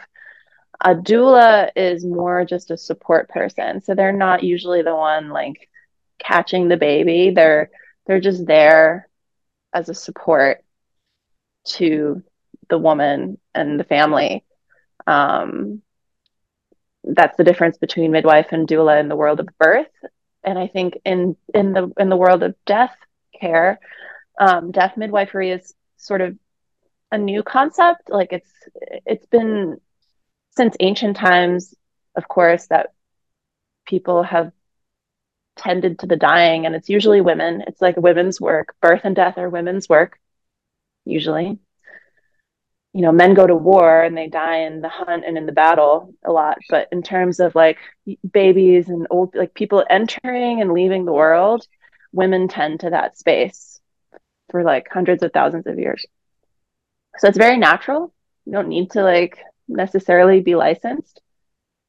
a 0.85 0.95
doula 0.95 1.71
is 1.77 2.05
more 2.05 2.45
just 2.45 2.71
a 2.71 2.77
support 2.77 3.29
person 3.29 3.81
so 3.81 3.95
they're 3.95 4.13
not 4.13 4.43
usually 4.43 4.83
the 4.83 4.95
one 4.95 5.31
like 5.31 5.69
catching 6.19 6.69
the 6.69 6.77
baby 6.77 7.31
they're 7.31 7.71
they're 8.07 8.21
just 8.21 8.47
there 8.47 9.09
as 9.73 9.89
a 9.89 9.95
support 9.95 10.65
to 11.65 12.23
the 12.69 12.79
woman 12.79 13.39
and 13.55 13.79
the 13.79 13.85
family. 13.85 14.45
Um, 15.07 15.83
that's 17.03 17.37
the 17.37 17.45
difference 17.45 17.77
between 17.77 18.13
midwife 18.13 18.49
and 18.53 18.67
doula 18.67 19.01
in 19.01 19.09
the 19.09 19.17
world 19.17 19.41
of 19.41 19.49
birth. 19.59 19.91
And 20.43 20.59
I 20.59 20.69
think 20.69 20.99
in 21.05 21.37
in 21.55 21.73
the 21.73 21.93
in 21.99 22.09
the 22.09 22.17
world 22.17 22.43
of 22.43 22.55
death 22.67 22.95
care, 23.39 23.81
um, 24.39 24.71
death 24.71 24.97
midwifery 24.97 25.51
is 25.51 25.75
sort 25.97 26.21
of 26.21 26.37
a 27.15 27.19
new 27.19 27.43
concept. 27.43 28.11
Like 28.11 28.33
it's 28.33 28.53
it's 29.07 29.27
been 29.27 29.81
since 30.57 30.77
ancient 30.81 31.17
times, 31.17 31.75
of 32.17 32.29
course, 32.29 32.67
that 32.67 32.93
people 33.87 34.23
have 34.23 34.53
tended 35.57 36.01
to 36.01 36.07
the 36.07 36.17
dying, 36.17 36.67
and 36.67 36.75
it's 36.75 36.89
usually 36.89 37.21
women. 37.21 37.63
It's 37.67 37.81
like 37.81 37.97
women's 37.97 38.41
work. 38.41 38.75
Birth 38.81 39.03
and 39.05 39.17
death 39.17 39.39
are 39.39 39.49
women's 39.49 39.89
work 39.89 40.19
usually. 41.05 41.59
You 42.93 43.03
know, 43.03 43.13
men 43.13 43.35
go 43.35 43.47
to 43.47 43.57
war 43.57 44.03
and 44.03 44.17
they 44.17 44.29
die 44.29 44.59
in 44.59 44.81
the 44.81 44.89
hunt 44.89 45.25
and 45.27 45.37
in 45.37 45.47
the 45.47 45.53
battle 45.53 46.15
a 46.25 46.31
lot. 46.31 46.59
But 46.69 46.89
in 46.93 47.03
terms 47.03 47.41
of 47.41 47.55
like 47.55 47.79
babies 48.33 48.89
and 48.89 49.07
old, 49.11 49.35
like 49.35 49.53
people 49.55 49.85
entering 49.91 50.61
and 50.61 50.73
leaving 50.73 51.05
the 51.05 51.13
world, 51.13 51.67
women 52.13 52.47
tend 52.49 52.81
to 52.81 52.91
that 52.91 53.19
space 53.19 53.81
for 54.51 54.63
like 54.63 54.89
hundreds 54.91 55.25
of 55.25 55.33
thousands 55.33 55.67
of 55.67 55.79
years. 55.79 56.07
So 57.19 57.29
it's 57.29 57.39
very 57.39 57.57
natural. 57.57 58.13
You 58.45 58.53
don't 58.53 58.69
need 58.69 58.91
to 58.93 59.03
like 59.03 59.39
necessarily 59.69 60.41
be 60.41 60.55
licensed. 60.55 61.21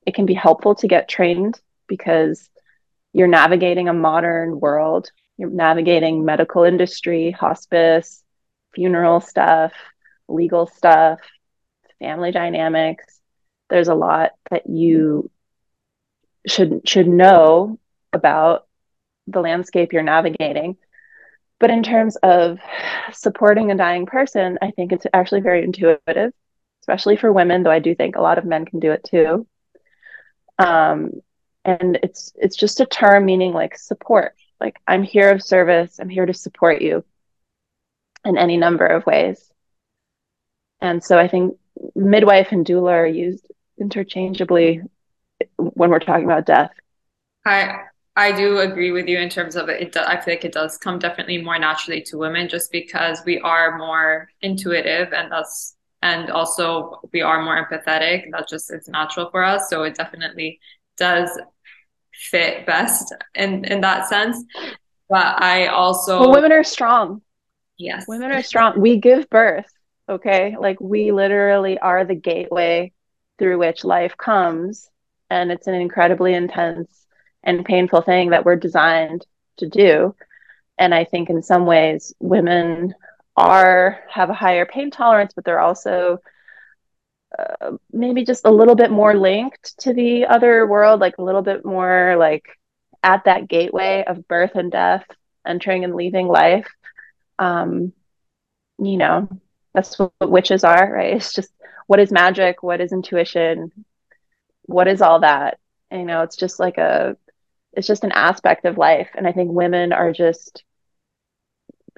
It 0.05 0.13
can 0.15 0.25
be 0.25 0.33
helpful 0.33 0.75
to 0.75 0.87
get 0.87 1.09
trained 1.09 1.59
because 1.87 2.49
you're 3.13 3.27
navigating 3.27 3.89
a 3.89 3.93
modern 3.93 4.59
world. 4.59 5.09
You're 5.37 5.49
navigating 5.49 6.25
medical 6.25 6.63
industry, 6.63 7.31
hospice, 7.31 8.23
funeral 8.73 9.19
stuff, 9.19 9.73
legal 10.27 10.67
stuff, 10.67 11.19
family 11.99 12.31
dynamics. 12.31 13.19
There's 13.69 13.87
a 13.87 13.95
lot 13.95 14.31
that 14.51 14.69
you 14.69 15.31
should 16.47 16.87
should 16.87 17.07
know 17.07 17.79
about 18.13 18.67
the 19.27 19.41
landscape 19.41 19.91
you're 19.91 20.03
navigating. 20.03 20.77
But 21.59 21.71
in 21.71 21.83
terms 21.83 22.17
of 22.17 22.59
supporting 23.13 23.71
a 23.71 23.77
dying 23.77 24.05
person, 24.05 24.57
I 24.61 24.71
think 24.71 24.91
it's 24.91 25.05
actually 25.13 25.41
very 25.41 25.63
intuitive, 25.63 26.33
especially 26.81 27.15
for 27.15 27.31
women, 27.31 27.63
though 27.63 27.71
I 27.71 27.79
do 27.79 27.95
think 27.95 28.15
a 28.15 28.21
lot 28.21 28.37
of 28.37 28.45
men 28.45 28.65
can 28.65 28.79
do 28.79 28.91
it 28.91 29.03
too. 29.03 29.47
Um, 30.57 31.21
and 31.63 31.97
it's 32.03 32.31
it's 32.35 32.55
just 32.55 32.79
a 32.79 32.85
term 32.85 33.25
meaning 33.25 33.53
like 33.53 33.77
support. 33.77 34.35
Like 34.59 34.79
I'm 34.87 35.03
here 35.03 35.31
of 35.31 35.41
service. 35.41 35.99
I'm 35.99 36.09
here 36.09 36.25
to 36.25 36.33
support 36.33 36.81
you 36.81 37.03
in 38.23 38.37
any 38.37 38.57
number 38.57 38.85
of 38.85 39.05
ways. 39.05 39.51
And 40.81 41.03
so 41.03 41.17
I 41.17 41.27
think 41.27 41.57
midwife 41.95 42.51
and 42.51 42.65
doula 42.65 42.91
are 42.91 43.07
used 43.07 43.47
interchangeably 43.79 44.81
when 45.57 45.89
we're 45.89 45.99
talking 45.99 46.25
about 46.25 46.45
death. 46.45 46.71
I 47.45 47.85
I 48.17 48.31
do 48.31 48.59
agree 48.59 48.91
with 48.91 49.07
you 49.07 49.19
in 49.19 49.29
terms 49.29 49.55
of 49.55 49.67
it. 49.67 49.81
it 49.81 49.91
do, 49.91 49.99
I 49.99 50.19
feel 50.19 50.33
like 50.35 50.45
it 50.45 50.53
does 50.53 50.77
come 50.77 50.99
definitely 50.99 51.41
more 51.41 51.59
naturally 51.59 52.01
to 52.03 52.17
women 52.17 52.47
just 52.47 52.71
because 52.71 53.21
we 53.25 53.39
are 53.39 53.77
more 53.77 54.29
intuitive 54.41 55.11
and 55.11 55.31
that's 55.31 55.75
and 56.01 56.29
also 56.29 56.99
we 57.11 57.21
are 57.21 57.43
more 57.43 57.65
empathetic. 57.65 58.31
That 58.31 58.47
just 58.47 58.71
it's 58.71 58.87
natural 58.87 59.29
for 59.31 59.43
us. 59.43 59.69
So 59.69 59.83
it 59.83 59.95
definitely 59.95 60.59
does 60.97 61.29
fit 62.13 62.65
best 62.65 63.13
in 63.33 63.65
in 63.65 63.81
that 63.81 64.07
sense. 64.07 64.43
But 65.09 65.41
I 65.43 65.67
also 65.67 66.19
well, 66.21 66.31
women 66.31 66.53
are 66.53 66.63
strong. 66.63 67.21
Yes. 67.77 68.05
Women 68.07 68.31
are 68.31 68.43
strong. 68.43 68.79
We 68.79 68.97
give 68.97 69.29
birth, 69.29 69.69
okay? 70.07 70.55
Like 70.57 70.79
we 70.79 71.11
literally 71.11 71.77
are 71.79 72.05
the 72.05 72.15
gateway 72.15 72.93
through 73.37 73.57
which 73.59 73.83
life 73.83 74.15
comes 74.15 74.89
and 75.29 75.51
it's 75.51 75.67
an 75.67 75.75
incredibly 75.75 76.33
intense 76.33 77.04
and 77.45 77.63
painful 77.63 78.01
thing 78.01 78.31
that 78.31 78.45
we're 78.45 78.55
designed 78.55 79.25
to 79.57 79.69
do. 79.69 80.15
And 80.77 80.93
I 80.93 81.05
think 81.05 81.29
in 81.29 81.41
some 81.41 81.65
ways 81.65 82.13
women 82.19 82.93
are 83.37 83.99
have 84.09 84.29
a 84.29 84.33
higher 84.33 84.65
pain 84.65 84.91
tolerance, 84.91 85.33
but 85.33 85.45
they're 85.45 85.59
also 85.59 86.19
uh, 87.37 87.71
maybe 87.91 88.23
just 88.23 88.45
a 88.45 88.51
little 88.51 88.75
bit 88.75 88.91
more 88.91 89.13
linked 89.15 89.77
to 89.79 89.93
the 89.93 90.25
other 90.25 90.65
world, 90.65 90.99
like 90.99 91.17
a 91.17 91.23
little 91.23 91.41
bit 91.41 91.65
more 91.65 92.15
like 92.17 92.45
at 93.03 93.25
that 93.25 93.47
gateway 93.47 94.03
of 94.07 94.27
birth 94.27 94.55
and 94.55 94.71
death, 94.71 95.05
entering 95.45 95.83
and 95.83 95.95
leaving 95.95 96.27
life. 96.27 96.67
Um, 97.39 97.93
you 98.79 98.97
know, 98.97 99.29
that's 99.73 99.97
what 99.99 100.11
witches 100.21 100.63
are, 100.63 100.91
right? 100.91 101.13
It's 101.15 101.33
just 101.33 101.51
what 101.87 101.99
is 101.99 102.11
magic, 102.11 102.63
what 102.63 102.81
is 102.81 102.91
intuition, 102.91 103.71
what 104.63 104.87
is 104.87 105.01
all 105.01 105.19
that? 105.19 105.59
You 105.91 106.03
know, 106.03 106.23
it's 106.23 106.35
just 106.37 106.59
like 106.59 106.77
a, 106.77 107.17
it's 107.75 107.87
just 107.87 108.03
an 108.03 108.11
aspect 108.11 108.65
of 108.65 108.77
life. 108.77 109.09
And 109.15 109.27
I 109.27 109.31
think 109.31 109.51
women 109.51 109.93
are 109.93 110.11
just 110.11 110.63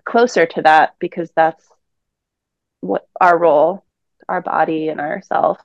closer 0.06 0.46
to 0.46 0.62
that 0.64 0.96
because 1.00 1.30
that's 1.36 1.64
what 2.82 3.08
our 3.20 3.38
role, 3.38 3.86
our 4.28 4.42
body 4.42 4.90
and 4.90 5.00
ourself. 5.00 5.60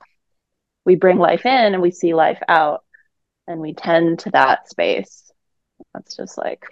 We 0.85 0.95
bring 0.95 1.17
life 1.17 1.45
in 1.45 1.73
and 1.73 1.81
we 1.81 1.91
see 1.91 2.13
life 2.13 2.41
out 2.47 2.83
and 3.47 3.59
we 3.59 3.73
tend 3.73 4.19
to 4.19 4.31
that 4.31 4.69
space. 4.69 5.31
That's 5.93 6.15
just 6.15 6.37
like 6.37 6.65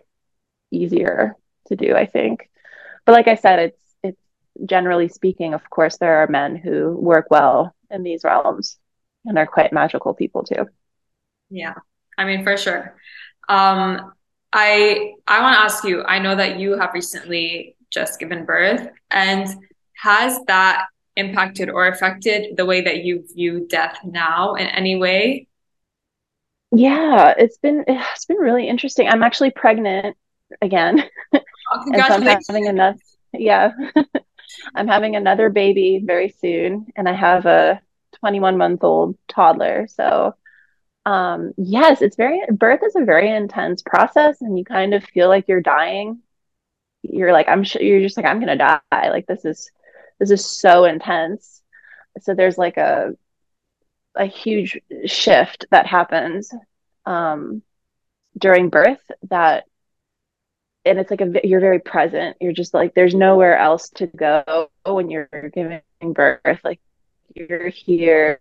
easier 0.72 1.36
to 1.68 1.76
do, 1.76 1.96
I 1.96 2.06
think. 2.06 2.50
But 3.06 3.14
like 3.14 3.28
I 3.28 3.36
said, 3.36 3.60
it's 3.60 3.82
it's 4.04 4.22
generally 4.66 5.08
speaking, 5.08 5.54
of 5.54 5.70
course, 5.70 5.98
there 5.98 6.24
are 6.24 6.28
men 6.28 6.56
who 6.56 6.92
work 6.92 7.28
well 7.30 7.74
in 7.90 8.04
these 8.04 8.24
realms 8.24 8.78
and 9.26 9.38
are 9.38 9.48
quite 9.48 9.74
magical 9.74 10.14
people 10.14 10.44
too. 10.44 10.68
Yeah, 11.50 11.76
I 12.18 12.26
mean, 12.26 12.44
for 12.44 12.58
sure. 12.58 12.96
Um, 13.50 14.14
I 14.54 15.14
I 15.28 15.42
want 15.42 15.56
to 15.56 15.60
ask 15.60 15.84
you. 15.84 16.04
I 16.04 16.20
know 16.20 16.36
that 16.36 16.60
you 16.60 16.78
have 16.78 16.94
recently 16.94 17.76
just 17.90 18.20
given 18.20 18.46
birth, 18.46 18.88
and 19.10 19.48
has 19.98 20.40
that 20.48 20.86
impacted 21.16 21.70
or 21.70 21.88
affected 21.88 22.58
the 22.58 22.66
way 22.66 22.82
that 22.82 23.04
you 23.04 23.26
view 23.34 23.68
death 23.70 23.98
now 24.04 24.56
in 24.56 24.68
any 24.68 24.96
way? 24.96 25.48
Yeah, 26.72 27.34
it's 27.38 27.58
been 27.58 27.84
it's 27.88 28.26
been 28.26 28.38
really 28.38 28.68
interesting. 28.68 29.08
I'm 29.08 29.24
actually 29.24 29.52
pregnant 29.52 30.16
again. 30.62 31.04
Oh, 31.34 31.40
congratulations. 31.84 32.46
so 32.48 32.54
I'm 32.54 32.64
having 32.64 32.68
another 32.68 32.98
yeah. 33.34 33.72
I'm 34.76 34.88
having 34.88 35.16
another 35.16 35.50
baby 35.50 36.02
very 36.04 36.30
soon 36.30 36.88
and 36.96 37.08
I 37.08 37.14
have 37.14 37.46
a 37.46 37.82
21 38.20 38.58
month 38.58 38.84
old 38.84 39.18
toddler. 39.28 39.88
So 39.88 40.36
um 41.06 41.54
yes, 41.58 42.02
it's 42.02 42.16
very 42.16 42.42
birth 42.52 42.82
is 42.86 42.96
a 42.96 43.06
very 43.06 43.30
intense 43.32 43.82
process 43.82 44.42
and 44.42 44.58
you 44.58 44.66
kind 44.66 44.94
of 44.94 45.04
feel 45.04 45.28
like 45.30 45.48
you're 45.48 45.62
dying. 45.62 46.22
You're 47.04 47.34
like 47.34 47.48
I'm 47.50 47.64
sure 47.64 47.82
you're 47.82 48.02
just 48.02 48.18
like 48.18 48.26
I'm 48.26 48.42
to 48.42 48.56
die. 48.56 48.82
Like 48.92 49.28
this 49.28 49.46
is 49.46 49.72
this 50.20 50.32
is 50.32 50.46
so 50.46 50.86
intense. 50.86 51.62
So 52.22 52.36
there's 52.36 52.58
like 52.58 52.78
a 52.78 53.14
a 54.16 54.26
huge 54.26 54.80
shift 55.06 55.66
that 55.72 55.86
happens 55.88 56.54
um, 57.06 57.62
during 58.38 58.70
birth 58.70 59.02
that 59.30 59.66
and 60.86 61.00
it's 61.00 61.12
like 61.12 61.22
a 61.22 61.48
you're 61.48 61.60
very 61.60 61.80
present 61.80 62.38
you're 62.42 62.54
just 62.54 62.74
like 62.74 62.94
there's 62.94 63.14
nowhere 63.14 63.58
else 63.58 63.90
to 63.90 64.08
go 64.08 64.70
when 64.86 65.10
you're 65.10 65.30
giving 65.54 65.82
birth 66.14 66.60
like 66.64 66.80
you're 67.36 67.70
here 67.70 68.40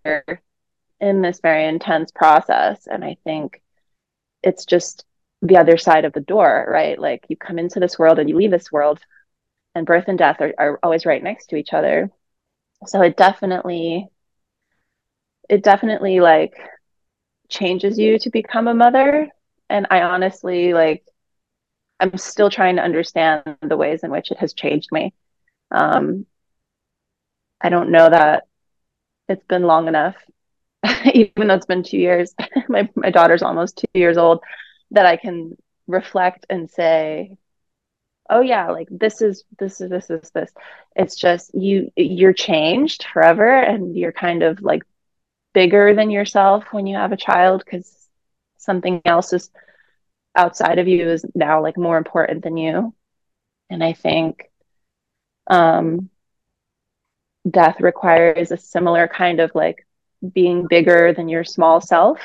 in 1.00 1.22
this 1.22 1.40
very 1.40 1.66
intense 1.66 2.10
process. 2.10 2.86
And 2.86 3.04
i 3.04 3.16
think 3.24 3.62
it's 4.42 4.64
just 4.64 5.04
the 5.42 5.56
other 5.56 5.76
side 5.76 6.04
of 6.04 6.12
the 6.12 6.20
door 6.20 6.66
right? 6.70 6.98
Like 6.98 7.24
you 7.28 7.36
come 7.36 7.58
into 7.58 7.80
this 7.80 7.98
world 7.98 8.18
and 8.18 8.28
you 8.28 8.36
leave 8.36 8.50
this 8.50 8.72
world 8.72 9.00
and 9.74 9.86
birth 9.86 10.04
and 10.08 10.18
death 10.18 10.40
are, 10.40 10.54
are 10.58 10.78
always 10.82 11.06
right 11.06 11.22
next 11.22 11.48
to 11.48 11.56
each 11.56 11.72
other. 11.72 12.10
So 12.86 13.02
it 13.02 13.16
definitely 13.16 14.08
it 15.48 15.62
definitely 15.62 16.20
like 16.20 16.54
changes 17.48 17.98
you 17.98 18.18
to 18.18 18.30
become 18.30 18.68
a 18.68 18.74
mother. 18.74 19.28
And 19.68 19.86
i 19.90 20.02
honestly 20.02 20.72
like 20.74 21.04
i'm 22.00 22.16
still 22.18 22.50
trying 22.50 22.76
to 22.76 22.82
understand 22.82 23.42
the 23.62 23.76
ways 23.76 24.02
in 24.04 24.10
which 24.10 24.30
it 24.30 24.38
has 24.38 24.52
changed 24.54 24.90
me. 24.92 25.14
Um 25.70 26.26
i 27.60 27.68
don't 27.68 27.90
know 27.90 28.08
that 28.10 28.46
it's 29.28 29.44
been 29.46 29.62
long 29.62 29.88
enough 29.88 30.16
even 31.14 31.48
though 31.48 31.54
it's 31.54 31.66
been 31.66 31.82
two 31.82 31.98
years 31.98 32.34
my, 32.68 32.88
my 32.94 33.10
daughter's 33.10 33.42
almost 33.42 33.78
two 33.78 33.86
years 33.98 34.16
old 34.18 34.40
that 34.90 35.06
i 35.06 35.16
can 35.16 35.56
reflect 35.86 36.46
and 36.50 36.70
say 36.70 37.36
oh 38.30 38.40
yeah 38.40 38.70
like 38.70 38.88
this 38.90 39.22
is 39.22 39.44
this 39.58 39.80
is 39.80 39.90
this 39.90 40.10
is 40.10 40.30
this. 40.30 40.52
It's 40.96 41.16
just 41.16 41.54
you 41.54 41.90
you're 41.96 42.32
changed 42.32 43.04
forever 43.12 43.46
and 43.60 43.96
you're 43.96 44.12
kind 44.12 44.42
of 44.42 44.62
like 44.62 44.82
bigger 45.54 45.94
than 45.94 46.10
yourself 46.10 46.64
when 46.72 46.86
you 46.86 46.96
have 46.96 47.12
a 47.12 47.16
child 47.16 47.62
because 47.64 48.08
something 48.58 49.02
else 49.04 49.32
is 49.32 49.50
outside 50.36 50.78
of 50.78 50.88
you 50.88 51.08
is 51.08 51.24
now 51.34 51.62
like 51.62 51.76
more 51.78 51.98
important 51.98 52.42
than 52.44 52.56
you. 52.56 52.94
And 53.70 53.82
i 53.84 53.92
think 53.92 54.50
um 55.48 56.10
death 57.48 57.80
requires 57.80 58.50
a 58.50 58.56
similar 58.56 59.08
kind 59.08 59.40
of 59.40 59.50
like 59.54 59.86
being 60.32 60.66
bigger 60.68 61.12
than 61.12 61.28
your 61.28 61.44
small 61.44 61.80
self 61.80 62.20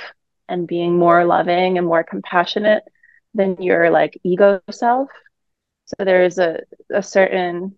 and 0.47 0.67
being 0.67 0.97
more 0.97 1.25
loving 1.25 1.77
and 1.77 1.87
more 1.87 2.03
compassionate 2.03 2.83
than 3.33 3.61
your 3.61 3.89
like 3.89 4.19
ego 4.23 4.61
self. 4.71 5.09
So 5.85 6.03
there's 6.03 6.37
a, 6.37 6.61
a 6.93 7.03
certain 7.03 7.75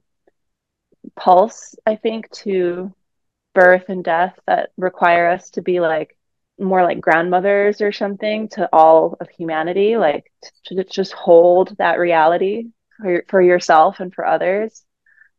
pulse, 1.15 1.76
I 1.86 1.95
think, 1.95 2.30
to 2.43 2.93
birth 3.53 3.86
and 3.89 4.03
death 4.03 4.38
that 4.47 4.70
require 4.78 5.30
us 5.30 5.49
to 5.51 5.61
be 5.61 5.80
like 5.80 6.18
more 6.59 6.84
like 6.84 7.01
grandmothers 7.01 7.82
or 7.82 7.91
something 7.91 8.49
to 8.49 8.70
all 8.74 9.18
of 9.20 9.30
humanity, 9.30 9.97
like 9.97 10.32
to 10.65 10.84
just 10.84 11.13
hold 11.13 11.76
that 11.78 11.99
reality 11.99 12.68
for, 13.01 13.24
for 13.30 13.41
yourself 13.41 13.99
and 13.99 14.13
for 14.13 14.26
others 14.26 14.84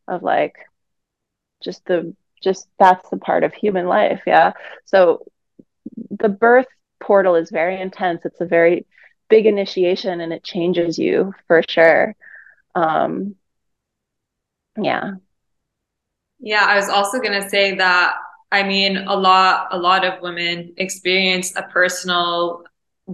of 0.07 0.23
like 0.23 0.55
just 1.63 1.85
the 1.85 2.15
just 2.39 2.67
that's 2.79 3.09
the 3.09 3.17
part 3.17 3.43
of 3.43 3.53
human 3.53 3.87
life 3.87 4.21
yeah. 4.25 4.53
So 4.85 5.25
the 6.09 6.29
birth 6.29 6.67
portal 6.99 7.35
is 7.35 7.49
very 7.49 7.79
intense. 7.79 8.21
It's 8.25 8.41
a 8.41 8.45
very 8.45 8.85
big 9.29 9.45
initiation 9.45 10.21
and 10.21 10.33
it 10.33 10.43
changes 10.43 10.97
you 10.97 11.33
for 11.47 11.63
sure. 11.67 12.15
Um 12.75 13.35
yeah. 14.77 15.13
Yeah 16.39 16.65
i 16.65 16.75
was 16.75 16.89
also 16.89 17.19
going 17.19 17.41
to 17.41 17.49
say 17.49 17.75
that 17.75 18.15
i 18.51 18.63
mean 18.63 18.97
a 18.97 19.15
lot 19.15 19.67
a 19.71 19.77
lot 19.77 20.05
of 20.05 20.21
women 20.21 20.73
experience 20.77 21.53
a 21.55 21.63
personal 21.63 22.63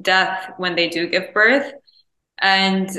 death 0.02 0.52
when 0.58 0.76
they 0.76 0.90
do 0.90 1.08
give 1.08 1.34
birth. 1.34 1.72
And 2.40 2.90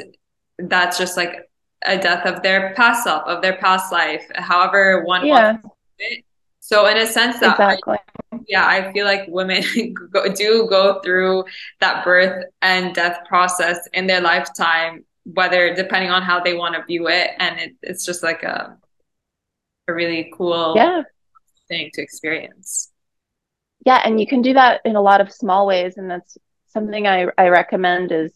that's 0.58 0.98
just 0.98 1.16
like 1.16 1.48
a 1.84 1.98
death 1.98 2.26
of 2.26 2.42
their 2.42 2.74
past 2.74 3.04
self 3.04 3.22
of 3.26 3.42
their 3.42 3.58
past 3.58 3.92
life 3.92 4.24
however 4.34 5.04
one 5.04 5.26
yeah. 5.26 5.54
it 5.54 5.60
So 6.60 6.86
in 6.86 6.96
a 6.96 7.06
sense 7.06 7.38
that 7.40 7.52
exactly. 7.52 7.98
I, 8.32 8.38
yeah, 8.48 8.66
I 8.66 8.92
feel 8.92 9.04
like 9.04 9.26
women 9.28 9.62
go, 10.12 10.32
do 10.32 10.66
go 10.68 11.00
through 11.00 11.44
that 11.80 12.04
birth 12.04 12.44
and 12.60 12.94
death 12.94 13.20
process 13.28 13.78
in 13.92 14.06
their 14.06 14.20
lifetime, 14.20 15.04
whether 15.24 15.74
depending 15.74 16.10
on 16.10 16.22
how 16.22 16.40
they 16.40 16.54
want 16.54 16.74
to 16.74 16.84
view 16.84 17.08
it, 17.08 17.30
and 17.38 17.58
it, 17.60 17.76
it's 17.82 18.04
just 18.04 18.22
like 18.22 18.42
a 18.42 18.76
a 19.88 19.94
really 19.94 20.32
cool 20.36 20.74
yeah 20.76 21.02
thing 21.68 21.90
to 21.94 22.02
experience. 22.02 22.90
Yeah, 23.84 24.02
and 24.04 24.20
you 24.20 24.26
can 24.26 24.42
do 24.42 24.54
that 24.54 24.80
in 24.84 24.96
a 24.96 25.00
lot 25.00 25.20
of 25.20 25.32
small 25.32 25.66
ways, 25.66 25.96
and 25.96 26.10
that's 26.10 26.36
something 26.68 27.06
I, 27.06 27.26
I 27.38 27.48
recommend 27.48 28.10
is 28.12 28.32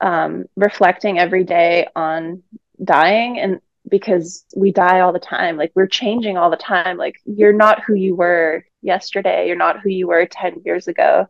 um, 0.00 0.46
reflecting 0.56 1.18
every 1.18 1.44
day 1.44 1.86
on 1.94 2.42
dying 2.82 3.38
and 3.38 3.60
because 3.92 4.46
we 4.56 4.72
die 4.72 5.00
all 5.00 5.12
the 5.12 5.18
time. 5.18 5.58
Like 5.58 5.70
we're 5.74 5.86
changing 5.86 6.38
all 6.38 6.48
the 6.48 6.56
time. 6.56 6.96
Like 6.96 7.16
you're 7.26 7.52
not 7.52 7.84
who 7.84 7.92
you 7.92 8.16
were 8.16 8.64
yesterday. 8.80 9.46
You're 9.46 9.54
not 9.54 9.80
who 9.80 9.90
you 9.90 10.08
were 10.08 10.24
10 10.24 10.62
years 10.64 10.88
ago. 10.88 11.28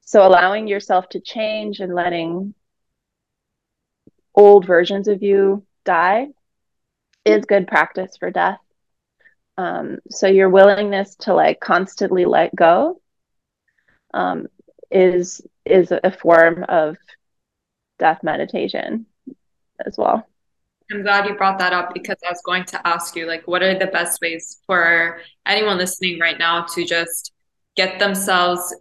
So 0.00 0.26
allowing 0.26 0.66
yourself 0.66 1.10
to 1.10 1.20
change 1.20 1.80
and 1.80 1.94
letting 1.94 2.54
old 4.34 4.66
versions 4.66 5.06
of 5.06 5.22
you 5.22 5.66
die 5.84 6.28
is 7.26 7.44
good 7.44 7.68
practice 7.68 8.16
for 8.16 8.30
death. 8.30 8.58
Um, 9.58 9.98
so 10.08 10.26
your 10.28 10.48
willingness 10.48 11.14
to 11.16 11.34
like 11.34 11.60
constantly 11.60 12.24
let 12.24 12.56
go 12.56 13.02
um, 14.14 14.46
is 14.90 15.42
is 15.66 15.92
a 15.92 16.10
form 16.10 16.64
of 16.66 16.96
death 17.98 18.22
meditation 18.22 19.04
as 19.84 19.98
well. 19.98 20.26
I'm 20.92 21.02
glad 21.02 21.26
you 21.26 21.34
brought 21.34 21.58
that 21.58 21.72
up 21.72 21.94
because 21.94 22.16
I 22.24 22.30
was 22.30 22.42
going 22.44 22.64
to 22.66 22.86
ask 22.86 23.16
you, 23.16 23.26
like, 23.26 23.46
what 23.48 23.62
are 23.62 23.78
the 23.78 23.86
best 23.86 24.20
ways 24.20 24.58
for 24.66 25.20
anyone 25.46 25.78
listening 25.78 26.20
right 26.20 26.38
now 26.38 26.66
to 26.74 26.84
just 26.84 27.32
get 27.76 27.98
themselves 27.98 28.74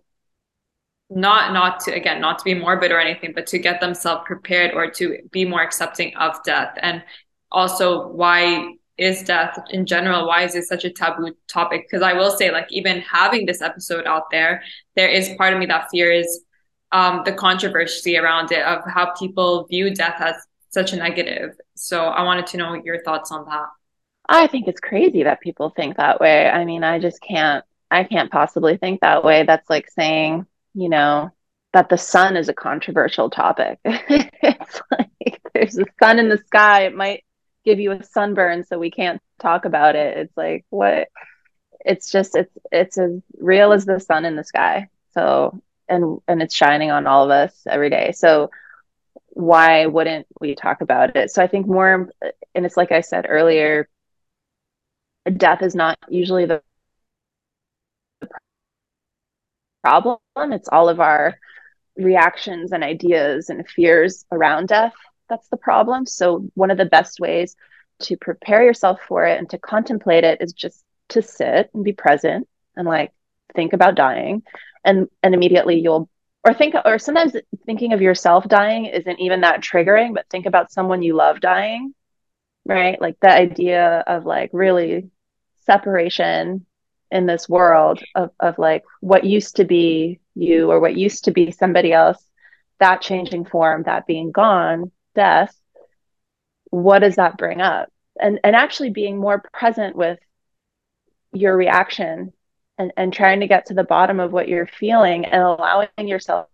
not 1.09 1.53
not 1.53 1.79
to 1.81 1.91
again 1.91 2.21
not 2.21 2.39
to 2.39 2.45
be 2.45 2.53
morbid 2.53 2.91
or 2.91 2.99
anything, 2.99 3.33
but 3.33 3.47
to 3.47 3.59
get 3.59 3.81
themselves 3.81 4.23
prepared 4.25 4.73
or 4.73 4.89
to 4.91 5.17
be 5.31 5.45
more 5.45 5.61
accepting 5.61 6.15
of 6.15 6.41
death, 6.43 6.77
and 6.81 7.03
also 7.51 8.07
why 8.09 8.75
is 8.97 9.23
death 9.23 9.57
in 9.71 9.85
general 9.85 10.27
why 10.27 10.43
is 10.43 10.55
it 10.55 10.63
such 10.63 10.85
a 10.85 10.89
taboo 10.89 11.33
topic? 11.47 11.85
Because 11.89 12.03
i 12.03 12.13
will 12.13 12.31
say 12.31 12.51
like 12.51 12.67
even 12.69 13.01
having 13.01 13.45
this 13.45 13.61
episode 13.61 14.05
out 14.05 14.29
there 14.31 14.61
there 14.95 15.09
is 15.09 15.29
part 15.37 15.53
of 15.53 15.59
me 15.59 15.65
that 15.65 15.87
fears 15.91 16.41
um, 16.91 17.21
the 17.25 17.31
controversy 17.33 18.17
around 18.17 18.51
it 18.51 18.63
of 18.63 18.79
how 18.85 19.11
people 19.17 19.65
view 19.69 19.93
death 19.95 20.19
as 20.19 20.35
such 20.71 20.93
a 20.93 20.97
negative. 20.97 21.55
So 21.75 22.05
I 22.05 22.23
wanted 22.23 22.47
to 22.47 22.57
know 22.57 22.73
your 22.73 23.03
thoughts 23.03 23.31
on 23.31 23.45
that. 23.45 23.67
I 24.27 24.47
think 24.47 24.67
it's 24.67 24.79
crazy 24.79 25.23
that 25.23 25.41
people 25.41 25.69
think 25.69 25.97
that 25.97 26.19
way. 26.19 26.49
I 26.49 26.65
mean, 26.65 26.83
I 26.83 26.99
just 26.99 27.21
can't 27.21 27.63
I 27.91 28.05
can't 28.05 28.31
possibly 28.31 28.77
think 28.77 29.01
that 29.01 29.23
way. 29.23 29.43
That's 29.43 29.69
like 29.69 29.89
saying, 29.91 30.45
you 30.73 30.87
know, 30.87 31.31
that 31.73 31.89
the 31.89 31.97
sun 31.97 32.37
is 32.37 32.47
a 32.47 32.53
controversial 32.53 33.29
topic. 33.29 33.79
it's 33.83 34.81
like 34.91 35.41
there's 35.53 35.77
a 35.77 35.85
sun 36.01 36.17
in 36.17 36.29
the 36.29 36.37
sky. 36.37 36.85
It 36.85 36.95
might 36.95 37.25
give 37.65 37.79
you 37.79 37.91
a 37.91 38.03
sunburn, 38.03 38.63
so 38.63 38.79
we 38.79 38.91
can't 38.91 39.21
talk 39.39 39.65
about 39.65 39.95
it. 39.95 40.17
It's 40.17 40.37
like 40.37 40.65
what 40.69 41.09
it's 41.83 42.11
just 42.11 42.35
it's 42.35 42.57
it's 42.71 42.97
as 42.97 43.21
real 43.37 43.73
as 43.73 43.85
the 43.85 43.99
sun 43.99 44.23
in 44.23 44.37
the 44.37 44.43
sky. 44.45 44.87
So 45.13 45.61
and 45.89 46.21
and 46.27 46.41
it's 46.41 46.55
shining 46.55 46.91
on 46.91 47.07
all 47.07 47.25
of 47.25 47.31
us 47.31 47.53
every 47.67 47.89
day. 47.89 48.13
So 48.13 48.51
why 49.41 49.85
wouldn't 49.87 50.27
we 50.39 50.55
talk 50.55 50.81
about 50.81 51.15
it? 51.15 51.31
So 51.31 51.43
I 51.43 51.47
think 51.47 51.67
more 51.67 52.09
and 52.55 52.65
it's 52.65 52.77
like 52.77 52.91
I 52.91 53.01
said 53.01 53.25
earlier, 53.27 53.89
death 55.37 55.61
is 55.61 55.75
not 55.75 55.97
usually 56.09 56.45
the 56.45 56.61
problem. 59.83 60.19
It's 60.37 60.69
all 60.69 60.89
of 60.89 60.99
our 60.99 61.37
reactions 61.97 62.71
and 62.71 62.83
ideas 62.83 63.49
and 63.49 63.67
fears 63.67 64.25
around 64.31 64.67
death 64.69 64.93
that's 65.31 65.47
the 65.47 65.57
problem. 65.57 66.05
So 66.05 66.49
one 66.53 66.69
of 66.69 66.77
the 66.77 66.85
best 66.85 67.19
ways 67.19 67.55
to 68.01 68.17
prepare 68.17 68.63
yourself 68.63 68.99
for 69.07 69.25
it 69.25 69.39
and 69.39 69.49
to 69.49 69.57
contemplate 69.57 70.25
it 70.25 70.41
is 70.41 70.53
just 70.53 70.83
to 71.09 71.21
sit 71.21 71.71
and 71.73 71.83
be 71.83 71.93
present 71.93 72.47
and 72.75 72.87
like 72.87 73.11
think 73.55 73.73
about 73.73 73.95
dying 73.95 74.43
and 74.83 75.07
and 75.23 75.33
immediately 75.33 75.79
you'll 75.79 76.09
or 76.43 76.53
think 76.53 76.75
or 76.85 76.97
sometimes 76.99 77.33
thinking 77.65 77.93
of 77.93 78.01
yourself 78.01 78.47
dying 78.47 78.85
isn't 78.85 79.19
even 79.19 79.41
that 79.41 79.61
triggering 79.61 80.13
but 80.13 80.25
think 80.29 80.45
about 80.45 80.71
someone 80.71 81.01
you 81.01 81.15
love 81.15 81.39
dying 81.39 81.93
right? 82.65 83.01
Like 83.01 83.19
the 83.19 83.31
idea 83.31 84.03
of 84.07 84.25
like 84.25 84.51
really 84.53 85.09
separation 85.65 86.65
in 87.09 87.25
this 87.25 87.49
world 87.49 88.01
of, 88.15 88.31
of 88.39 88.57
like 88.57 88.83
what 89.01 89.23
used 89.23 89.57
to 89.57 89.65
be 89.65 90.19
you 90.35 90.71
or 90.71 90.79
what 90.79 90.95
used 90.95 91.25
to 91.25 91.31
be 91.31 91.51
somebody 91.51 91.91
else 91.91 92.23
that 92.79 93.01
changing 93.01 93.45
form 93.45 93.83
that 93.83 94.07
being 94.07 94.31
gone 94.31 94.91
death 95.13 95.55
what 96.71 96.99
does 96.99 97.17
that 97.17 97.37
bring 97.37 97.59
up? 97.59 97.89
And 98.19 98.39
and 98.45 98.55
actually 98.55 98.91
being 98.91 99.17
more 99.17 99.43
present 99.53 99.95
with 99.95 100.19
your 101.33 101.55
reaction 101.55 102.31
and, 102.81 102.91
and 102.97 103.13
trying 103.13 103.39
to 103.39 103.47
get 103.47 103.67
to 103.67 103.73
the 103.73 103.83
bottom 103.83 104.19
of 104.19 104.31
what 104.31 104.47
you're 104.47 104.67
feeling 104.67 105.25
and 105.25 105.41
allowing 105.41 105.89
yourself 105.99 106.47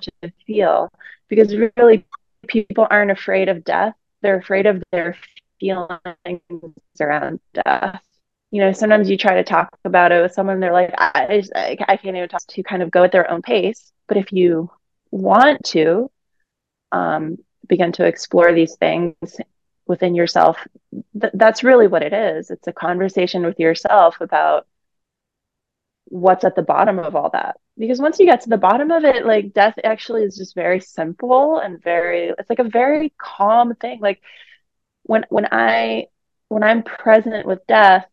to 0.00 0.32
feel 0.46 0.90
because 1.28 1.54
really 1.76 2.04
people 2.48 2.86
aren't 2.90 3.12
afraid 3.12 3.48
of 3.48 3.64
death. 3.64 3.94
They're 4.20 4.38
afraid 4.38 4.66
of 4.66 4.82
their 4.90 5.16
feelings 5.60 6.00
around 7.00 7.40
death. 7.52 8.02
You 8.50 8.60
know 8.60 8.72
sometimes 8.72 9.08
you 9.08 9.16
try 9.16 9.34
to 9.34 9.44
talk 9.44 9.76
about 9.84 10.12
it 10.12 10.22
with 10.22 10.32
someone 10.32 10.60
they're 10.60 10.72
like 10.72 10.94
I, 10.96 11.42
I, 11.54 11.76
I 11.88 11.96
can't 11.96 12.16
even 12.16 12.28
talk 12.28 12.46
to 12.46 12.62
kind 12.62 12.82
of 12.82 12.90
go 12.90 13.04
at 13.04 13.12
their 13.12 13.30
own 13.30 13.42
pace. 13.42 13.92
But 14.08 14.16
if 14.16 14.32
you 14.32 14.70
want 15.10 15.64
to 15.66 16.10
um, 16.92 17.38
begin 17.68 17.92
to 17.92 18.04
explore 18.04 18.52
these 18.52 18.76
things 18.76 19.40
within 19.86 20.14
yourself 20.14 20.56
th- 21.20 21.32
that's 21.34 21.64
really 21.64 21.86
what 21.86 22.02
it 22.02 22.12
is. 22.12 22.50
It's 22.50 22.66
a 22.66 22.72
conversation 22.72 23.44
with 23.44 23.58
yourself 23.58 24.20
about 24.20 24.66
what's 26.06 26.44
at 26.44 26.54
the 26.54 26.62
bottom 26.62 26.98
of 26.98 27.16
all 27.16 27.30
that. 27.30 27.56
Because 27.78 28.00
once 28.00 28.18
you 28.18 28.26
get 28.26 28.42
to 28.42 28.50
the 28.50 28.56
bottom 28.56 28.90
of 28.90 29.04
it 29.04 29.26
like 29.26 29.52
death 29.52 29.74
actually 29.82 30.22
is 30.22 30.36
just 30.36 30.54
very 30.54 30.80
simple 30.80 31.58
and 31.58 31.82
very 31.82 32.32
it's 32.38 32.50
like 32.50 32.58
a 32.58 32.64
very 32.64 33.12
calm 33.18 33.74
thing. 33.74 34.00
Like 34.00 34.20
when 35.04 35.24
when 35.28 35.46
i 35.52 36.06
when 36.48 36.62
i'm 36.62 36.82
present 36.82 37.46
with 37.46 37.66
death 37.66 38.06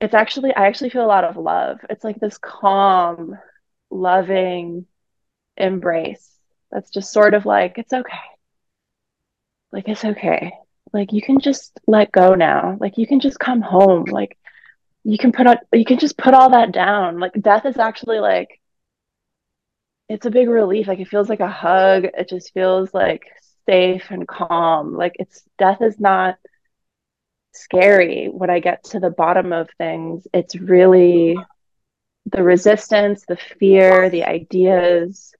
it's 0.00 0.14
actually 0.14 0.54
i 0.54 0.66
actually 0.66 0.90
feel 0.90 1.04
a 1.04 1.06
lot 1.06 1.24
of 1.24 1.36
love. 1.36 1.78
It's 1.90 2.04
like 2.04 2.20
this 2.20 2.38
calm 2.38 3.38
loving 3.90 4.86
embrace 5.56 6.38
that's 6.70 6.90
just 6.90 7.12
sort 7.12 7.34
of 7.34 7.46
like 7.46 7.78
it's 7.78 7.92
okay. 7.92 8.18
Like 9.72 9.88
it's 9.88 10.04
okay. 10.04 10.52
Like 10.92 11.12
you 11.12 11.20
can 11.22 11.40
just 11.40 11.78
let 11.86 12.12
go 12.12 12.34
now. 12.34 12.76
Like 12.80 12.98
you 12.98 13.06
can 13.06 13.20
just 13.20 13.38
come 13.38 13.60
home. 13.60 14.04
Like 14.04 14.38
you 15.08 15.16
can 15.16 15.32
put 15.32 15.46
on 15.46 15.56
you 15.72 15.86
can 15.86 15.98
just 15.98 16.18
put 16.18 16.34
all 16.34 16.50
that 16.50 16.70
down. 16.70 17.18
Like 17.18 17.32
death 17.40 17.64
is 17.64 17.78
actually 17.78 18.18
like 18.18 18.60
it's 20.10 20.26
a 20.26 20.30
big 20.30 20.50
relief. 20.50 20.86
Like 20.86 20.98
it 21.00 21.08
feels 21.08 21.30
like 21.30 21.40
a 21.40 21.48
hug. 21.48 22.04
It 22.04 22.28
just 22.28 22.52
feels 22.52 22.92
like 22.92 23.22
safe 23.64 24.10
and 24.10 24.28
calm. 24.28 24.94
Like 24.94 25.16
it's 25.18 25.42
death 25.56 25.80
is 25.80 25.98
not 25.98 26.36
scary 27.52 28.26
when 28.26 28.50
i 28.50 28.60
get 28.60 28.84
to 28.84 29.00
the 29.00 29.08
bottom 29.10 29.50
of 29.50 29.70
things. 29.78 30.26
It's 30.34 30.54
really 30.54 31.38
the 32.26 32.42
resistance 32.42 33.24
the 33.26 33.38
fear 33.58 34.10
the 34.10 34.24
ideas 34.24 35.34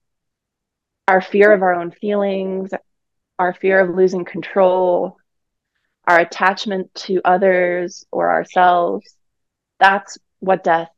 our 1.07 1.21
fear 1.21 1.51
of 1.51 1.61
our 1.61 1.75
own 1.75 1.91
feelings 1.91 2.71
our 3.37 3.53
fear 3.53 3.79
of 3.79 3.95
losing 3.95 4.25
control 4.25 5.17
our 6.07 6.19
attachment 6.19 6.91
to 6.95 7.21
others 7.23 8.07
or 8.11 8.31
ourselves 8.31 9.18
that's 9.79 10.17
what 10.39 10.63
death 10.63 10.89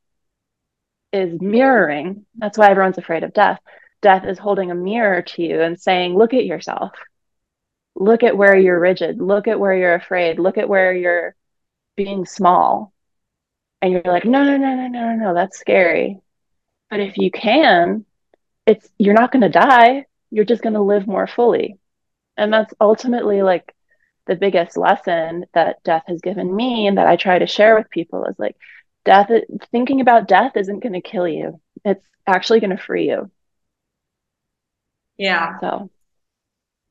is 1.13 1.39
mirroring. 1.41 2.25
That's 2.35 2.57
why 2.57 2.69
everyone's 2.69 2.97
afraid 2.97 3.23
of 3.23 3.33
death. 3.33 3.59
Death 4.01 4.25
is 4.25 4.39
holding 4.39 4.71
a 4.71 4.75
mirror 4.75 5.21
to 5.21 5.41
you 5.41 5.61
and 5.61 5.79
saying, 5.79 6.15
look 6.15 6.33
at 6.33 6.45
yourself. 6.45 6.91
Look 7.95 8.23
at 8.23 8.37
where 8.37 8.55
you're 8.55 8.79
rigid. 8.79 9.19
Look 9.21 9.47
at 9.47 9.59
where 9.59 9.75
you're 9.75 9.95
afraid. 9.95 10.39
Look 10.39 10.57
at 10.57 10.69
where 10.69 10.93
you're 10.93 11.35
being 11.95 12.25
small. 12.25 12.93
And 13.81 13.91
you're 13.91 14.01
like, 14.05 14.25
no, 14.25 14.43
no, 14.43 14.57
no, 14.57 14.75
no, 14.75 14.87
no, 14.87 15.15
no, 15.15 15.33
that's 15.33 15.59
scary. 15.59 16.19
But 16.89 16.99
if 16.99 17.17
you 17.17 17.31
can, 17.31 18.05
it's 18.65 18.87
you're 18.97 19.13
not 19.13 19.31
going 19.31 19.41
to 19.41 19.49
die. 19.49 20.05
You're 20.29 20.45
just 20.45 20.61
going 20.61 20.73
to 20.73 20.81
live 20.81 21.07
more 21.07 21.27
fully. 21.27 21.77
And 22.37 22.53
that's 22.53 22.73
ultimately 22.79 23.41
like 23.41 23.73
the 24.31 24.37
biggest 24.37 24.77
lesson 24.77 25.43
that 25.53 25.83
death 25.83 26.03
has 26.07 26.21
given 26.21 26.55
me 26.55 26.87
and 26.87 26.97
that 26.97 27.05
I 27.05 27.17
try 27.17 27.37
to 27.37 27.45
share 27.45 27.75
with 27.75 27.89
people 27.89 28.23
is 28.23 28.39
like 28.39 28.55
death 29.03 29.29
thinking 29.73 29.99
about 29.99 30.29
death 30.29 30.53
isn't 30.55 30.79
going 30.79 30.93
to 30.93 31.01
kill 31.01 31.27
you. 31.27 31.59
It's 31.83 32.07
actually 32.25 32.61
going 32.61 32.69
to 32.77 32.81
free 32.81 33.09
you. 33.09 33.29
Yeah. 35.17 35.59
So 35.59 35.89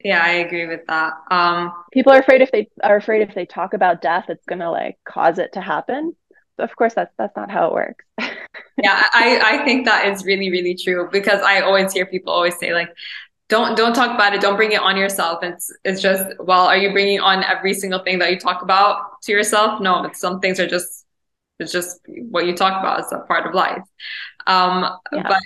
yeah, 0.05 0.23
I 0.23 0.33
agree 0.33 0.67
with 0.67 0.87
that. 0.89 1.15
Um 1.31 1.73
people 1.95 2.13
are 2.13 2.21
afraid 2.21 2.43
if 2.43 2.53
they 2.53 2.69
are 2.83 2.97
afraid 2.97 3.23
if 3.23 3.35
they 3.35 3.47
talk 3.47 3.73
about 3.73 4.03
death 4.03 4.27
it's 4.29 4.45
going 4.45 4.59
to 4.59 4.71
like 4.71 4.99
cause 5.07 5.39
it 5.39 5.55
to 5.55 5.63
happen. 5.63 6.15
But 6.59 6.69
of 6.69 6.77
course 6.77 6.93
that's 6.93 7.15
that's 7.17 7.35
not 7.37 7.51
how 7.51 7.69
it 7.69 7.73
works 7.73 8.05
yeah 8.83 9.07
i 9.15 9.41
i 9.43 9.65
think 9.65 9.87
that 9.87 10.07
is 10.09 10.27
really 10.27 10.51
really 10.51 10.75
true 10.75 11.09
because 11.11 11.41
i 11.41 11.61
always 11.61 11.91
hear 11.91 12.05
people 12.05 12.35
always 12.35 12.59
say 12.59 12.75
like 12.75 12.91
don't 13.51 13.77
don't 13.77 13.95
talk 13.95 14.15
about 14.15 14.35
it. 14.35 14.41
Don't 14.41 14.57
bring 14.57 14.73
it 14.73 14.81
on 14.81 14.97
yourself. 14.97 15.41
It's 15.43 15.71
it's 15.85 16.01
just 16.01 16.25
well 16.39 16.67
are 16.67 16.77
you 16.77 16.93
bringing 16.93 17.21
on 17.21 17.45
every 17.45 17.75
single 17.75 17.99
thing 17.99 18.19
that 18.21 18.31
you 18.31 18.39
talk 18.39 18.63
about 18.63 19.21
to 19.23 19.33
yourself? 19.33 19.81
No 19.81 20.05
it's 20.05 20.21
some 20.21 20.41
things 20.41 20.59
are 20.59 20.67
just 20.67 21.05
it's 21.59 21.73
just 21.73 22.01
what 22.31 22.47
you 22.47 22.57
talk 22.57 22.81
about. 22.81 23.01
Is 23.01 23.13
a 23.13 23.19
part 23.19 23.47
of 23.47 23.55
life. 23.55 23.83
Um 24.47 24.97
yeah. 25.13 25.29
but 25.29 25.43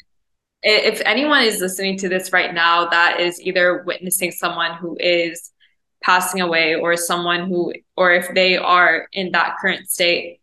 if 0.62 1.02
anyone 1.04 1.42
is 1.42 1.60
listening 1.60 1.98
to 1.98 2.08
this 2.08 2.32
right 2.32 2.54
now 2.54 2.88
that 2.88 3.20
is 3.20 3.40
either 3.40 3.82
witnessing 3.84 4.30
someone 4.30 4.74
who 4.76 4.96
is 5.00 5.50
passing 6.02 6.40
away 6.40 6.74
or 6.74 6.96
someone 6.96 7.48
who 7.48 7.72
or 7.96 8.12
if 8.12 8.32
they 8.34 8.56
are 8.56 9.08
in 9.12 9.32
that 9.32 9.56
current 9.60 9.88
state 9.90 10.40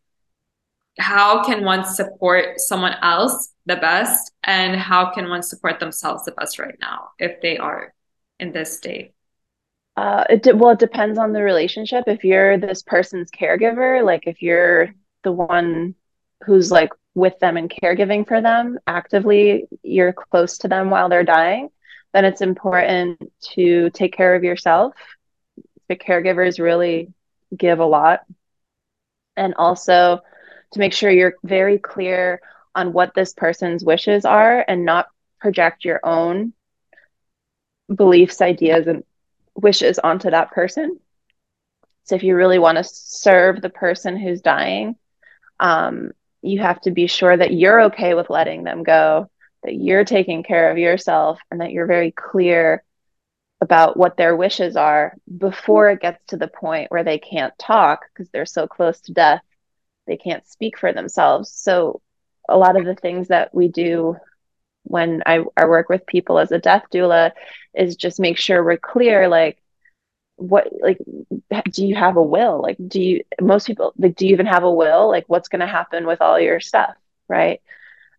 how 0.99 1.43
can 1.43 1.63
one 1.63 1.85
support 1.85 2.59
someone 2.59 2.95
else 3.01 3.50
the 3.65 3.75
best 3.75 4.31
and 4.43 4.75
how 4.75 5.11
can 5.11 5.29
one 5.29 5.43
support 5.43 5.79
themselves 5.79 6.23
the 6.25 6.31
best 6.31 6.59
right 6.59 6.77
now 6.81 7.09
if 7.19 7.41
they 7.41 7.57
are 7.57 7.93
in 8.39 8.51
this 8.51 8.75
state? 8.75 9.13
Uh, 9.97 10.23
it 10.29 10.43
de- 10.43 10.55
well 10.55 10.71
it 10.71 10.79
depends 10.79 11.17
on 11.17 11.33
the 11.33 11.43
relationship. 11.43 12.05
If 12.07 12.23
you're 12.23 12.57
this 12.57 12.81
person's 12.81 13.29
caregiver 13.29 14.03
like 14.03 14.25
if 14.27 14.41
you're 14.41 14.93
the 15.23 15.31
one 15.31 15.95
who's 16.45 16.71
like 16.71 16.91
with 17.13 17.37
them 17.39 17.57
and 17.57 17.69
caregiving 17.69 18.25
for 18.25 18.41
them 18.41 18.79
actively 18.87 19.67
you're 19.83 20.13
close 20.13 20.57
to 20.59 20.67
them 20.69 20.89
while 20.89 21.09
they're 21.09 21.25
dying 21.25 21.69
then 22.13 22.25
it's 22.25 22.41
important 22.41 23.31
to 23.53 23.89
take 23.91 24.13
care 24.13 24.35
of 24.35 24.43
yourself. 24.43 24.95
The 25.87 25.95
caregivers 25.95 26.59
really 26.59 27.13
give 27.55 27.79
a 27.79 27.85
lot. 27.85 28.21
And 29.37 29.53
also 29.55 30.19
to 30.73 30.79
make 30.79 30.93
sure 30.93 31.09
you're 31.09 31.35
very 31.43 31.77
clear 31.77 32.41
on 32.75 32.93
what 32.93 33.13
this 33.13 33.33
person's 33.33 33.83
wishes 33.83 34.25
are 34.25 34.63
and 34.67 34.85
not 34.85 35.07
project 35.39 35.85
your 35.85 35.99
own 36.03 36.53
beliefs, 37.93 38.41
ideas, 38.41 38.87
and 38.87 39.03
wishes 39.55 39.99
onto 39.99 40.29
that 40.29 40.51
person. 40.51 40.99
So 42.03 42.15
if 42.15 42.23
you 42.23 42.35
really 42.35 42.59
want 42.59 42.77
to 42.77 42.83
serve 42.83 43.61
the 43.61 43.69
person 43.69 44.17
who's 44.17 44.41
dying, 44.41 44.95
um, 45.59 46.11
you 46.41 46.59
have 46.61 46.81
to 46.81 46.91
be 46.91 47.07
sure 47.07 47.35
that 47.35 47.53
you're 47.53 47.83
okay 47.83 48.13
with 48.13 48.29
letting 48.29 48.63
them 48.63 48.83
go, 48.83 49.29
that 49.63 49.75
you're 49.75 50.05
taking 50.05 50.43
care 50.43 50.71
of 50.71 50.77
yourself, 50.77 51.39
and 51.51 51.61
that 51.61 51.71
you're 51.71 51.87
very 51.87 52.11
clear 52.11 52.83
about 53.61 53.95
what 53.95 54.17
their 54.17 54.35
wishes 54.35 54.75
are 54.75 55.13
before 55.37 55.91
it 55.91 56.01
gets 56.01 56.23
to 56.27 56.37
the 56.37 56.47
point 56.47 56.89
where 56.89 57.03
they 57.03 57.19
can't 57.19 57.53
talk 57.59 58.01
because 58.11 58.29
they're 58.31 58.45
so 58.45 58.67
close 58.67 59.01
to 59.01 59.13
death. 59.13 59.41
They 60.07 60.17
can't 60.17 60.47
speak 60.47 60.79
for 60.79 60.91
themselves. 60.91 61.51
So 61.51 62.01
a 62.51 62.57
lot 62.57 62.77
of 62.77 62.85
the 62.85 62.95
things 62.95 63.29
that 63.29 63.53
we 63.53 63.67
do 63.69 64.17
when 64.83 65.21
I, 65.25 65.43
I 65.57 65.65
work 65.65 65.89
with 65.89 66.05
people 66.07 66.39
as 66.39 66.51
a 66.51 66.59
death 66.59 66.83
doula 66.93 67.31
is 67.75 67.95
just 67.95 68.19
make 68.19 68.37
sure 68.37 68.63
we're 68.63 68.77
clear 68.77 69.27
like 69.27 69.57
what 70.37 70.67
like 70.81 70.97
do 71.71 71.85
you 71.85 71.95
have 71.95 72.17
a 72.17 72.23
will? 72.23 72.61
Like 72.61 72.77
do 72.87 72.99
you 73.01 73.21
most 73.41 73.67
people 73.67 73.93
like 73.97 74.15
do 74.15 74.27
you 74.27 74.33
even 74.33 74.47
have 74.47 74.63
a 74.63 74.71
will? 74.71 75.09
Like 75.09 75.25
what's 75.27 75.49
going 75.49 75.61
to 75.61 75.67
happen 75.67 76.05
with 76.07 76.21
all 76.21 76.39
your 76.39 76.59
stuff 76.59 76.95
right? 77.27 77.61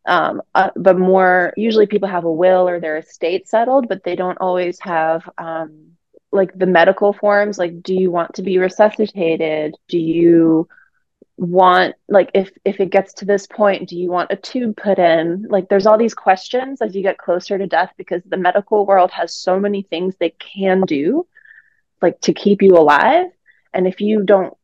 Um 0.06 0.42
uh, 0.54 0.70
but 0.76 0.98
more 0.98 1.52
usually 1.56 1.86
people 1.86 2.08
have 2.08 2.24
a 2.24 2.32
will 2.32 2.68
or 2.68 2.80
their 2.80 2.98
estate 2.98 3.48
settled 3.48 3.88
but 3.88 4.02
they 4.04 4.16
don't 4.16 4.38
always 4.40 4.78
have 4.80 5.28
um 5.38 5.92
like 6.32 6.56
the 6.58 6.66
medical 6.66 7.12
forms. 7.12 7.58
Like 7.58 7.82
do 7.82 7.94
you 7.94 8.10
want 8.10 8.34
to 8.34 8.42
be 8.42 8.58
resuscitated? 8.58 9.74
Do 9.88 9.98
you 9.98 10.68
want 11.42 11.96
like 12.08 12.30
if 12.34 12.50
if 12.64 12.78
it 12.80 12.90
gets 12.90 13.14
to 13.14 13.24
this 13.24 13.46
point 13.46 13.88
do 13.88 13.98
you 13.98 14.10
want 14.10 14.30
a 14.32 14.36
tube 14.36 14.76
put 14.76 14.98
in? 14.98 15.46
Like 15.48 15.68
there's 15.68 15.86
all 15.86 15.98
these 15.98 16.14
questions 16.14 16.80
as 16.80 16.94
you 16.94 17.02
get 17.02 17.18
closer 17.18 17.58
to 17.58 17.66
death 17.66 17.92
because 17.96 18.22
the 18.24 18.36
medical 18.36 18.86
world 18.86 19.10
has 19.10 19.34
so 19.34 19.58
many 19.58 19.82
things 19.82 20.14
they 20.16 20.30
can 20.30 20.82
do 20.82 21.26
like 22.00 22.20
to 22.22 22.32
keep 22.32 22.62
you 22.62 22.76
alive. 22.76 23.26
And 23.74 23.86
if 23.86 24.00
you 24.00 24.22
don't 24.22 24.56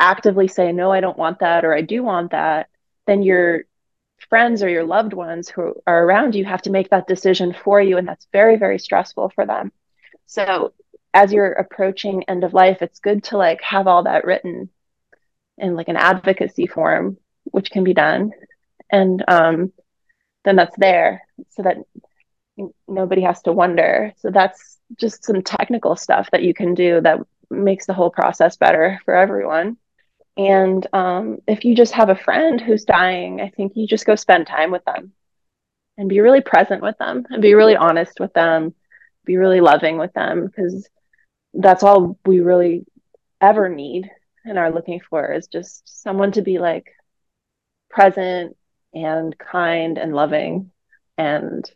actively 0.00 0.48
say 0.48 0.72
no 0.72 0.90
I 0.90 1.00
don't 1.00 1.18
want 1.18 1.40
that 1.40 1.64
or 1.64 1.74
I 1.74 1.82
do 1.82 2.02
want 2.02 2.30
that 2.30 2.68
then 3.06 3.22
your 3.22 3.64
friends 4.30 4.62
or 4.62 4.68
your 4.68 4.84
loved 4.84 5.12
ones 5.12 5.48
who 5.48 5.74
are 5.86 6.04
around 6.04 6.34
you 6.34 6.44
have 6.44 6.62
to 6.62 6.70
make 6.70 6.90
that 6.90 7.06
decision 7.06 7.52
for 7.52 7.80
you 7.80 7.98
and 7.98 8.08
that's 8.08 8.26
very 8.32 8.56
very 8.56 8.78
stressful 8.78 9.30
for 9.34 9.44
them. 9.44 9.70
So 10.26 10.72
as 11.12 11.32
you're 11.32 11.52
approaching 11.52 12.24
end 12.24 12.44
of 12.44 12.54
life 12.54 12.80
it's 12.80 13.00
good 13.00 13.24
to 13.24 13.36
like 13.36 13.60
have 13.62 13.86
all 13.86 14.04
that 14.04 14.24
written 14.24 14.70
in 15.58 15.74
like 15.74 15.88
an 15.88 15.96
advocacy 15.96 16.66
form, 16.66 17.18
which 17.44 17.70
can 17.70 17.84
be 17.84 17.94
done. 17.94 18.32
And 18.90 19.22
um, 19.28 19.72
then 20.44 20.56
that's 20.56 20.76
there 20.76 21.22
so 21.50 21.62
that 21.62 21.76
nobody 22.86 23.22
has 23.22 23.42
to 23.42 23.52
wonder. 23.52 24.12
So 24.18 24.30
that's 24.30 24.78
just 24.96 25.24
some 25.24 25.42
technical 25.42 25.96
stuff 25.96 26.30
that 26.32 26.42
you 26.42 26.54
can 26.54 26.74
do 26.74 27.00
that 27.00 27.20
makes 27.50 27.86
the 27.86 27.94
whole 27.94 28.10
process 28.10 28.56
better 28.56 29.00
for 29.04 29.14
everyone. 29.14 29.76
And 30.36 30.86
um, 30.92 31.38
if 31.46 31.64
you 31.64 31.74
just 31.74 31.92
have 31.92 32.10
a 32.10 32.16
friend 32.16 32.60
who's 32.60 32.84
dying, 32.84 33.40
I 33.40 33.50
think 33.50 33.72
you 33.74 33.86
just 33.86 34.06
go 34.06 34.14
spend 34.14 34.46
time 34.46 34.70
with 34.70 34.84
them 34.84 35.12
and 35.96 36.08
be 36.08 36.20
really 36.20 36.40
present 36.40 36.80
with 36.80 36.96
them 36.98 37.26
and 37.28 37.42
be 37.42 37.54
really 37.54 37.76
honest 37.76 38.20
with 38.20 38.32
them, 38.34 38.74
be 39.24 39.36
really 39.36 39.60
loving 39.60 39.98
with 39.98 40.12
them 40.12 40.46
because 40.46 40.88
that's 41.54 41.82
all 41.82 42.18
we 42.24 42.40
really 42.40 42.86
ever 43.40 43.68
need 43.68 44.08
and 44.44 44.58
are 44.58 44.72
looking 44.72 45.00
for 45.00 45.32
is 45.32 45.46
just 45.46 46.02
someone 46.02 46.32
to 46.32 46.42
be 46.42 46.58
like 46.58 46.92
present 47.90 48.56
and 48.94 49.36
kind 49.38 49.98
and 49.98 50.14
loving 50.14 50.70
and 51.16 51.70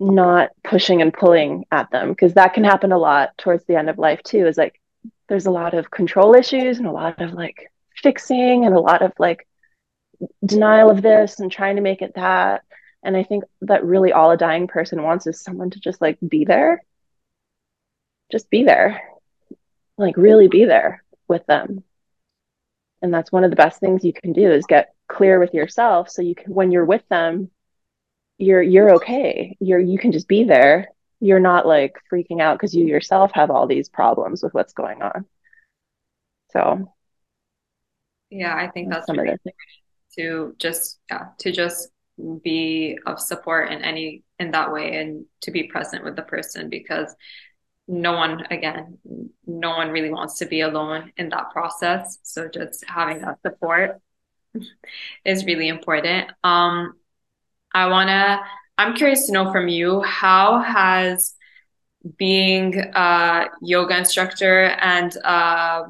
not 0.00 0.50
pushing 0.64 1.00
and 1.00 1.12
pulling 1.12 1.64
at 1.70 1.90
them 1.90 2.10
because 2.10 2.34
that 2.34 2.54
can 2.54 2.64
happen 2.64 2.92
a 2.92 2.98
lot 2.98 3.36
towards 3.38 3.64
the 3.64 3.76
end 3.76 3.88
of 3.88 3.98
life 3.98 4.22
too 4.22 4.46
is 4.46 4.56
like 4.58 4.80
there's 5.28 5.46
a 5.46 5.50
lot 5.50 5.74
of 5.74 5.90
control 5.90 6.34
issues 6.34 6.78
and 6.78 6.86
a 6.86 6.92
lot 6.92 7.20
of 7.22 7.32
like 7.32 7.70
fixing 7.96 8.66
and 8.66 8.74
a 8.74 8.80
lot 8.80 9.02
of 9.02 9.12
like 9.18 9.46
denial 10.44 10.90
of 10.90 11.02
this 11.02 11.40
and 11.40 11.50
trying 11.50 11.76
to 11.76 11.82
make 11.82 12.02
it 12.02 12.14
that. 12.14 12.62
And 13.04 13.16
i 13.16 13.22
think 13.22 13.44
that 13.62 13.84
really 13.84 14.12
all 14.12 14.30
a 14.30 14.36
dying 14.36 14.66
person 14.68 15.02
wants 15.02 15.26
is 15.26 15.40
someone 15.40 15.70
to 15.70 15.80
just 15.80 16.00
like 16.00 16.18
be 16.26 16.44
there. 16.44 16.82
Just 18.30 18.50
be 18.50 18.64
there. 18.64 19.02
Like 19.98 20.16
really 20.16 20.48
be 20.48 20.64
there 20.64 21.02
with 21.28 21.46
them 21.46 21.84
and 23.02 23.12
that's 23.12 23.32
one 23.32 23.44
of 23.44 23.50
the 23.50 23.56
best 23.56 23.80
things 23.80 24.04
you 24.04 24.12
can 24.12 24.32
do 24.32 24.50
is 24.50 24.64
get 24.66 24.94
clear 25.08 25.38
with 25.38 25.52
yourself 25.52 26.08
so 26.08 26.22
you 26.22 26.34
can 26.34 26.52
when 26.52 26.70
you're 26.70 26.84
with 26.84 27.06
them 27.08 27.50
you're 28.42 28.62
you're 28.62 28.94
okay. 28.96 29.56
You're 29.60 29.78
you 29.78 29.98
can 29.98 30.10
just 30.12 30.26
be 30.26 30.44
there. 30.44 30.88
You're 31.20 31.40
not 31.40 31.66
like 31.66 31.96
freaking 32.12 32.40
out 32.40 32.58
because 32.58 32.74
you 32.74 32.84
yourself 32.86 33.30
have 33.34 33.50
all 33.50 33.66
these 33.68 33.88
problems 33.88 34.42
with 34.42 34.52
what's 34.52 34.72
going 34.72 35.00
on. 35.02 35.26
So. 36.52 36.92
Yeah 38.30 38.54
i 38.56 38.66
think 38.68 38.90
that's 38.90 39.06
some 39.06 39.18
really 39.18 39.34
of 39.34 39.40
the 39.44 39.50
things. 39.50 39.56
to 40.16 40.54
just 40.58 40.98
yeah 41.10 41.26
to 41.38 41.52
just 41.52 41.90
be 42.42 42.98
of 43.04 43.20
support 43.20 43.70
in 43.70 43.82
any 43.82 44.24
in 44.38 44.52
that 44.52 44.72
way 44.72 44.96
and 44.96 45.26
to 45.42 45.50
be 45.50 45.64
present 45.64 46.02
with 46.02 46.16
the 46.16 46.22
person 46.22 46.70
because 46.70 47.14
no 47.92 48.12
one 48.14 48.46
again 48.50 48.98
no 49.46 49.70
one 49.70 49.90
really 49.90 50.10
wants 50.10 50.38
to 50.38 50.46
be 50.46 50.62
alone 50.62 51.12
in 51.16 51.28
that 51.28 51.50
process. 51.50 52.18
So 52.22 52.48
just 52.48 52.84
having 52.88 53.20
that 53.20 53.38
support 53.42 54.00
is 55.24 55.44
really 55.44 55.68
important. 55.68 56.30
Um 56.42 56.94
i 57.74 57.86
want 57.86 58.08
to 58.08 58.40
i'm 58.78 58.94
curious 58.94 59.26
to 59.26 59.32
know 59.32 59.50
from 59.50 59.68
you 59.68 60.02
how 60.02 60.60
has 60.60 61.34
being 62.18 62.78
a 62.78 63.46
yoga 63.62 63.96
instructor 63.96 64.64
and 64.64 65.16
uh 65.24 65.84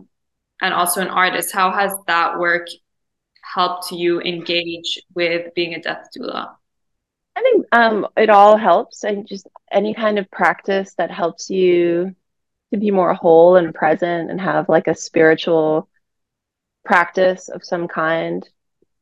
and 0.60 0.74
also 0.74 1.00
an 1.00 1.08
artist 1.08 1.52
how 1.52 1.72
has 1.72 1.92
that 2.06 2.38
work 2.38 2.68
helped 3.42 3.90
you 3.90 4.20
engage 4.20 5.00
with 5.14 5.52
being 5.54 5.74
a 5.74 5.82
death 5.82 6.08
doula 6.16 6.54
I 7.36 7.42
think 7.42 7.66
um, 7.72 8.06
it 8.16 8.30
all 8.30 8.56
helps. 8.56 9.04
and 9.04 9.26
just 9.26 9.46
any 9.70 9.94
kind 9.94 10.18
of 10.18 10.30
practice 10.30 10.94
that 10.98 11.10
helps 11.10 11.50
you 11.50 12.14
to 12.72 12.78
be 12.78 12.90
more 12.90 13.14
whole 13.14 13.56
and 13.56 13.74
present 13.74 14.30
and 14.30 14.40
have 14.40 14.68
like 14.68 14.86
a 14.86 14.94
spiritual 14.94 15.88
practice 16.84 17.48
of 17.48 17.64
some 17.64 17.88
kind. 17.88 18.48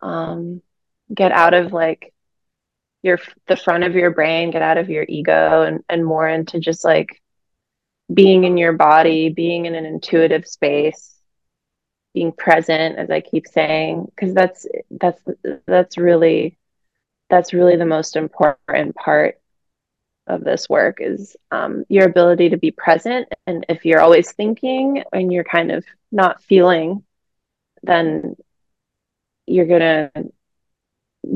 Um, 0.02 0.62
get 1.12 1.32
out 1.32 1.54
of 1.54 1.72
like 1.72 2.14
your 3.02 3.18
the 3.48 3.56
front 3.56 3.84
of 3.84 3.94
your 3.94 4.10
brain, 4.10 4.50
get 4.50 4.62
out 4.62 4.78
of 4.78 4.90
your 4.90 5.04
ego, 5.08 5.62
and 5.62 5.82
and 5.88 6.04
more 6.04 6.28
into 6.28 6.60
just 6.60 6.84
like 6.84 7.20
being 8.12 8.44
in 8.44 8.56
your 8.56 8.72
body, 8.72 9.30
being 9.30 9.66
in 9.66 9.74
an 9.74 9.86
intuitive 9.86 10.46
space, 10.46 11.20
being 12.14 12.32
present, 12.32 12.98
as 12.98 13.10
I 13.10 13.20
keep 13.20 13.46
saying, 13.46 14.06
because 14.14 14.34
that's 14.34 14.66
that's 14.90 15.22
that's 15.66 15.98
really 15.98 16.58
that's 17.30 17.54
really 17.54 17.76
the 17.76 17.86
most 17.86 18.16
important 18.16 18.94
part 18.94 19.40
of 20.26 20.44
this 20.44 20.68
work 20.68 20.98
is 21.00 21.36
um, 21.50 21.84
your 21.88 22.06
ability 22.06 22.50
to 22.50 22.56
be 22.56 22.70
present 22.70 23.28
and 23.46 23.66
if 23.68 23.84
you're 23.84 24.00
always 24.00 24.32
thinking 24.32 25.02
and 25.12 25.32
you're 25.32 25.44
kind 25.44 25.72
of 25.72 25.84
not 26.12 26.42
feeling 26.42 27.02
then 27.82 28.36
you're 29.46 29.66
gonna 29.66 30.10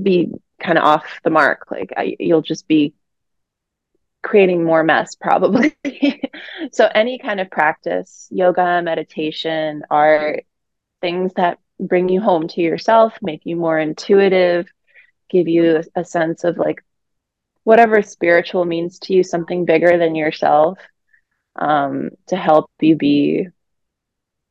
be 0.03 0.30
kind 0.61 0.78
of 0.78 0.84
off 0.84 1.20
the 1.22 1.30
mark. 1.30 1.70
Like 1.70 1.92
I, 1.97 2.16
you'll 2.18 2.42
just 2.42 2.66
be 2.68 2.95
creating 4.22 4.64
more 4.64 4.82
mess 4.82 5.14
probably. 5.20 5.76
so 6.72 6.88
any 6.95 7.18
kind 7.18 7.40
of 7.40 7.51
practice, 7.51 8.28
yoga, 8.30 8.80
meditation, 8.82 9.82
art, 9.90 10.45
things 11.01 11.32
that 11.34 11.59
bring 11.78 12.09
you 12.09 12.20
home 12.20 12.49
to 12.49 12.61
yourself, 12.61 13.18
make 13.20 13.45
you 13.45 13.57
more 13.57 13.78
intuitive, 13.78 14.66
give 15.35 15.49
you 15.49 15.76
a, 15.76 16.01
a 16.01 16.05
sense 16.05 16.45
of 16.45 16.57
like 16.57 16.82
whatever 17.64 18.03
spiritual 18.03 18.64
means 18.64 18.99
to 19.01 19.14
you, 19.14 19.24
something 19.24 19.64
bigger 19.64 19.99
than 19.99 20.14
yourself, 20.14 20.78
um, 21.57 22.11
to 22.28 22.37
help 22.37 22.70
you 22.80 22.95
be 22.97 23.49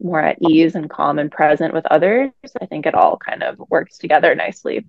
more 0.02 0.20
at 0.20 0.42
ease 0.42 0.76
and 0.76 0.90
calm 0.90 1.20
and 1.20 1.32
present 1.32 1.74
with 1.74 1.86
others. 1.90 2.32
I 2.62 2.66
think 2.66 2.86
it 2.86 2.96
all 2.96 3.18
kind 3.18 3.44
of 3.44 3.58
works 3.70 3.98
together 3.98 4.36
nicely. 4.36 4.86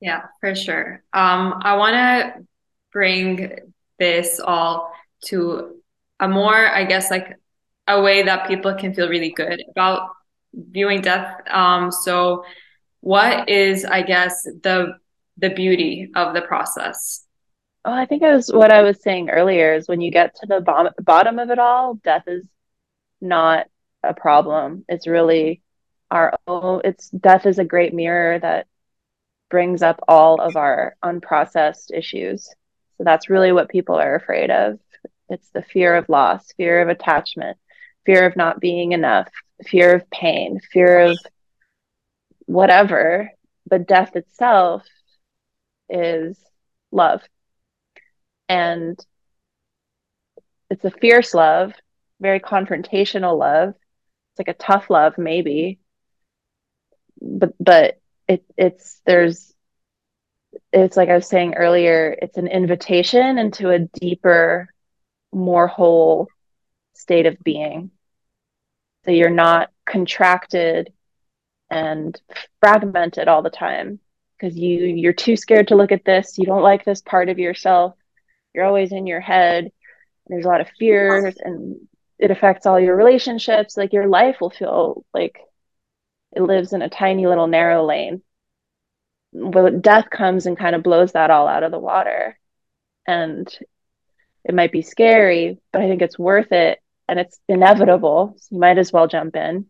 Yeah, 0.00 0.22
for 0.40 0.54
sure. 0.54 1.02
Um, 1.12 1.60
I 1.62 1.76
want 1.76 1.94
to 1.94 2.46
bring 2.92 3.58
this 3.98 4.38
all 4.38 4.92
to 5.26 5.80
a 6.20 6.28
more, 6.28 6.54
I 6.54 6.84
guess, 6.84 7.10
like 7.10 7.36
a 7.88 8.00
way 8.00 8.22
that 8.22 8.46
people 8.46 8.74
can 8.74 8.94
feel 8.94 9.08
really 9.08 9.30
good 9.30 9.62
about 9.70 10.10
viewing 10.52 11.00
death. 11.00 11.40
Um, 11.50 11.90
so 11.90 12.44
what 13.04 13.50
is, 13.50 13.84
I 13.84 14.00
guess, 14.00 14.44
the 14.44 14.98
the 15.36 15.50
beauty 15.50 16.10
of 16.14 16.32
the 16.32 16.40
process? 16.40 17.26
Oh, 17.84 17.92
I 17.92 18.06
think 18.06 18.22
it 18.22 18.34
was 18.34 18.48
what 18.50 18.72
I 18.72 18.80
was 18.80 19.02
saying 19.02 19.28
earlier 19.28 19.74
is 19.74 19.86
when 19.86 20.00
you 20.00 20.10
get 20.10 20.34
to 20.36 20.46
the 20.46 20.62
bottom 20.62 20.94
bottom 21.02 21.38
of 21.38 21.50
it 21.50 21.58
all, 21.58 21.94
death 21.96 22.24
is 22.26 22.46
not 23.20 23.66
a 24.02 24.14
problem. 24.14 24.86
It's 24.88 25.06
really 25.06 25.60
our 26.10 26.32
own, 26.46 26.80
it's 26.84 27.10
death 27.10 27.44
is 27.44 27.58
a 27.58 27.64
great 27.64 27.92
mirror 27.92 28.38
that 28.38 28.68
brings 29.50 29.82
up 29.82 30.00
all 30.08 30.40
of 30.40 30.56
our 30.56 30.96
unprocessed 31.04 31.92
issues. 31.92 32.48
So 32.96 33.04
that's 33.04 33.28
really 33.28 33.52
what 33.52 33.68
people 33.68 33.96
are 33.96 34.14
afraid 34.14 34.50
of. 34.50 34.78
It's 35.28 35.50
the 35.50 35.62
fear 35.62 35.94
of 35.94 36.08
loss, 36.08 36.52
fear 36.56 36.80
of 36.80 36.88
attachment, 36.88 37.58
fear 38.06 38.24
of 38.24 38.34
not 38.34 38.60
being 38.60 38.92
enough, 38.92 39.28
fear 39.66 39.94
of 39.94 40.08
pain, 40.08 40.58
fear 40.72 41.00
of 41.00 41.18
whatever. 42.46 43.30
But 43.66 43.86
death 43.86 44.14
itself 44.16 44.84
is 45.88 46.38
love. 46.90 47.22
And 48.48 48.98
it's 50.70 50.84
a 50.84 50.90
fierce 50.90 51.34
love, 51.34 51.72
very 52.20 52.40
confrontational 52.40 53.38
love. 53.38 53.70
It's 53.70 54.38
like 54.38 54.48
a 54.48 54.54
tough 54.58 54.90
love, 54.90 55.16
maybe. 55.18 55.78
But 57.20 57.54
but 57.58 58.00
it 58.28 58.44
it's 58.56 59.00
there's 59.06 59.54
it's 60.72 60.96
like 60.96 61.08
I 61.08 61.14
was 61.14 61.28
saying 61.28 61.54
earlier, 61.54 62.16
it's 62.20 62.36
an 62.36 62.48
invitation 62.48 63.38
into 63.38 63.70
a 63.70 63.78
deeper, 63.78 64.68
more 65.32 65.66
whole 65.66 66.28
state 66.94 67.26
of 67.26 67.38
being. 67.42 67.90
So 69.04 69.10
you're 69.10 69.30
not 69.30 69.70
contracted 69.84 70.92
and 71.74 72.20
fragmented 72.60 73.28
all 73.28 73.42
the 73.42 73.50
time 73.50 73.98
because 74.38 74.56
you 74.56 74.86
you're 74.86 75.12
too 75.12 75.36
scared 75.36 75.68
to 75.68 75.76
look 75.76 75.92
at 75.92 76.04
this. 76.04 76.38
You 76.38 76.46
don't 76.46 76.62
like 76.62 76.84
this 76.84 77.02
part 77.02 77.28
of 77.28 77.38
yourself. 77.38 77.94
You're 78.54 78.64
always 78.64 78.92
in 78.92 79.06
your 79.06 79.20
head. 79.20 79.72
There's 80.28 80.46
a 80.46 80.48
lot 80.48 80.60
of 80.60 80.70
fears 80.78 81.36
and 81.40 81.76
it 82.18 82.30
affects 82.30 82.66
all 82.66 82.80
your 82.80 82.96
relationships. 82.96 83.76
Like 83.76 83.92
your 83.92 84.06
life 84.06 84.36
will 84.40 84.50
feel 84.50 85.04
like 85.12 85.40
it 86.34 86.42
lives 86.42 86.72
in 86.72 86.82
a 86.82 86.88
tiny 86.88 87.26
little 87.26 87.46
narrow 87.46 87.84
lane 87.84 88.22
but 89.34 89.82
death 89.82 90.08
comes 90.10 90.46
and 90.46 90.58
kind 90.58 90.76
of 90.76 90.82
blows 90.82 91.12
that 91.12 91.30
all 91.30 91.48
out 91.48 91.64
of 91.64 91.72
the 91.72 91.78
water 91.78 92.38
and 93.06 93.58
it 94.44 94.54
might 94.54 94.72
be 94.72 94.82
scary 94.82 95.58
but 95.72 95.82
i 95.82 95.88
think 95.88 96.02
it's 96.02 96.18
worth 96.18 96.52
it 96.52 96.78
and 97.08 97.18
it's 97.18 97.40
inevitable 97.48 98.34
so 98.38 98.48
you 98.52 98.60
might 98.60 98.78
as 98.78 98.92
well 98.92 99.08
jump 99.08 99.34
in 99.36 99.66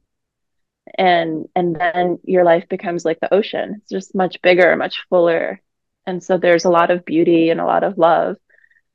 and 0.99 1.49
and 1.57 1.75
then 1.77 2.19
your 2.25 2.45
life 2.45 2.69
becomes 2.69 3.05
like 3.05 3.19
the 3.21 3.33
ocean 3.33 3.77
it's 3.79 3.91
just 3.91 4.15
much 4.15 4.41
bigger 4.43 4.77
much 4.77 5.03
fuller 5.09 5.61
and 6.07 6.23
so 6.23 6.37
there's 6.37 6.67
a 6.67 6.71
lot 6.71 6.91
of 6.91 7.05
beauty 7.05 7.51
and 7.51 7.61
a 7.61 7.65
lot 7.65 7.85
of 7.85 7.97
love 7.97 8.37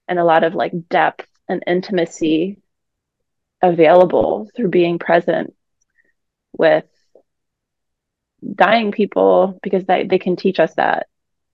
and 0.08 0.20
a 0.20 0.24
lot 0.24 0.44
of 0.44 0.54
like 0.54 0.74
depth 0.90 1.28
and 1.48 1.64
intimacy 1.66 2.58
available 3.62 4.50
through 4.56 4.70
being 4.70 5.00
present 5.00 5.56
with 6.58 6.86
dying 8.56 8.92
people 8.92 9.60
because 9.62 9.86
they, 9.86 10.06
they 10.06 10.20
can 10.20 10.36
teach 10.36 10.60
us 10.60 10.74
that. 10.76 11.08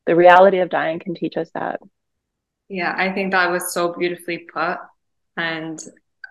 The 0.05 0.15
reality 0.15 0.59
of 0.59 0.69
dying 0.69 0.99
can 0.99 1.15
teach 1.15 1.35
us 1.37 1.49
that. 1.53 1.79
Yeah, 2.69 2.93
I 2.95 3.11
think 3.11 3.31
that 3.31 3.51
was 3.51 3.73
so 3.73 3.93
beautifully 3.93 4.39
put. 4.39 4.77
And 5.37 5.79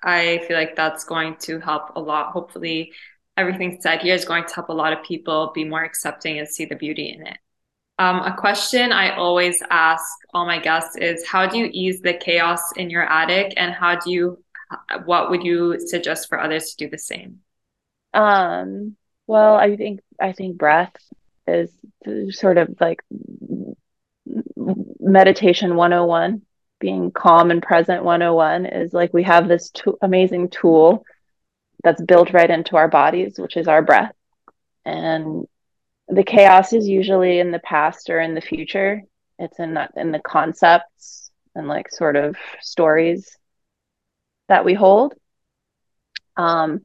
I 0.03 0.43
feel 0.47 0.57
like 0.57 0.77
that's 0.77 1.05
going 1.05 1.37
to 1.41 1.59
help 1.61 1.97
a 1.97 2.01
lot. 2.01 2.33
Hopefully, 2.33 2.93
everything 3.37 3.79
said 3.81 4.01
here 4.01 4.15
is 4.15 4.25
going 4.25 4.45
to 4.47 4.55
help 4.55 4.69
a 4.69 4.73
lot 4.73 4.93
of 4.93 5.03
people 5.03 5.53
be 5.55 5.65
more 5.65 5.83
accepting 5.83 6.39
and 6.39 6.49
see 6.49 6.65
the 6.65 6.77
beauty 6.77 7.11
in 7.11 7.27
it. 7.27 7.39
Um, 7.99 8.21
a 8.21 8.35
question 8.37 8.93
I 8.93 9.15
always 9.15 9.63
ask 9.71 10.05
all 10.33 10.47
my 10.47 10.59
guests 10.59 10.97
is 10.97 11.27
how 11.27 11.47
do 11.47 11.59
you 11.59 11.71
ease 11.73 12.01
the 12.01 12.15
chaos 12.15 12.73
in 12.77 12.91
your 12.91 13.05
attic 13.05 13.55
and 13.57 13.73
how 13.73 13.97
do 13.97 14.11
you 14.11 14.45
what 15.05 15.31
would 15.31 15.45
you 15.45 15.79
suggest 15.79 16.29
for 16.29 16.41
others 16.41 16.71
to 16.71 16.85
do 16.85 16.91
the 16.91 16.99
same? 16.99 17.41
Um, 18.13 18.97
well, 19.27 19.55
I 19.55 19.77
think 19.77 20.01
I 20.21 20.33
think 20.33 20.57
breath 20.57 20.95
is 21.47 21.71
sort 22.31 22.59
of 22.59 22.75
like 22.81 23.01
meditation 24.99 25.77
101 25.77 26.43
being 26.81 27.11
calm 27.11 27.51
and 27.51 27.63
present 27.63 28.05
101 28.05 28.67
is 28.67 28.93
like 28.93 29.13
we 29.15 29.23
have 29.23 29.49
this 29.49 29.71
amazing 30.03 30.49
tool 30.49 31.05
that's 31.85 32.03
built 32.03 32.33
right 32.33 32.51
into 32.51 32.77
our 32.77 32.89
bodies 32.89 33.39
which 33.39 33.57
is 33.57 33.69
our 33.69 33.83
breath 33.83 34.15
and 34.85 35.47
the 36.09 36.25
chaos 36.25 36.73
is 36.73 36.89
usually 36.89 37.39
in 37.39 37.51
the 37.51 37.59
past 37.61 38.11
or 38.11 38.21
in 38.21 38.35
the 38.35 38.41
future 38.41 39.03
it's 39.39 39.59
in 39.59 39.75
that 39.75 39.93
in 39.97 40.13
the 40.13 40.21
concepts 40.21 41.31
and 41.55 41.69
like 41.69 41.91
sort 41.91 42.17
of 42.17 42.37
stories 42.61 43.37
that 44.49 44.65
we 44.65 44.75
hold 44.75 45.15
um 46.37 46.81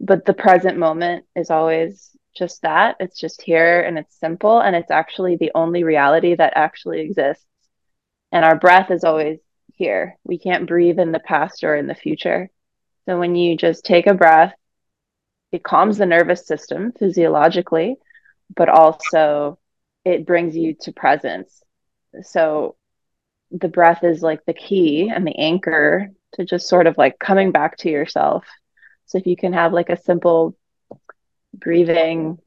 but 0.00 0.24
the 0.24 0.32
present 0.32 0.78
moment 0.78 1.26
is 1.36 1.50
always 1.50 2.10
just 2.34 2.62
that. 2.62 2.96
It's 3.00 3.18
just 3.18 3.42
here 3.42 3.80
and 3.80 3.98
it's 3.98 4.18
simple 4.18 4.60
and 4.60 4.74
it's 4.76 4.90
actually 4.90 5.36
the 5.36 5.52
only 5.54 5.84
reality 5.84 6.34
that 6.34 6.52
actually 6.56 7.00
exists. 7.00 7.44
And 8.32 8.44
our 8.44 8.56
breath 8.56 8.90
is 8.90 9.04
always 9.04 9.40
here. 9.74 10.16
We 10.24 10.38
can't 10.38 10.66
breathe 10.66 10.98
in 10.98 11.12
the 11.12 11.20
past 11.20 11.64
or 11.64 11.74
in 11.74 11.86
the 11.86 11.94
future. 11.94 12.50
So 13.06 13.18
when 13.18 13.34
you 13.34 13.56
just 13.56 13.84
take 13.84 14.06
a 14.06 14.14
breath, 14.14 14.54
it 15.52 15.62
calms 15.64 15.98
the 15.98 16.06
nervous 16.06 16.46
system 16.46 16.92
physiologically, 16.92 17.96
but 18.54 18.68
also 18.68 19.58
it 20.04 20.26
brings 20.26 20.56
you 20.56 20.74
to 20.82 20.92
presence. 20.92 21.62
So 22.22 22.76
the 23.50 23.68
breath 23.68 24.04
is 24.04 24.22
like 24.22 24.44
the 24.44 24.54
key 24.54 25.10
and 25.14 25.26
the 25.26 25.36
anchor 25.38 26.10
to 26.34 26.44
just 26.44 26.68
sort 26.68 26.86
of 26.86 26.96
like 26.98 27.18
coming 27.18 27.50
back 27.50 27.76
to 27.78 27.90
yourself 27.90 28.44
so 29.06 29.18
if 29.18 29.26
you 29.26 29.36
can 29.36 29.52
have 29.52 29.72
like 29.72 29.90
a 29.90 30.00
simple 30.00 30.56
breathing 31.54 32.38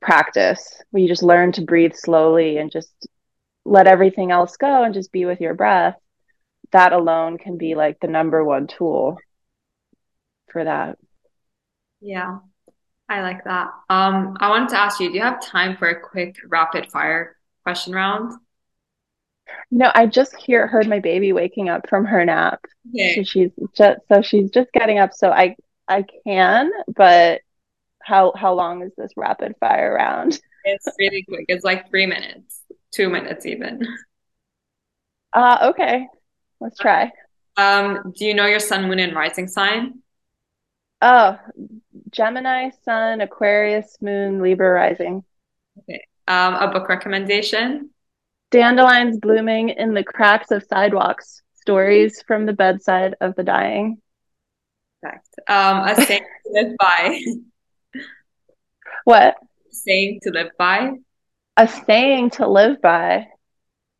practice 0.00 0.82
where 0.90 1.02
you 1.02 1.08
just 1.08 1.22
learn 1.22 1.52
to 1.52 1.62
breathe 1.62 1.94
slowly 1.94 2.58
and 2.58 2.70
just 2.70 3.08
let 3.64 3.86
everything 3.86 4.30
else 4.32 4.56
go 4.56 4.82
and 4.82 4.94
just 4.94 5.12
be 5.12 5.24
with 5.24 5.40
your 5.40 5.54
breath, 5.54 5.96
that 6.72 6.92
alone 6.92 7.38
can 7.38 7.56
be 7.56 7.74
like 7.74 8.00
the 8.00 8.08
number 8.08 8.44
one 8.44 8.66
tool 8.66 9.18
for 10.52 10.64
that. 10.64 10.98
Yeah, 12.00 12.38
I 13.08 13.22
like 13.22 13.44
that. 13.44 13.68
Um, 13.88 14.36
I 14.40 14.48
wanted 14.50 14.70
to 14.70 14.78
ask 14.78 15.00
you, 15.00 15.08
do 15.08 15.16
you 15.16 15.22
have 15.22 15.42
time 15.42 15.76
for 15.76 15.88
a 15.88 16.00
quick 16.00 16.36
rapid 16.46 16.90
fire 16.90 17.36
question 17.64 17.92
round? 17.94 18.32
No, 19.70 19.90
I 19.94 20.06
just 20.06 20.36
hear 20.36 20.66
heard 20.66 20.86
my 20.86 20.98
baby 21.00 21.32
waking 21.32 21.68
up 21.68 21.88
from 21.88 22.04
her 22.04 22.24
nap. 22.24 22.60
Okay. 22.94 23.16
So 23.16 23.22
she's 23.22 23.50
just 23.74 24.00
so 24.08 24.22
she's 24.22 24.50
just 24.50 24.72
getting 24.72 24.98
up. 24.98 25.12
So 25.12 25.30
I 25.30 25.56
I 25.86 26.04
can, 26.24 26.70
but 26.94 27.42
how 28.02 28.32
how 28.36 28.54
long 28.54 28.82
is 28.82 28.92
this 28.96 29.12
rapid 29.16 29.54
fire 29.60 29.94
round? 29.94 30.40
It's 30.64 30.86
really 30.98 31.24
quick. 31.28 31.46
It's 31.48 31.64
like 31.64 31.88
three 31.88 32.06
minutes, 32.06 32.62
two 32.92 33.08
minutes 33.08 33.46
even. 33.46 33.86
Uh 35.32 35.70
okay. 35.70 36.06
Let's 36.60 36.78
try. 36.78 37.12
Um, 37.56 38.12
do 38.16 38.24
you 38.24 38.34
know 38.34 38.46
your 38.46 38.60
sun, 38.60 38.88
moon, 38.88 38.98
and 38.98 39.14
rising 39.14 39.48
sign? 39.48 40.00
Oh, 41.00 41.38
Gemini, 42.10 42.70
Sun, 42.84 43.20
Aquarius, 43.20 43.96
Moon, 44.00 44.42
Libra 44.42 44.70
rising. 44.70 45.24
Okay. 45.78 46.04
Um, 46.26 46.54
a 46.54 46.68
book 46.72 46.88
recommendation? 46.88 47.90
Dandelions 48.50 49.18
blooming 49.18 49.70
in 49.70 49.94
the 49.94 50.02
cracks 50.02 50.50
of 50.50 50.64
sidewalks. 50.64 51.42
Stories 51.54 52.22
from 52.26 52.46
the 52.46 52.52
bedside 52.52 53.14
of 53.20 53.34
the 53.36 53.44
dying. 53.44 54.00
Correct. 55.02 55.28
Um, 55.48 55.86
a 55.86 55.94
saying 56.06 56.22
to 56.22 56.52
live 56.52 56.76
by. 56.78 57.22
What? 59.04 59.36
Saying 59.70 60.20
to 60.22 60.30
live 60.30 60.50
by. 60.58 60.92
A 61.56 61.68
saying 61.68 62.30
to 62.30 62.48
live 62.48 62.80
by. 62.80 63.28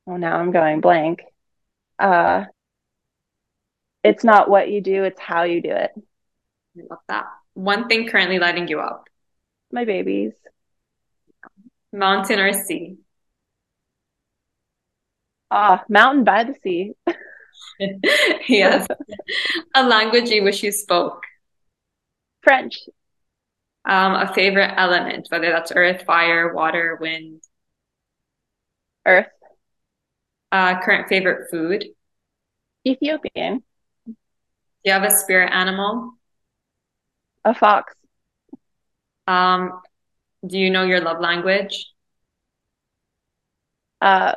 Oh, 0.06 0.16
now 0.16 0.36
I'm 0.36 0.50
going 0.50 0.80
blank. 0.80 1.22
Uh, 1.99 2.44
it's 4.05 4.24
not 4.24 4.49
what 4.49 4.70
you 4.70 4.80
do, 4.80 5.05
it's 5.05 5.20
how 5.20 5.42
you 5.42 5.61
do 5.61 5.70
it. 5.70 5.90
I 5.96 6.82
love 6.88 7.01
that. 7.09 7.26
One 7.55 7.88
thing 7.88 8.09
currently 8.09 8.38
lighting 8.38 8.68
you 8.68 8.80
up. 8.80 9.09
My 9.72 9.84
babies. 9.84 10.32
Mountain 11.92 12.38
or 12.38 12.53
sea? 12.53 12.99
Ah, 15.51 15.84
mountain 15.88 16.24
by 16.24 16.44
the 16.44 16.55
sea. 16.62 16.92
yes. 18.49 18.86
A 19.74 19.86
language 19.86 20.30
you 20.30 20.42
wish 20.42 20.62
you 20.62 20.72
spoke. 20.72 21.22
French. 22.42 22.78
Um, 23.84 24.14
a 24.14 24.32
favorite 24.34 24.74
element, 24.76 25.28
whether 25.30 25.51
that's 25.51 25.72
earth, 25.74 26.03
fire, 26.03 26.53
water, 26.53 26.99
wind. 27.01 27.42
Earth. 29.07 29.28
Uh, 30.51 30.80
current 30.80 31.09
favorite 31.09 31.51
food. 31.51 31.84
Ethiopian. 32.86 33.62
Do 34.07 34.14
you 34.84 34.92
have 34.92 35.05
a 35.05 35.11
spirit 35.11 35.51
animal? 35.53 36.14
A 37.44 37.55
fox. 37.55 37.94
Um, 39.26 39.80
do 40.46 40.59
you 40.59 40.70
know 40.70 40.84
your 40.84 41.01
love 41.01 41.20
language? 41.20 41.86
Uh, 44.01 44.34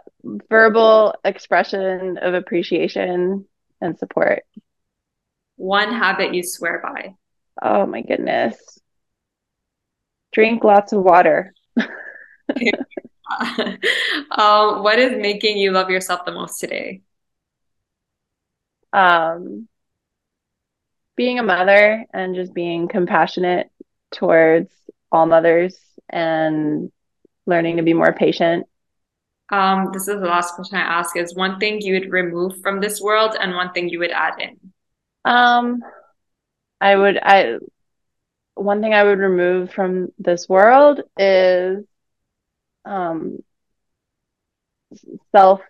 verbal 0.49 1.15
expression 1.23 2.17
of 2.17 2.33
appreciation 2.33 3.45
and 3.79 3.97
support. 3.97 4.43
One 5.55 5.93
habit 5.93 6.33
you 6.33 6.43
swear 6.43 6.81
by. 6.83 7.15
Oh 7.61 7.85
my 7.85 8.01
goodness. 8.01 8.57
Drink 10.33 10.63
lots 10.63 10.93
of 10.93 11.03
water. 11.03 11.53
um, 14.31 14.83
what 14.83 14.99
is 14.99 15.19
making 15.19 15.57
you 15.57 15.71
love 15.71 15.89
yourself 15.89 16.25
the 16.25 16.31
most 16.31 16.59
today? 16.59 17.01
Um, 18.93 19.67
being 21.15 21.39
a 21.39 21.43
mother 21.43 22.05
and 22.13 22.35
just 22.35 22.53
being 22.53 22.87
compassionate 22.87 23.69
towards 24.11 24.71
all 25.11 25.25
mothers 25.25 25.77
and 26.09 26.91
learning 27.45 27.77
to 27.77 27.83
be 27.83 27.93
more 27.93 28.13
patient. 28.13 28.67
Um, 29.51 29.89
this 29.91 30.07
is 30.07 30.19
the 30.19 30.27
last 30.27 30.55
question 30.55 30.77
I 30.77 30.81
ask 30.81 31.17
is 31.17 31.35
one 31.35 31.59
thing 31.59 31.81
you 31.81 31.93
would 31.93 32.11
remove 32.11 32.61
from 32.61 32.79
this 32.79 33.01
world 33.01 33.35
and 33.39 33.53
one 33.53 33.73
thing 33.73 33.89
you 33.89 33.99
would 33.99 34.11
add 34.11 34.39
in. 34.39 34.57
Um, 35.25 35.83
I 36.79 36.95
would 36.95 37.19
I 37.21 37.57
one 38.55 38.81
thing 38.81 38.93
I 38.93 39.03
would 39.03 39.19
remove 39.19 39.71
from 39.71 40.11
this 40.17 40.47
world 40.47 41.01
is 41.17 41.85
um 42.85 43.39
self 45.35 45.61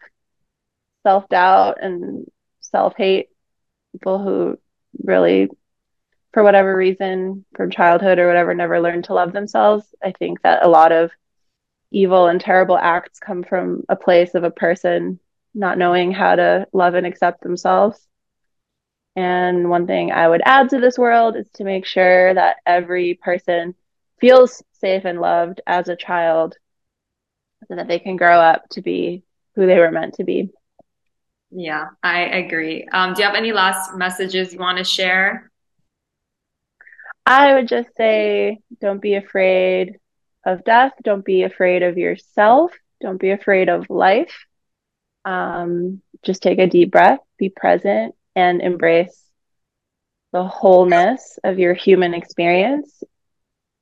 self 1.03 1.27
doubt 1.29 1.77
and 1.81 2.25
self 2.61 2.93
hate. 2.97 3.29
People 3.93 4.19
who 4.23 4.57
really, 5.03 5.49
for 6.33 6.43
whatever 6.43 6.75
reason, 6.75 7.45
from 7.55 7.71
childhood 7.71 8.19
or 8.19 8.27
whatever, 8.27 8.53
never 8.53 8.79
learned 8.79 9.05
to 9.05 9.13
love 9.13 9.33
themselves. 9.33 9.85
I 10.03 10.11
think 10.11 10.41
that 10.43 10.65
a 10.65 10.69
lot 10.69 10.91
of 10.91 11.11
evil 11.91 12.27
and 12.27 12.39
terrible 12.39 12.77
acts 12.77 13.19
come 13.19 13.43
from 13.43 13.83
a 13.89 13.95
place 13.95 14.33
of 14.35 14.43
a 14.43 14.51
person 14.51 15.19
not 15.53 15.77
knowing 15.77 16.11
how 16.13 16.35
to 16.35 16.65
love 16.71 16.93
and 16.93 17.05
accept 17.05 17.41
themselves. 17.41 18.07
And 19.17 19.69
one 19.69 19.87
thing 19.87 20.13
I 20.13 20.27
would 20.27 20.41
add 20.45 20.69
to 20.69 20.79
this 20.79 20.97
world 20.97 21.35
is 21.35 21.49
to 21.55 21.65
make 21.65 21.85
sure 21.85 22.33
that 22.33 22.57
every 22.65 23.15
person 23.21 23.75
feels 24.21 24.63
safe 24.71 25.03
and 25.03 25.19
loved 25.19 25.59
as 25.67 25.89
a 25.89 25.97
child 25.97 26.55
so 27.67 27.75
that 27.75 27.87
they 27.87 27.99
can 27.99 28.15
grow 28.15 28.39
up 28.39 28.67
to 28.71 28.81
be 28.81 29.23
who 29.55 29.65
they 29.65 29.79
were 29.79 29.91
meant 29.91 30.15
to 30.15 30.23
be. 30.23 30.49
Yeah, 31.51 31.89
I 32.01 32.21
agree. 32.21 32.87
Um, 32.91 33.13
do 33.13 33.21
you 33.21 33.27
have 33.27 33.35
any 33.35 33.51
last 33.51 33.95
messages 33.95 34.53
you 34.53 34.59
want 34.59 34.77
to 34.77 34.83
share? 34.83 35.51
I 37.25 37.53
would 37.53 37.67
just 37.67 37.89
say 37.97 38.59
don't 38.79 39.01
be 39.01 39.15
afraid 39.15 39.97
of 40.45 40.63
death. 40.63 40.93
Don't 41.03 41.25
be 41.25 41.43
afraid 41.43 41.83
of 41.83 41.97
yourself. 41.97 42.71
Don't 43.01 43.19
be 43.19 43.31
afraid 43.31 43.69
of 43.69 43.89
life. 43.89 44.45
Um, 45.25 46.01
just 46.23 46.41
take 46.41 46.59
a 46.59 46.67
deep 46.67 46.91
breath, 46.91 47.19
be 47.37 47.49
present, 47.49 48.15
and 48.35 48.61
embrace 48.61 49.21
the 50.31 50.43
wholeness 50.43 51.37
of 51.43 51.59
your 51.59 51.73
human 51.73 52.13
experience. 52.13 53.03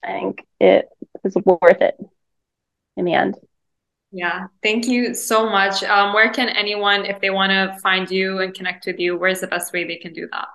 I 0.04 0.14
think 0.14 0.46
it 0.60 0.90
is 1.24 1.36
worth 1.46 1.82
it 1.82 1.98
in 2.98 3.06
the 3.06 3.14
end. 3.14 3.36
Yeah, 4.12 4.47
thank 4.64 4.88
you 4.88 5.14
so 5.14 5.49
much. 5.49 5.84
Um, 5.84 6.14
where 6.14 6.32
can 6.32 6.49
anyone, 6.49 7.05
if 7.05 7.22
they 7.22 7.30
want 7.30 7.51
to 7.51 7.80
find 7.82 8.10
you 8.10 8.39
and 8.39 8.53
connect 8.53 8.88
with 8.88 8.99
you, 8.99 9.18
where's 9.18 9.41
the 9.41 9.47
best 9.47 9.72
way 9.72 9.84
they 9.84 9.97
can 9.97 10.14
do 10.14 10.28
that? 10.32 10.47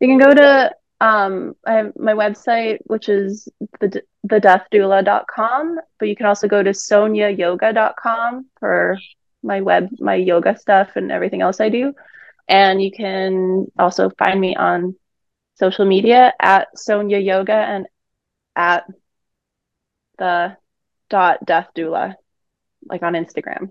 They 0.00 0.06
can 0.06 0.18
go 0.18 0.34
to 0.34 0.72
um, 1.00 1.54
I 1.66 1.72
have 1.74 1.92
my 1.96 2.14
website, 2.14 2.78
which 2.84 3.08
is 3.08 3.48
the 3.80 4.02
thedeathdoula.com, 4.26 5.78
but 5.98 6.08
you 6.08 6.16
can 6.16 6.26
also 6.26 6.48
go 6.48 6.62
to 6.62 6.70
sonyayoga.com 6.70 8.46
for 8.58 8.96
my 9.42 9.60
web, 9.60 9.88
my 9.98 10.14
yoga 10.14 10.56
stuff 10.56 10.92
and 10.96 11.12
everything 11.12 11.42
else 11.42 11.60
I 11.60 11.68
do. 11.68 11.92
And 12.48 12.82
you 12.82 12.90
can 12.90 13.66
also 13.78 14.10
find 14.18 14.40
me 14.40 14.56
on 14.56 14.96
social 15.56 15.84
media 15.84 16.32
at 16.40 16.68
Sonya 16.78 17.18
Yoga 17.18 17.52
and 17.52 17.86
at 18.56 18.84
the 20.18 20.56
dot 21.10 21.44
death 21.44 21.68
doula, 21.76 22.14
like 22.88 23.02
on 23.02 23.14
Instagram. 23.14 23.70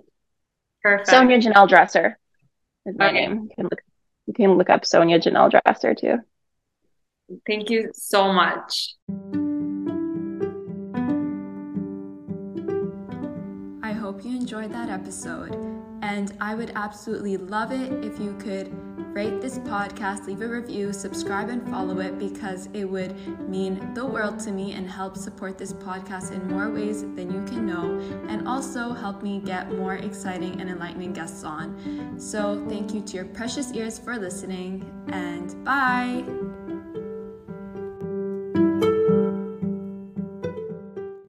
Perfect. 0.82 1.09
Sonya 1.09 1.38
Janelle 1.39 1.68
Dresser 1.70 2.18
is 2.86 2.97
my 2.97 3.07
Okay. 3.09 3.28
name. 3.28 3.43
You 3.49 3.49
can 3.55 3.64
look 3.66 3.82
you 4.26 4.34
can 4.34 4.51
look 4.57 4.70
up 4.70 4.86
Sonya 4.86 5.20
Janelle 5.20 5.49
Dresser 5.51 5.93
too. 5.95 6.18
Thank 7.47 7.70
you 7.70 7.91
so 7.93 8.32
much. 8.34 8.95
I 13.82 13.91
hope 13.93 14.24
you 14.26 14.36
enjoyed 14.36 14.72
that 14.74 14.89
episode. 14.89 15.55
And 16.04 16.34
I 16.41 16.54
would 16.54 16.74
absolutely 16.76 17.38
love 17.38 17.72
it 17.72 17.91
if 18.04 18.20
you 18.20 18.36
could 18.38 18.70
rate 19.16 19.39
this 19.39 19.58
podcast, 19.60 20.26
leave 20.26 20.41
a 20.41 20.47
review, 20.47 20.91
subscribe, 20.91 21.47
and 21.47 21.68
follow 21.70 21.99
it 21.99 22.20
because 22.20 22.68
it 22.74 22.84
would 22.84 23.16
mean 23.47 23.93
the 23.93 24.06
world 24.06 24.38
to 24.39 24.51
me 24.51 24.74
and 24.74 24.89
help 24.89 25.16
support 25.16 25.58
this 25.58 25.72
podcast 25.72 26.32
in 26.32 26.45
more 26.49 26.70
ways 26.70 27.04
than 27.16 27.32
you 27.32 27.45
can 27.45 27.66
know, 27.66 27.99
and 28.28 28.45
also 28.47 28.91
help 28.91 29.24
me 29.24 29.39
get 29.39 29.72
more 29.72 29.95
exciting 29.95 30.60
and 30.60 30.70
enlightening 30.70 31.14
guests 31.14 31.45
on. 31.45 32.20
So, 32.20 32.66
thank 32.68 32.93
you 32.93 33.01
to 33.01 33.16
your 33.16 33.26
precious 33.26 33.72
ears 33.72 33.97
for 33.97 34.18
listening, 34.18 34.84
and 35.08 35.64
bye. 35.64 36.53